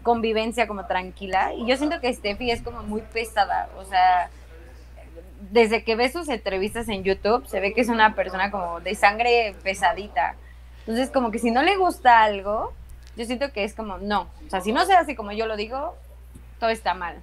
convivencia 0.04 0.68
como 0.68 0.88
tranquila, 0.88 1.54
y 1.54 1.68
yo 1.68 1.78
siento 1.78 2.00
que 2.00 2.14
Steffi 2.14 2.52
es 2.52 2.62
como 2.62 2.84
muy 2.84 3.02
pesada, 3.02 3.70
o 3.78 3.84
sea, 3.86 4.30
desde 5.52 5.84
que 5.84 5.96
ves 5.96 6.14
sus 6.14 6.30
entrevistas 6.30 6.88
en 6.90 7.04
YouTube, 7.04 7.46
se 7.48 7.60
ve 7.60 7.74
que 7.74 7.82
es 7.82 7.90
una 7.90 8.16
persona 8.16 8.52
como 8.52 8.80
de 8.80 8.96
sangre 8.96 9.56
pesadita. 9.64 10.36
Entonces, 10.80 11.10
como 11.10 11.32
que 11.32 11.40
si 11.40 11.52
no 11.52 11.62
le 11.64 11.78
gusta 11.78 12.24
algo, 12.24 12.74
yo 13.16 13.26
siento 13.26 13.52
que 13.52 13.64
es 13.64 13.74
como, 13.74 13.98
no. 13.98 14.30
O 14.46 14.50
sea, 14.50 14.62
si 14.62 14.72
no 14.72 14.86
se 14.86 14.94
hace 14.94 15.16
como 15.16 15.32
yo 15.32 15.46
lo 15.46 15.58
digo, 15.58 15.96
todo 16.60 16.70
está 16.70 16.94
mal. 16.94 17.22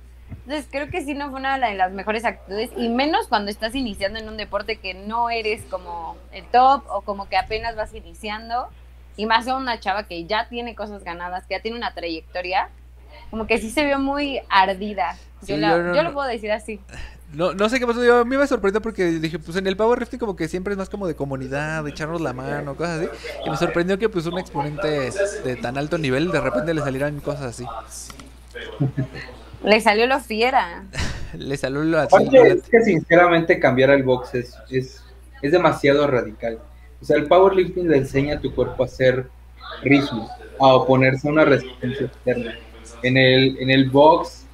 Entonces, 0.48 0.66
creo 0.72 0.88
que 0.88 1.04
sí 1.04 1.12
no 1.12 1.28
fue 1.30 1.40
una 1.40 1.58
de 1.58 1.74
las 1.74 1.92
mejores 1.92 2.24
actitudes, 2.24 2.70
y 2.74 2.88
menos 2.88 3.28
cuando 3.28 3.50
estás 3.50 3.74
iniciando 3.74 4.18
en 4.18 4.30
un 4.30 4.38
deporte 4.38 4.76
que 4.76 4.94
no 4.94 5.28
eres 5.28 5.61
como 5.68 6.16
el 6.32 6.42
top 6.46 6.84
o 6.88 7.02
como 7.02 7.28
que 7.28 7.37
apenas 7.37 7.76
vas 7.76 7.92
iniciando, 7.92 8.66
y 9.18 9.26
más 9.26 9.46
a 9.46 9.56
una 9.58 9.78
chava 9.78 10.04
que 10.04 10.24
ya 10.24 10.48
tiene 10.48 10.74
cosas 10.74 11.04
ganadas, 11.04 11.44
que 11.46 11.54
ya 11.56 11.61
tiene 11.61 11.76
una 11.76 11.92
trayectoria, 11.92 12.70
como 13.30 13.46
que 13.46 13.58
sí 13.58 13.68
se 13.68 13.84
vio 13.84 13.98
muy 13.98 14.40
ardida. 14.48 15.18
Yo, 15.42 15.56
Sí, 15.56 15.56
la- 15.58 15.68
yo 15.68 15.82
no- 15.82 15.94
yo 15.94 16.02
lo 16.02 16.14
puedo 16.14 16.26
decir 16.26 16.50
así. 16.50 16.80
No, 17.34 17.52
no 17.52 17.68
sé 17.68 17.78
qué 17.78 17.87
pasó, 17.87 18.02
yo, 18.02 18.20
a 18.20 18.24
mí 18.24 18.34
me 18.38 18.46
sorprendió 18.46 18.80
porque 18.80 19.04
dije, 19.04 19.38
pues 19.38 19.54
en 19.58 19.66
el 19.66 19.76
powerlifting 19.76 20.18
como 20.18 20.34
que 20.34 20.48
siempre 20.48 20.72
es 20.72 20.78
más 20.78 20.88
como 20.88 21.06
de 21.06 21.14
comunidad, 21.14 21.84
de 21.84 21.90
echarnos 21.90 22.22
la 22.22 22.32
mano, 22.32 22.74
cosas 22.74 23.00
así. 23.00 23.11
Y 23.44 23.50
me 23.50 23.56
sorprendió 23.58 23.98
que 23.98 24.08
pues 24.08 24.24
un 24.24 24.38
exponente 24.38 25.12
de 25.44 25.56
tan 25.56 25.76
alto 25.76 25.98
nivel 25.98 26.30
de 26.32 26.40
repente 26.40 26.72
le 26.72 26.80
salieran 26.80 27.20
cosas 27.20 27.42
así. 27.42 27.66
Le 29.64 29.80
salió 29.80 30.06
lo 30.06 30.20
fiera. 30.20 30.84
Le 31.36 31.56
salió 31.56 31.82
lo 31.82 31.98
así. 31.98 32.14
Aparte, 32.14 32.48
es 32.48 32.62
que 32.68 32.82
sinceramente 32.82 33.58
cambiar 33.58 33.90
el 33.90 34.02
box 34.02 34.34
es, 34.34 34.56
es, 34.70 35.02
es 35.42 35.52
demasiado 35.52 36.06
radical. 36.06 36.58
O 37.00 37.04
sea, 37.04 37.16
el 37.16 37.26
powerlifting 37.26 37.88
le 37.88 37.98
enseña 37.98 38.36
a 38.36 38.40
tu 38.40 38.54
cuerpo 38.54 38.82
a 38.82 38.86
hacer 38.86 39.26
ritmo, 39.82 40.28
a 40.58 40.74
oponerse 40.74 41.28
a 41.28 41.32
una 41.32 41.44
resistencia 41.44 42.06
externa. 42.06 42.54
En 43.02 43.16
el, 43.16 43.56
en 43.60 43.70
el 43.70 43.90
box 43.90 44.46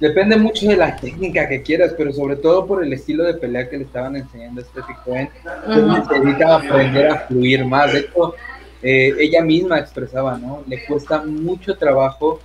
depende 0.00 0.36
mucho 0.36 0.66
de 0.66 0.76
la 0.76 0.96
técnica 0.96 1.48
que 1.48 1.62
quieras, 1.62 1.94
pero 1.96 2.12
sobre 2.12 2.36
todo 2.36 2.66
por 2.66 2.82
el 2.82 2.92
estilo 2.92 3.24
de 3.24 3.34
pelea 3.34 3.68
que 3.68 3.78
le 3.78 3.84
estaban 3.84 4.16
enseñando 4.16 4.60
a 4.60 4.64
Steffi 4.64 4.94
Cohen. 5.04 5.30
Entonces 5.66 6.08
necesita 6.10 6.56
aprender 6.56 7.06
a 7.08 7.20
fluir 7.20 7.64
más. 7.64 7.92
De 7.92 8.00
hecho, 8.00 8.34
eh, 8.82 9.14
ella 9.18 9.42
misma 9.42 9.78
expresaba, 9.78 10.36
¿no? 10.36 10.62
Le 10.66 10.84
cuesta 10.84 11.22
mucho 11.22 11.76
trabajo 11.76 12.40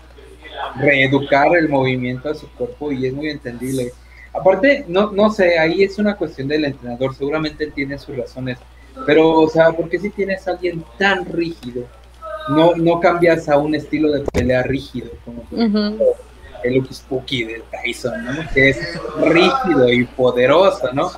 reeducar 0.75 1.55
el 1.55 1.69
movimiento 1.69 2.29
a 2.29 2.35
su 2.35 2.49
cuerpo 2.49 2.91
y 2.91 3.07
es 3.07 3.13
muy 3.13 3.29
entendible. 3.29 3.91
Aparte, 4.33 4.85
no, 4.87 5.11
no 5.11 5.29
sé, 5.29 5.57
ahí 5.57 5.83
es 5.83 5.97
una 5.97 6.15
cuestión 6.15 6.47
del 6.47 6.65
entrenador, 6.65 7.15
seguramente 7.15 7.63
él 7.63 7.73
tiene 7.73 7.97
sus 7.97 8.17
razones, 8.17 8.57
pero, 9.05 9.41
o 9.41 9.49
sea, 9.49 9.71
porque 9.71 9.99
si 9.99 10.09
tienes 10.09 10.47
a 10.47 10.51
alguien 10.51 10.83
tan 10.97 11.25
rígido, 11.25 11.83
no, 12.49 12.75
no 12.75 12.99
cambias 12.99 13.49
a 13.49 13.57
un 13.57 13.75
estilo 13.75 14.11
de 14.11 14.21
pelea 14.21 14.63
rígido, 14.63 15.09
como 15.23 15.43
el 16.63 16.73
Lucky 16.73 16.93
Spooky 16.93 17.43
de 17.43 17.63
Tyson, 17.71 18.25
¿no? 18.25 18.31
Que 18.53 18.69
es 18.69 18.99
rígido 19.17 19.91
y 19.91 20.05
poderoso, 20.05 20.91
¿no? 20.93 21.11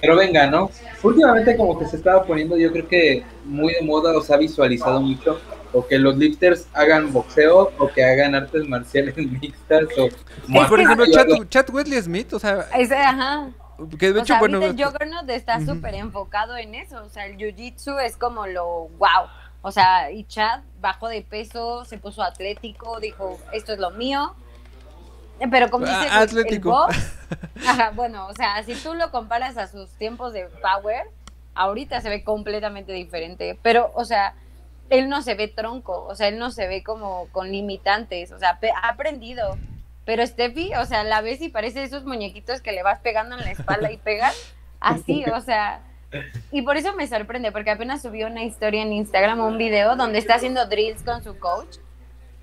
Pero 0.00 0.16
venga, 0.16 0.46
¿no? 0.46 0.70
Últimamente 1.02 1.56
como 1.56 1.78
que 1.78 1.86
se 1.86 1.96
estaba 1.96 2.24
poniendo, 2.24 2.56
yo 2.56 2.72
creo 2.72 2.88
que 2.88 3.22
muy 3.44 3.74
de 3.74 3.82
moda, 3.82 4.16
o 4.16 4.22
se 4.22 4.32
ha 4.34 4.36
visualizado 4.36 5.00
mucho, 5.00 5.38
o 5.72 5.86
que 5.86 5.98
los 5.98 6.16
lifters 6.16 6.66
hagan 6.72 7.12
boxeo, 7.12 7.72
o 7.78 7.88
que 7.88 8.04
hagan 8.04 8.34
artes 8.34 8.68
marciales 8.68 9.16
mixtas, 9.40 9.84
o... 9.98 10.08
por 10.68 10.80
ejemplo, 10.80 11.06
Chad, 11.48 11.70
Wesley 11.70 12.02
Smith, 12.02 12.32
o 12.32 12.38
sea... 12.38 12.66
ajá. 12.72 13.50
Que 13.98 14.12
de 14.12 14.20
hecho, 14.20 14.36
bueno... 14.38 14.62
El 14.62 14.72
Juggernaut 14.72 15.28
está 15.30 15.64
súper 15.64 15.94
enfocado 15.94 16.56
en 16.56 16.74
eso, 16.74 17.02
o 17.02 17.08
sea, 17.08 17.26
el 17.26 17.36
Jiu-Jitsu 17.36 18.00
es 18.00 18.16
como 18.16 18.46
lo 18.46 18.88
wow. 18.98 19.28
O 19.62 19.72
sea, 19.72 20.10
y 20.10 20.24
Chad 20.24 20.60
bajó 20.80 21.08
de 21.08 21.22
peso, 21.22 21.84
se 21.84 21.98
puso 21.98 22.22
atlético, 22.22 22.98
dijo, 22.98 23.38
esto 23.52 23.72
es 23.72 23.78
lo 23.78 23.90
mío, 23.90 24.34
pero 25.48 25.70
como 25.70 25.86
dices, 25.86 26.12
Atlético. 26.12 26.86
bueno, 27.94 28.26
o 28.26 28.34
sea, 28.34 28.62
si 28.64 28.74
tú 28.74 28.94
lo 28.94 29.10
comparas 29.10 29.56
a 29.56 29.68
sus 29.68 29.88
tiempos 29.92 30.32
de 30.32 30.48
Power, 30.60 31.04
ahorita 31.54 32.00
se 32.00 32.10
ve 32.10 32.24
completamente 32.24 32.92
diferente. 32.92 33.58
Pero, 33.62 33.90
o 33.94 34.04
sea, 34.04 34.34
él 34.90 35.08
no 35.08 35.22
se 35.22 35.34
ve 35.34 35.48
tronco, 35.48 36.04
o 36.04 36.14
sea, 36.14 36.28
él 36.28 36.38
no 36.38 36.50
se 36.50 36.66
ve 36.66 36.82
como 36.82 37.28
con 37.32 37.50
limitantes, 37.50 38.32
o 38.32 38.38
sea, 38.38 38.58
ha 38.82 38.88
aprendido. 38.88 39.56
Pero 40.04 40.26
Steffi, 40.26 40.74
o 40.74 40.84
sea, 40.84 41.04
la 41.04 41.20
ves 41.20 41.40
y 41.40 41.48
parece 41.48 41.82
esos 41.82 42.04
muñequitos 42.04 42.60
que 42.60 42.72
le 42.72 42.82
vas 42.82 43.00
pegando 43.00 43.36
en 43.36 43.44
la 43.44 43.52
espalda 43.52 43.90
y 43.92 43.96
pegas 43.96 44.36
así, 44.80 45.24
o 45.34 45.40
sea. 45.40 45.82
Y 46.50 46.62
por 46.62 46.76
eso 46.76 46.94
me 46.94 47.06
sorprende, 47.06 47.52
porque 47.52 47.70
apenas 47.70 48.02
subió 48.02 48.26
una 48.26 48.42
historia 48.42 48.82
en 48.82 48.92
Instagram, 48.92 49.38
un 49.40 49.58
video 49.58 49.94
donde 49.94 50.18
está 50.18 50.34
haciendo 50.34 50.66
drills 50.66 51.04
con 51.04 51.22
su 51.22 51.38
coach 51.38 51.76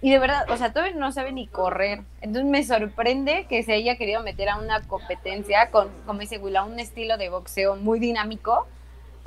y 0.02 0.12
de 0.12 0.20
verdad, 0.20 0.50
o 0.50 0.58
sea, 0.58 0.72
todavía 0.72 0.96
no 0.96 1.12
sabe 1.12 1.32
ni 1.32 1.48
correr. 1.48 2.02
Entonces 2.22 2.50
me 2.50 2.64
sorprende 2.64 3.48
que 3.50 3.64
se 3.64 3.74
haya 3.74 3.98
querido 3.98 4.22
meter 4.22 4.50
a 4.50 4.58
una 4.58 4.82
competencia 4.82 5.72
con, 5.72 5.90
como 6.06 6.20
dice 6.20 6.38
Will, 6.38 6.58
un 6.66 6.80
estilo 6.80 7.18
de 7.18 7.30
boxeo 7.30 7.76
muy 7.76 8.00
dinámico, 8.00 8.68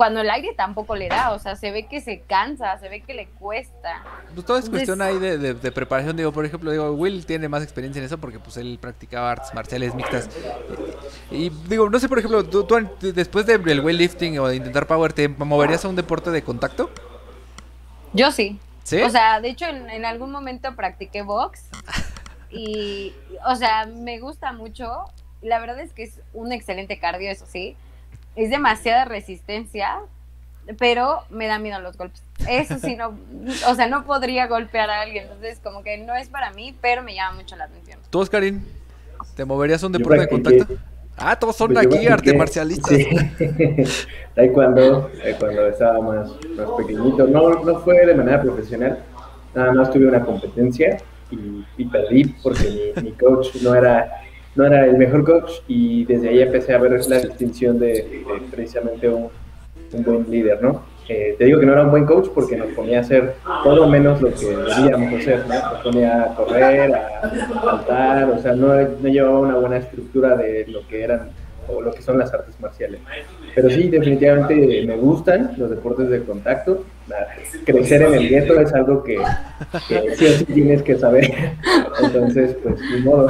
cuando 0.01 0.23
el 0.23 0.31
aire 0.31 0.55
tampoco 0.57 0.97
le 0.97 1.11
da. 1.11 1.33
O 1.33 1.39
sea, 1.39 1.57
se 1.57 1.71
ve 1.73 1.87
que 1.87 2.01
se 2.01 2.21
cansa, 2.21 2.79
se 2.79 2.89
ve 2.89 3.03
que 3.03 3.13
le 3.13 3.27
cuesta. 3.39 4.03
Pues 4.33 4.47
todo 4.47 4.57
es 4.57 4.71
cuestión 4.71 5.03
ahí 5.03 5.19
de, 5.19 5.73
preparación. 5.73 6.17
Digo, 6.17 6.33
por 6.33 6.47
ejemplo, 6.47 6.71
digo, 6.71 6.93
Will 6.93 7.27
tiene 7.27 7.51
más 7.51 7.63
experiencia 7.63 8.01
en 8.01 8.07
eso 8.07 8.17
porque 8.17 8.39
pues 8.39 8.57
él 8.57 8.79
practicaba 8.81 9.33
artes 9.33 9.53
marciales 9.53 9.95
mixtas. 9.95 10.31
Y, 11.31 11.51
digo, 11.69 11.91
no 11.91 12.01
sé, 12.01 12.09
por 12.09 12.19
ejemplo, 12.19 12.43
tú, 12.47 12.67
después 13.13 13.45
del 13.45 13.81
weightlifting 13.81 14.39
o 14.39 14.49
de 14.49 14.57
intentar 14.57 14.87
power, 14.87 15.13
¿te 15.13 15.29
moverías 15.29 15.85
a 15.85 15.89
un 15.89 15.97
deporte 15.97 16.31
de 16.31 16.41
contacto? 16.41 16.89
Yo 18.15 18.33
sí. 18.33 18.59
O 19.05 19.11
sea, 19.11 19.39
de 19.43 19.51
hecho, 19.51 19.67
en, 19.67 20.07
algún 20.07 20.31
momento 20.31 20.75
practiqué 20.77 21.21
box 21.21 21.65
y, 22.51 23.13
o 23.47 23.55
sea, 23.55 23.85
me 23.85 24.19
gusta 24.19 24.55
mucho. 24.55 25.05
La 25.43 25.59
verdad 25.59 25.79
es 25.81 25.93
que 25.93 26.05
es 26.05 26.23
un 26.33 26.53
excelente 26.53 26.99
cardio, 26.99 27.31
eso 27.31 27.45
sí. 27.47 27.77
Es 28.37 28.51
demasiada 28.51 29.05
resistencia, 29.05 29.99
pero 30.79 31.21
me 31.31 31.47
da 31.47 31.59
miedo 31.59 31.81
los 31.81 31.97
golpes. 31.97 32.23
Eso 32.49 32.79
sí, 32.79 32.97
no, 32.97 33.19
o 33.69 33.75
sea, 33.75 33.87
no 33.87 34.05
podría 34.05 34.47
golpear 34.47 34.91
a 34.91 35.03
alguien. 35.03 35.25
Entonces, 35.25 35.61
como 35.63 35.83
que 35.83 35.99
no 35.99 36.15
es 36.15 36.29
para 36.29 36.53
mí, 36.53 36.75
pero 36.81 37.03
me 37.03 37.15
llama 37.15 37.39
mucho 37.39 37.57
la 37.57 37.65
atención. 37.65 37.99
¿Tú, 38.11 38.21
Oscarín? 38.21 38.65
¿Te 39.37 39.45
moverías 39.45 39.83
a 39.83 39.87
un 39.87 39.93
deporte 39.93 40.21
de 40.21 40.29
contacto? 40.29 40.67
Ah, 41.17 41.39
todos 41.39 41.55
son 41.55 41.75
pues 41.75 41.87
aquí 41.87 42.07
arte 42.07 42.35
marcialistas. 42.35 42.97
Sí. 42.97 43.07
taekwondo, 44.35 45.11
cuando 45.39 45.67
estaba 45.69 46.01
más, 46.01 46.31
más 46.57 46.69
pequeñito. 46.79 47.27
No, 47.27 47.63
no 47.63 47.81
fue 47.81 48.07
de 48.07 48.15
manera 48.15 48.41
profesional, 48.41 48.99
nada 49.55 49.73
más 49.73 49.91
tuve 49.91 50.07
una 50.07 50.25
competencia 50.25 50.99
y, 51.31 51.85
perdí 51.85 52.25
porque 52.43 52.95
mi, 53.03 53.13
coach 53.13 53.55
no 53.63 53.75
era, 53.75 54.20
no 54.55 54.67
era 54.67 54.87
el 54.87 54.97
mejor 54.97 55.25
coach 55.25 55.51
y 55.69 56.05
desde 56.05 56.29
ahí 56.29 56.41
empecé 56.41 56.75
a 56.75 56.79
ver 56.79 57.01
la 57.09 57.21
distinción 57.21 57.79
de, 57.79 58.25
precisamente 58.51 59.09
un, 59.09 59.31
buen 60.05 60.31
líder, 60.31 60.63
¿no? 60.63 60.83
Eh, 61.09 61.35
te 61.37 61.45
digo 61.45 61.59
que 61.59 61.67
no 61.67 61.73
era 61.73 61.83
un 61.83 61.91
buen 61.91 62.07
coach 62.07 62.29
porque 62.33 62.57
nos 62.57 62.69
ponía 62.69 62.99
a 62.99 63.01
hacer 63.01 63.35
todo 63.65 63.89
menos 63.89 64.23
lo 64.23 64.33
que 64.33 64.47
debíamos 64.47 65.21
hacer, 65.21 65.45
¿no? 65.49 65.55
Nos 65.55 65.81
ponía 65.83 66.23
a 66.23 66.35
correr, 66.37 66.95
a 66.95 67.31
saltar, 67.65 68.31
o 68.31 68.39
sea, 68.39 68.55
no, 68.55 68.75
no 68.75 69.09
llevaba 69.09 69.41
una 69.41 69.57
buena 69.57 69.79
estructura 69.79 70.37
de 70.37 70.67
lo 70.69 70.87
que 70.87 71.03
eran 71.03 71.31
o 71.67 71.81
lo 71.81 71.93
que 71.93 72.03
son 72.03 72.19
las 72.19 72.33
artes 72.33 72.59
marciales. 72.61 73.01
Pero 73.55 73.71
sí, 73.71 73.89
definitivamente 73.89 74.85
me 74.87 74.97
gustan 74.97 75.53
los 75.57 75.71
deportes 75.71 76.09
de 76.09 76.23
contacto. 76.23 76.85
Crecer 77.65 78.03
en 78.03 78.15
el 78.15 78.29
gueto 78.29 78.61
es 78.61 78.73
algo 78.73 79.03
que, 79.03 79.19
sí 80.17 80.27
o 80.27 80.29
sí 80.39 80.45
tienes 80.47 80.83
que 80.83 80.99
saber. 80.99 81.55
Entonces, 82.03 82.57
pues, 82.63 82.81
ni 82.93 83.01
modo. 83.01 83.29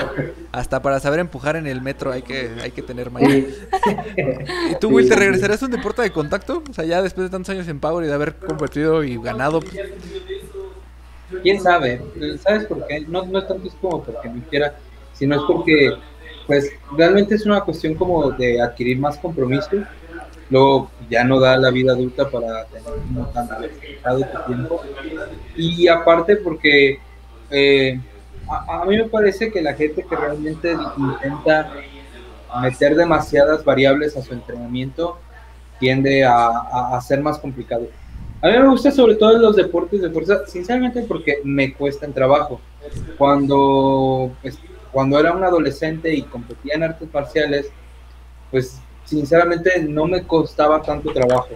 Hasta 0.52 0.82
para 0.82 1.00
saber 1.00 1.20
empujar 1.20 1.56
en 1.56 1.66
el 1.66 1.82
metro 1.82 2.12
hay 2.12 2.22
que, 2.22 2.50
hay 2.62 2.70
que 2.70 2.82
tener 2.82 3.10
mayor. 3.10 3.30
¿Y 3.30 4.74
tú, 4.80 4.88
Will, 4.88 5.08
te 5.08 5.16
regresarás 5.16 5.62
a 5.62 5.66
un 5.66 5.72
deporte 5.72 6.02
de 6.02 6.10
contacto? 6.10 6.62
O 6.68 6.72
sea, 6.72 6.84
ya 6.84 7.02
después 7.02 7.26
de 7.26 7.30
tantos 7.30 7.50
años 7.50 7.68
en 7.68 7.80
Power 7.80 8.04
y 8.04 8.08
de 8.08 8.14
haber 8.14 8.34
competido 8.34 9.04
y 9.04 9.16
ganado. 9.20 9.60
¿Quién 11.42 11.60
sabe? 11.60 12.00
¿Sabes 12.42 12.66
por 12.66 12.86
qué? 12.86 13.00
No, 13.00 13.24
no 13.24 13.38
es 13.38 13.48
tanto 13.48 13.68
es 13.68 13.74
como 13.80 14.02
porque 14.02 14.28
me 14.28 14.42
quiera, 14.42 14.74
sino 15.12 15.36
es 15.36 15.42
porque 15.46 15.92
pues 16.46 16.72
realmente 16.96 17.36
es 17.36 17.46
una 17.46 17.60
cuestión 17.60 17.94
como 17.94 18.30
de 18.32 18.60
adquirir 18.60 18.98
más 18.98 19.16
compromiso. 19.18 19.70
Luego 20.50 20.90
ya 21.08 21.24
no 21.24 21.38
da 21.38 21.56
la 21.56 21.70
vida 21.70 21.92
adulta 21.92 22.28
para 22.28 22.64
tener 22.66 22.92
un 22.92 23.32
tan 23.32 23.48
tu 23.48 24.46
tiempo. 24.46 24.82
Y 25.56 25.88
aparte 25.88 26.36
porque 26.36 26.98
eh, 27.50 28.00
a, 28.48 28.84
mí 28.84 28.96
me 28.96 29.04
parece 29.04 29.50
que 29.52 29.62
la 29.62 29.74
gente 29.74 30.04
que 30.08 30.16
realmente 30.16 30.76
intenta 30.96 31.72
meter 32.62 32.96
demasiadas 32.96 33.64
variables 33.64 34.16
a 34.16 34.22
su 34.22 34.32
entrenamiento 34.32 35.18
tiende 35.78 36.24
a, 36.24 36.48
a, 36.96 37.00
ser 37.00 37.20
más 37.20 37.38
complicado. 37.38 37.86
A 38.42 38.48
mí 38.48 38.58
me 38.58 38.68
gusta 38.68 38.90
sobre 38.90 39.14
todo 39.14 39.38
los 39.38 39.54
deportes 39.54 40.02
de 40.02 40.10
fuerza, 40.10 40.46
sinceramente 40.46 41.02
porque 41.02 41.38
me 41.44 41.72
cuestan 41.74 42.12
trabajo. 42.12 42.60
Cuando 43.16 44.32
pues, 44.42 44.58
cuando 44.90 45.18
era 45.18 45.32
un 45.32 45.44
adolescente 45.44 46.12
y 46.12 46.22
competía 46.22 46.74
en 46.74 46.82
artes 46.82 47.08
marciales, 47.12 47.70
pues 48.50 48.80
sinceramente 49.10 49.82
no 49.82 50.06
me 50.06 50.22
costaba 50.22 50.80
tanto 50.80 51.12
trabajo. 51.12 51.48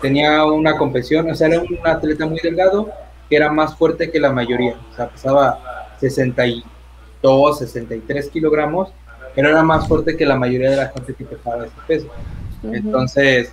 Tenía 0.00 0.44
una 0.44 0.76
competición, 0.78 1.30
o 1.30 1.34
sea, 1.34 1.48
era 1.48 1.60
un 1.60 1.78
atleta 1.84 2.24
muy 2.24 2.40
delgado 2.40 2.90
que 3.28 3.36
era 3.36 3.52
más 3.52 3.76
fuerte 3.76 4.10
que 4.10 4.18
la 4.18 4.32
mayoría, 4.32 4.78
o 4.90 4.96
sea, 4.96 5.10
pesaba 5.10 5.94
62, 6.00 7.58
63 7.58 8.30
kilogramos, 8.30 8.88
pero 9.34 9.50
era 9.50 9.62
más 9.62 9.86
fuerte 9.86 10.16
que 10.16 10.24
la 10.24 10.36
mayoría 10.36 10.70
de 10.70 10.76
la 10.76 10.88
gente 10.88 11.12
que 11.12 11.24
pesaba 11.24 11.66
ese 11.66 11.74
peso. 11.86 12.08
Entonces, 12.62 13.52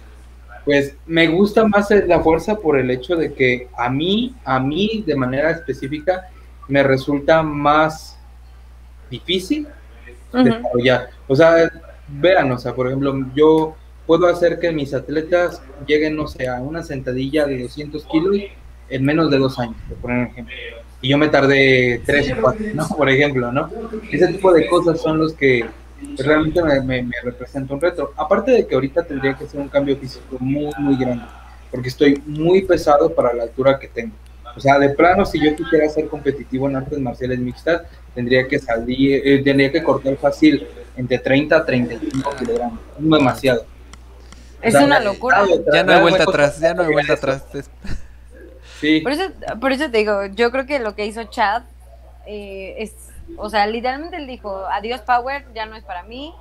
pues 0.63 0.95
me 1.06 1.28
gusta 1.28 1.67
más 1.67 1.89
la 1.91 2.21
fuerza 2.21 2.56
por 2.56 2.78
el 2.78 2.89
hecho 2.89 3.17
de 3.17 3.34
que 3.34 3.67
a 3.78 3.89
mí, 3.89 4.34
a 4.45 4.60
mí 4.62 5.04
de 5.06 5.15
manera 5.15 5.52
específica, 5.52 6.30
me 6.69 6.84
resulta 6.84 7.43
más 7.43 8.17
difícil 9.12 9.67
desarrollar. 10.32 11.10
O 11.28 11.36
sea, 11.36 11.69
vean, 12.08 12.52
o 12.52 12.58
sea, 12.58 12.74
por 12.74 12.88
ejemplo, 12.88 13.13
yo 13.36 13.76
puedo 14.06 14.28
hacer 14.28 14.60
que 14.60 14.72
mis 14.72 14.94
atletas 14.94 15.62
lleguen, 15.88 16.15
no 16.15 16.28
sé, 16.28 16.48
a 16.48 16.62
una 16.62 16.84
sentadilla 16.84 17.46
de 17.46 17.63
200 17.63 18.06
kilos 18.06 18.38
en 18.89 19.04
menos 19.04 19.32
de 19.32 19.38
dos 19.38 19.58
años, 19.60 19.76
por 20.02 20.12
ejemplo. 20.12 20.54
Y 21.02 21.10
yo 21.10 21.18
me 21.18 21.28
tardé 21.30 22.02
tres 22.06 22.32
o 22.32 22.41
cuatro, 22.41 22.65
¿no? 22.74 22.88
Por 22.88 23.10
ejemplo, 23.10 23.52
¿no? 23.52 23.70
Ese 24.12 24.28
tipo 24.28 24.54
de 24.54 24.68
cosas 24.68 25.02
son 25.02 25.20
los 25.20 25.34
que 25.34 25.65
realmente 26.18 26.62
me, 26.64 26.82
me, 26.82 27.03
me 27.03 27.16
representan 27.24 27.76
un 27.76 27.82
reto. 27.82 28.12
Aparte 28.16 28.51
de 28.51 28.68
que 28.68 28.76
ahorita 28.76 29.03
tendría 29.03 29.34
que 29.36 29.45
hacer 29.45 29.60
un 29.60 29.68
cambio 29.68 29.97
físico 29.97 30.38
muy, 30.39 30.72
muy 30.80 30.97
grande, 30.97 31.26
porque 31.72 31.89
estoy 31.89 32.22
muy 32.26 32.64
pesado 32.64 33.14
para 33.14 33.34
la 33.34 33.43
altura 33.43 33.80
que 33.80 33.88
tengo. 33.88 34.14
O 34.56 34.60
sea, 34.60 34.80
de 34.80 34.89
plano, 34.89 35.26
si 35.26 35.43
yo 35.43 35.53
quisiera 35.56 35.89
ser 35.89 36.08
competitivo 36.08 36.70
en 36.70 36.78
artes 36.78 36.97
marciales 36.99 37.39
mixtas, 37.39 37.82
tendría 38.14 38.47
que 38.47 38.58
salir, 38.58 39.22
eh, 39.26 39.41
tendría 39.43 39.72
que 39.72 39.84
cortar 39.84 40.16
fácil 40.16 40.66
entre 40.98 41.20
30 41.20 41.56
a 41.56 41.66
35 41.66 42.36
kilogramos. 42.38 42.80
Demasiado. 42.98 43.66
Es 44.62 44.76
una 44.76 45.00
locura. 45.00 45.43
Ya 45.74 45.84
no 45.84 45.93
hay 45.93 46.02
vuelta 46.02 46.24
atrás, 46.24 46.60
ya 46.60 46.74
no 46.74 46.84
hay 46.84 46.91
vuelta 46.91 47.14
atrás. 47.14 47.43
Sí. 48.82 49.00
Por 49.00 49.14
eso, 49.14 49.32
por 49.62 49.72
eso 49.72 49.89
te 49.89 50.00
digo, 50.00 50.26
yo 50.26 50.52
creo 50.52 50.66
que 50.66 50.80
lo 50.80 50.96
que 50.96 51.06
hizo 51.06 51.24
Chad 51.24 51.64
eh, 52.28 52.76
es, 52.78 52.93
o 53.38 53.50
sea, 53.50 53.66
literalmente 53.68 54.18
él 54.18 54.28
dijo, 54.28 54.66
adiós 54.70 55.00
Power, 55.00 55.46
ya 55.56 55.66
no 55.66 55.78
es 55.78 55.84
para 55.86 56.04
mí. 56.04 56.34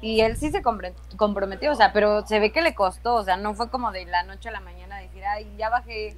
Y 0.00 0.20
él 0.20 0.36
sí 0.36 0.50
se 0.50 0.62
comprometió, 0.62 1.70
o 1.70 1.74
sea, 1.76 1.92
pero 1.92 2.26
se 2.26 2.40
ve 2.40 2.50
que 2.50 2.60
le 2.60 2.74
costó, 2.74 3.14
o 3.14 3.22
sea, 3.22 3.36
no 3.36 3.54
fue 3.54 3.70
como 3.70 3.92
de 3.92 4.04
la 4.04 4.24
noche 4.24 4.48
a 4.48 4.52
la 4.52 4.60
mañana 4.60 4.98
decir, 4.98 5.24
ay, 5.24 5.46
ya 5.56 5.70
bajé 5.70 6.16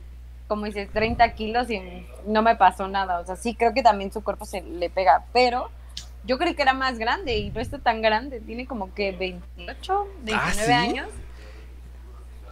como 0.48 0.64
dices, 0.64 0.88
30 0.92 1.34
kilos 1.34 1.70
y 1.70 2.06
no 2.26 2.42
me 2.42 2.56
pasó 2.56 2.88
nada. 2.88 3.20
O 3.20 3.26
sea, 3.26 3.36
sí 3.36 3.54
creo 3.54 3.74
que 3.74 3.82
también 3.82 4.10
su 4.10 4.24
cuerpo 4.24 4.46
se 4.46 4.62
le 4.62 4.90
pega, 4.90 5.26
pero 5.32 5.70
yo 6.28 6.38
creí 6.38 6.54
que 6.54 6.62
era 6.62 6.74
más 6.74 6.98
grande 6.98 7.38
y 7.38 7.50
no 7.50 7.60
está 7.60 7.78
tan 7.78 8.02
grande. 8.02 8.40
Tiene 8.40 8.66
como 8.66 8.94
que 8.94 9.12
28, 9.12 10.06
29 10.22 10.32
¿Ah, 10.34 10.52
sí? 10.52 10.70
años. 10.70 11.08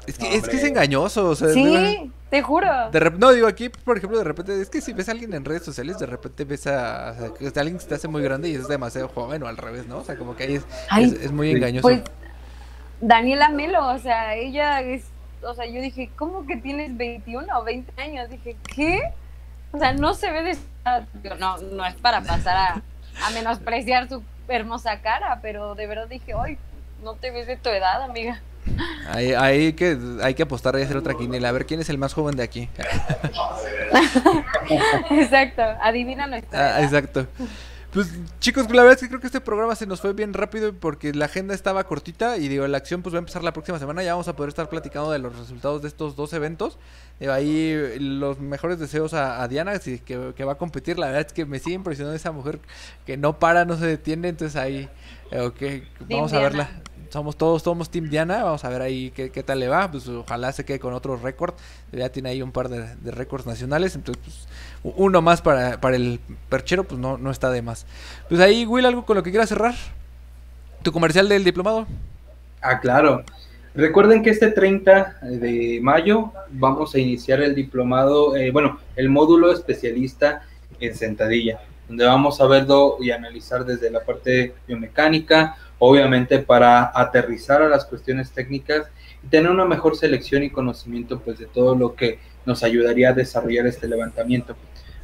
Es 0.07 0.18
que, 0.18 0.24
No, 0.24 0.35
es, 0.35 0.49
que 0.49 0.57
es 0.57 0.64
engañoso, 0.64 1.29
o 1.29 1.35
sea, 1.37 1.49
de. 1.49 1.55
Sí, 1.55 2.12
te 2.31 2.41
juro. 2.43 2.91
De 2.91 3.11
no, 3.11 3.33
digo 3.33 3.47
aquí, 3.47 3.68
por 3.68 3.99
ejemplo, 3.99 4.16
de 4.18 4.24
repente, 4.24 4.61
es 4.61 4.70
que 4.70 4.81
si 4.81 4.93
ves 4.93 5.09
a 5.09 5.12
alguien 5.12 5.35
en 5.35 5.45
redes 5.45 5.62
sociales, 5.62 5.99
de 5.99 6.07
repente 6.07 6.45
ves 6.45 6.66
a, 6.66 7.14
o 7.18 7.37
sea, 7.37 7.53
que 7.53 7.61
alguien 7.61 7.77
que 7.77 7.83
se 7.83 7.89
te 7.89 7.97
hace 7.97 8.09
muy 8.09 8.22
grande 8.22 8.49
y 8.49 8.55
es 8.55 8.66
demasiado 8.66 9.09
joven 9.09 9.43
o 9.43 9.47
al 9.47 9.59
revés, 9.59 9.87
¿no? 9.87 9.99
O 9.99 10.05
sea, 10.05 10.16
como 10.16 10.35
que 10.37 10.45
ahí 10.45 10.55
es, 10.55 10.64
Ay, 10.89 11.05
es, 11.05 11.12
es 11.24 11.33
muy 11.33 11.51
sí. 11.51 11.57
engañoso. 11.57 11.83
Pues 11.83 12.03
Daniela 13.01 13.51
Melo, 13.51 13.87
o 13.89 13.99
sea, 13.99 14.37
ella 14.37 14.81
es, 14.81 15.05
o 15.43 15.53
sea, 15.55 15.66
yo 15.66 15.83
dije, 15.83 16.11
¿cómo 16.16 16.47
que 16.47 16.57
tienes 16.57 16.97
21 16.97 17.47
o 17.59 17.64
20 17.64 18.01
años? 18.01 18.31
Dije, 18.31 18.57
¿qué? 18.74 19.03
O 19.72 19.79
sea, 19.79 19.93
no 19.93 20.14
se 20.14 20.31
ve 20.31 20.43
de 20.45 20.57
no, 21.39 21.59
no 21.59 21.85
es 21.85 21.95
para 21.97 22.22
pasar 22.22 22.57
a, 22.57 22.83
a 23.22 23.30
menospreciar 23.30 24.08
su 24.08 24.22
hermosa 24.48 25.00
cara, 25.00 25.40
pero 25.42 25.74
de 25.74 25.86
verdad 25.86 26.08
dije, 26.08 26.32
ay, 26.38 26.58
no 27.02 27.14
te 27.14 27.30
ves 27.30 27.46
de 27.46 27.56
tu 27.56 27.68
edad, 27.68 28.02
amiga. 28.02 28.40
Ahí, 29.08 29.32
ahí 29.32 29.72
que, 29.74 29.96
hay 30.22 30.34
que 30.34 30.42
apostar 30.42 30.76
y 30.78 30.82
hacer 30.82 30.96
otra 30.96 31.14
quiniela, 31.14 31.48
a 31.48 31.52
ver 31.52 31.66
quién 31.66 31.80
es 31.80 31.88
el 31.88 31.98
más 31.98 32.14
joven 32.14 32.36
de 32.36 32.42
aquí. 32.42 32.68
Exacto, 35.10 35.62
adivina 35.80 36.26
nuestra 36.26 36.76
Ah, 36.76 36.82
exacto. 36.82 37.26
Pues 37.97 38.11
chicos, 38.40 38.70
la 38.72 38.82
verdad 38.82 38.92
es 38.92 39.01
que 39.01 39.09
creo 39.09 39.20
que 39.22 39.26
este 39.26 39.40
programa 39.40 39.74
se 39.74 39.86
nos 39.86 40.03
fue 40.03 40.12
bien 40.12 40.34
rápido 40.34 40.74
porque 40.74 41.14
la 41.14 41.24
agenda 41.24 41.55
estaba 41.55 41.84
cortita 41.84 42.36
y 42.36 42.47
digo, 42.47 42.66
la 42.66 42.76
acción 42.76 43.01
pues 43.01 43.14
va 43.14 43.16
a 43.16 43.20
empezar 43.20 43.42
la 43.42 43.55
próxima 43.55 43.78
semana, 43.78 44.03
ya 44.03 44.12
vamos 44.12 44.28
a 44.28 44.36
poder 44.36 44.51
estar 44.51 44.68
platicando 44.68 45.11
de 45.11 45.18
los 45.18 45.34
resultados 45.34 45.80
de 45.80 45.88
estos 45.88 46.14
dos 46.14 46.34
eventos. 46.34 46.76
Digo, 47.18 47.32
ahí 47.32 47.99
los 47.99 48.38
mejores 48.38 48.78
deseos 48.78 49.14
a, 49.14 49.42
a 49.42 49.49
Diana 49.49 49.78
que, 49.78 50.03
que 50.36 50.44
va 50.44 50.53
a 50.53 50.59
competir, 50.59 50.99
la 50.99 51.07
verdad 51.07 51.24
es 51.26 51.32
que 51.32 51.47
me 51.47 51.59
sigue 51.59 51.76
impresionando 51.76 52.14
esa 52.14 52.32
mujer 52.32 52.61
que 53.07 53.16
no 53.16 53.38
para, 53.38 53.64
no 53.64 53.78
se 53.78 53.86
detiene, 53.86 54.28
entonces 54.28 54.57
ahí, 54.57 54.90
eh, 55.30 55.40
ok, 55.40 55.62
vamos 56.07 56.34
a 56.34 56.40
verla. 56.40 56.68
Somos 57.16 57.38
todos, 57.38 57.62
somos 57.62 57.88
Team 57.88 58.10
Diana, 58.10 58.44
vamos 58.44 58.62
a 58.66 58.68
ver 58.68 58.82
ahí 58.82 59.10
qué, 59.10 59.42
tal 59.42 59.58
le 59.58 59.68
va, 59.68 59.90
pues 59.90 60.06
ojalá 60.06 60.52
se 60.52 60.66
quede 60.66 60.78
con 60.78 60.92
otro 60.92 61.16
récord, 61.16 61.54
ya 61.90 62.10
tiene 62.10 62.28
ahí 62.28 62.42
un 62.42 62.52
par 62.52 62.68
de, 62.68 63.10
récords 63.10 63.46
nacionales, 63.46 63.94
entonces 63.94 64.22
pues 64.22 64.94
uno 64.98 65.22
más 65.22 65.40
para, 65.40 65.80
para 65.80 65.96
el 65.96 66.20
perchero, 66.50 66.84
pues 66.84 67.00
no, 67.00 67.16
no 67.16 67.30
está 67.30 67.50
de 67.50 67.62
más. 67.62 67.86
Pues 68.28 68.38
ahí, 68.42 68.66
Will, 68.66 68.84
algo 68.84 69.06
con 69.06 69.16
lo 69.16 69.22
que 69.22 69.30
quieras 69.30 69.48
cerrar. 69.48 69.74
Tu 70.82 70.92
comercial 70.92 71.26
del 71.26 71.42
diplomado. 71.42 71.86
Ah, 72.60 72.80
claro. 72.80 73.24
Recuerden 73.74 74.22
que 74.22 74.28
este 74.28 74.50
30 74.50 75.20
de 75.22 75.78
mayo 75.82 76.32
vamos 76.50 76.94
a 76.94 76.98
iniciar 76.98 77.40
el 77.40 77.54
diplomado, 77.54 78.36
eh, 78.36 78.50
bueno, 78.50 78.78
el 78.94 79.08
módulo 79.08 79.50
especialista 79.52 80.42
en 80.80 80.94
sentadilla, 80.94 81.60
donde 81.88 82.04
vamos 82.04 82.42
a 82.42 82.46
verlo 82.46 82.98
y 83.00 83.10
analizar 83.10 83.64
desde 83.64 83.90
la 83.90 84.04
parte 84.04 84.52
biomecánica, 84.68 85.56
obviamente 85.79 86.39
para 86.39 86.91
aterrizar 86.95 87.62
a 87.62 87.68
las 87.68 87.85
cuestiones 87.85 88.31
técnicas 88.31 88.87
y 89.22 89.29
tener 89.29 89.51
una 89.51 89.64
mejor 89.64 89.97
selección 89.97 90.43
y 90.43 90.51
conocimiento 90.51 91.20
pues 91.20 91.39
de 91.39 91.47
todo 91.47 91.74
lo 91.74 91.95
que 91.95 92.18
nos 92.45 92.62
ayudaría 92.62 93.11
a 93.11 93.12
desarrollar 93.12 93.66
este 93.66 93.89
levantamiento. 93.89 94.57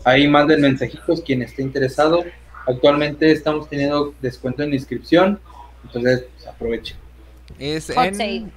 Ahí 0.05 0.27
manden 0.29 0.61
mensajitos 0.61 1.23
quien 1.23 1.43
esté 1.43 1.63
interesado. 1.63 2.25
Actualmente 2.67 3.31
estamos 3.31 3.69
teniendo 3.69 4.15
descuento 4.21 4.63
en 4.63 4.73
inscripción, 4.73 5.41
entonces 5.85 6.25
pues, 6.35 6.47
aprovechen. 6.47 6.97
Es 7.59 7.91
en... 7.91 8.53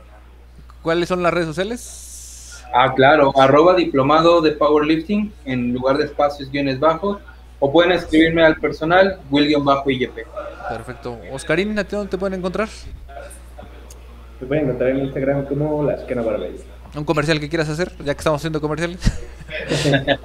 ¿Cuáles 0.82 1.10
son 1.10 1.24
las 1.24 1.34
redes 1.34 1.48
sociales? 1.48 2.64
Ah, 2.74 2.94
claro, 2.94 3.32
arroba 3.40 3.76
diplomado 3.76 4.42
de 4.42 4.52
powerlifting 4.52 5.32
en 5.46 5.74
lugar 5.74 5.98
de 5.98 6.06
espacios 6.06 6.52
guiones 6.52 6.80
bajos 6.80 7.20
o 7.60 7.72
pueden 7.72 7.92
escribirme 7.92 8.44
al 8.44 8.58
personal 8.58 9.20
will-iyp. 9.32 10.12
Perfecto. 10.70 11.20
Oscarín, 11.32 11.78
¿a 11.78 11.84
ti 11.84 11.96
dónde 11.96 12.10
te 12.12 12.18
pueden 12.18 12.40
encontrar? 12.40 12.68
Me 14.42 14.48
pueden 14.48 14.66
encontrar 14.66 14.90
en 14.92 14.98
Instagram 15.06 15.46
como 15.46 15.84
las 15.84 16.02
Cana 16.04 16.22
Barbell. 16.22 16.58
¿Un 16.96 17.04
comercial 17.04 17.40
que 17.40 17.50
quieras 17.50 17.70
hacer? 17.70 17.92
Ya 18.00 18.14
que 18.14 18.20
estamos 18.20 18.42
haciendo 18.42 18.62
comerciales. 18.62 19.00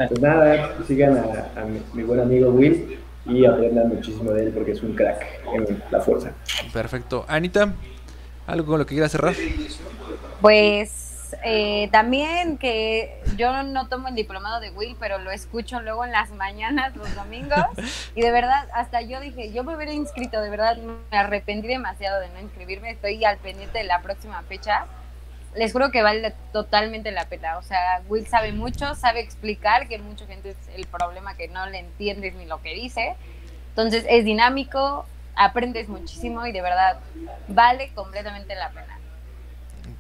Pues 0.09 0.21
nada, 0.21 0.75
sigan 0.89 1.17
a, 1.17 1.61
a 1.61 1.65
mi, 1.65 1.81
mi 1.93 2.03
buen 2.03 2.21
amigo 2.21 2.51
Will 2.51 2.99
y 3.27 3.45
aprendan 3.45 3.89
muchísimo 3.89 4.33
de 4.33 4.45
él 4.45 4.53
porque 4.53 4.73
es 4.73 4.83
un 4.83 4.95
crack 4.95 5.25
en 5.55 5.83
la 5.91 6.01
fuerza. 6.01 6.33
Perfecto. 6.73 7.25
Anita, 7.29 7.73
¿algo 8.47 8.67
con 8.67 8.79
lo 8.81 8.87
que 8.87 8.95
quieras 8.95 9.13
cerrar? 9.13 9.35
Pues 10.41 11.00
eh, 11.45 11.89
también 11.93 12.59
que 12.59 13.23
yo 13.37 13.63
no 13.63 13.89
tomo 13.89 14.09
el 14.09 14.15
diplomado 14.15 14.61
de 14.61 14.71
Will, 14.71 14.97
pero 14.99 15.19
lo 15.19 15.31
escucho 15.31 15.81
luego 15.81 16.05
en 16.05 16.13
las 16.13 16.31
mañanas, 16.31 16.95
los 16.97 17.15
domingos. 17.15 17.67
Y 18.15 18.23
de 18.23 18.33
verdad, 18.33 18.69
hasta 18.75 19.03
yo 19.03 19.21
dije, 19.21 19.53
yo 19.53 19.63
me 19.63 19.77
hubiera 19.77 19.93
inscrito, 19.93 20.41
de 20.41 20.51
verdad 20.51 20.77
me 20.77 21.17
arrepentí 21.17 21.69
demasiado 21.69 22.21
de 22.21 22.29
no 22.31 22.41
inscribirme. 22.41 22.91
Estoy 22.91 23.25
al 23.25 23.39
pendiente 23.39 23.79
de 23.79 23.85
la 23.85 24.03
próxima 24.03 24.43
fecha. 24.43 24.87
Les 25.55 25.73
juro 25.73 25.91
que 25.91 26.03
vale 26.03 26.35
totalmente 26.53 27.11
la 27.13 27.27
pena. 27.27 27.59
O 27.59 27.63
sea, 27.63 28.03
Will 28.09 28.27
sabe 28.27 28.53
mucho, 28.53 28.95
sabe 28.95 29.21
explicar, 29.21 29.89
que 29.89 29.99
mucha 29.99 30.27
gente 30.27 30.51
es 30.51 30.57
el 30.75 30.87
problema 30.87 31.37
que 31.37 31.49
no 31.49 31.67
le 31.67 31.79
entiendes 31.79 32.35
ni 32.35 32.47
lo 32.47 32.61
que 32.63 32.75
dice. 32.75 33.17
Entonces 33.71 34.05
es 34.09 34.25
dinámico, 34.25 35.07
aprendes 35.37 35.89
muchísimo 35.89 36.47
y 36.47 36.53
de 36.53 36.63
verdad 36.63 36.99
vale 37.49 37.91
completamente 37.95 38.55
la 38.55 38.71
pena. 38.71 39.00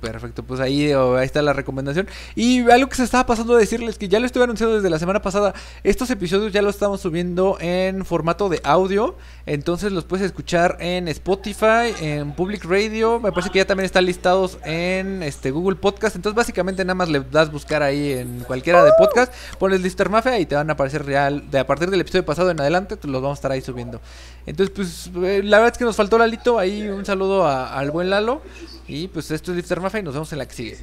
Perfecto, 0.00 0.42
pues 0.42 0.60
ahí, 0.60 0.90
ahí 0.92 1.24
está 1.26 1.42
la 1.42 1.52
recomendación. 1.52 2.08
Y 2.34 2.68
algo 2.70 2.88
que 2.88 2.96
se 2.96 3.04
estaba 3.04 3.26
pasando 3.26 3.54
de 3.54 3.60
decirles 3.60 3.98
que 3.98 4.08
ya 4.08 4.18
lo 4.18 4.24
estuve 4.24 4.44
anunciando 4.44 4.76
desde 4.76 4.88
la 4.88 4.98
semana 4.98 5.20
pasada. 5.20 5.52
Estos 5.84 6.08
episodios 6.10 6.52
ya 6.54 6.62
los 6.62 6.74
estamos 6.76 7.02
subiendo 7.02 7.58
en 7.60 8.04
formato 8.06 8.48
de 8.48 8.60
audio. 8.64 9.16
Entonces 9.44 9.92
los 9.92 10.04
puedes 10.04 10.24
escuchar 10.24 10.78
en 10.80 11.06
Spotify, 11.08 11.92
en 12.00 12.32
Public 12.32 12.64
Radio. 12.64 13.20
Me 13.20 13.30
parece 13.30 13.50
que 13.50 13.58
ya 13.58 13.66
también 13.66 13.84
están 13.84 14.06
listados 14.06 14.56
en 14.64 15.22
este 15.22 15.50
Google 15.50 15.76
Podcast. 15.76 16.16
Entonces 16.16 16.34
básicamente 16.36 16.82
nada 16.84 16.94
más 16.94 17.10
le 17.10 17.20
das 17.20 17.52
buscar 17.52 17.82
ahí 17.82 18.12
en 18.12 18.40
cualquiera 18.40 18.82
de 18.82 18.92
podcast. 18.98 19.32
Pones 19.58 19.82
Lister 19.82 20.08
Mafia 20.08 20.38
y 20.38 20.46
te 20.46 20.54
van 20.54 20.70
a 20.70 20.74
aparecer 20.74 21.04
real. 21.04 21.50
De 21.50 21.58
a 21.58 21.66
partir 21.66 21.90
del 21.90 22.00
episodio 22.00 22.24
pasado 22.24 22.50
en 22.50 22.58
adelante, 22.60 22.96
los 23.02 23.20
vamos 23.20 23.36
a 23.36 23.40
estar 23.40 23.52
ahí 23.52 23.60
subiendo. 23.60 24.00
Entonces, 24.46 24.72
pues 24.74 25.10
eh, 25.24 25.42
la 25.44 25.58
verdad 25.58 25.72
es 25.74 25.78
que 25.78 25.84
nos 25.84 25.96
faltó 25.96 26.16
Lalito. 26.16 26.58
Ahí 26.58 26.88
un 26.88 27.04
saludo 27.04 27.44
a- 27.46 27.76
al 27.78 27.90
buen 27.90 28.08
Lalo. 28.08 28.40
Y 28.88 29.06
pues 29.08 29.30
esto 29.30 29.52
es 29.52 29.56
Lifter 29.56 29.80
Mafia 29.80 29.89
y 29.98 30.02
nos 30.02 30.14
vemos 30.14 30.32
en 30.32 30.38
la 30.38 30.46
que 30.46 30.54
sigue. 30.54 30.78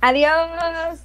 Adiós. 0.00 1.00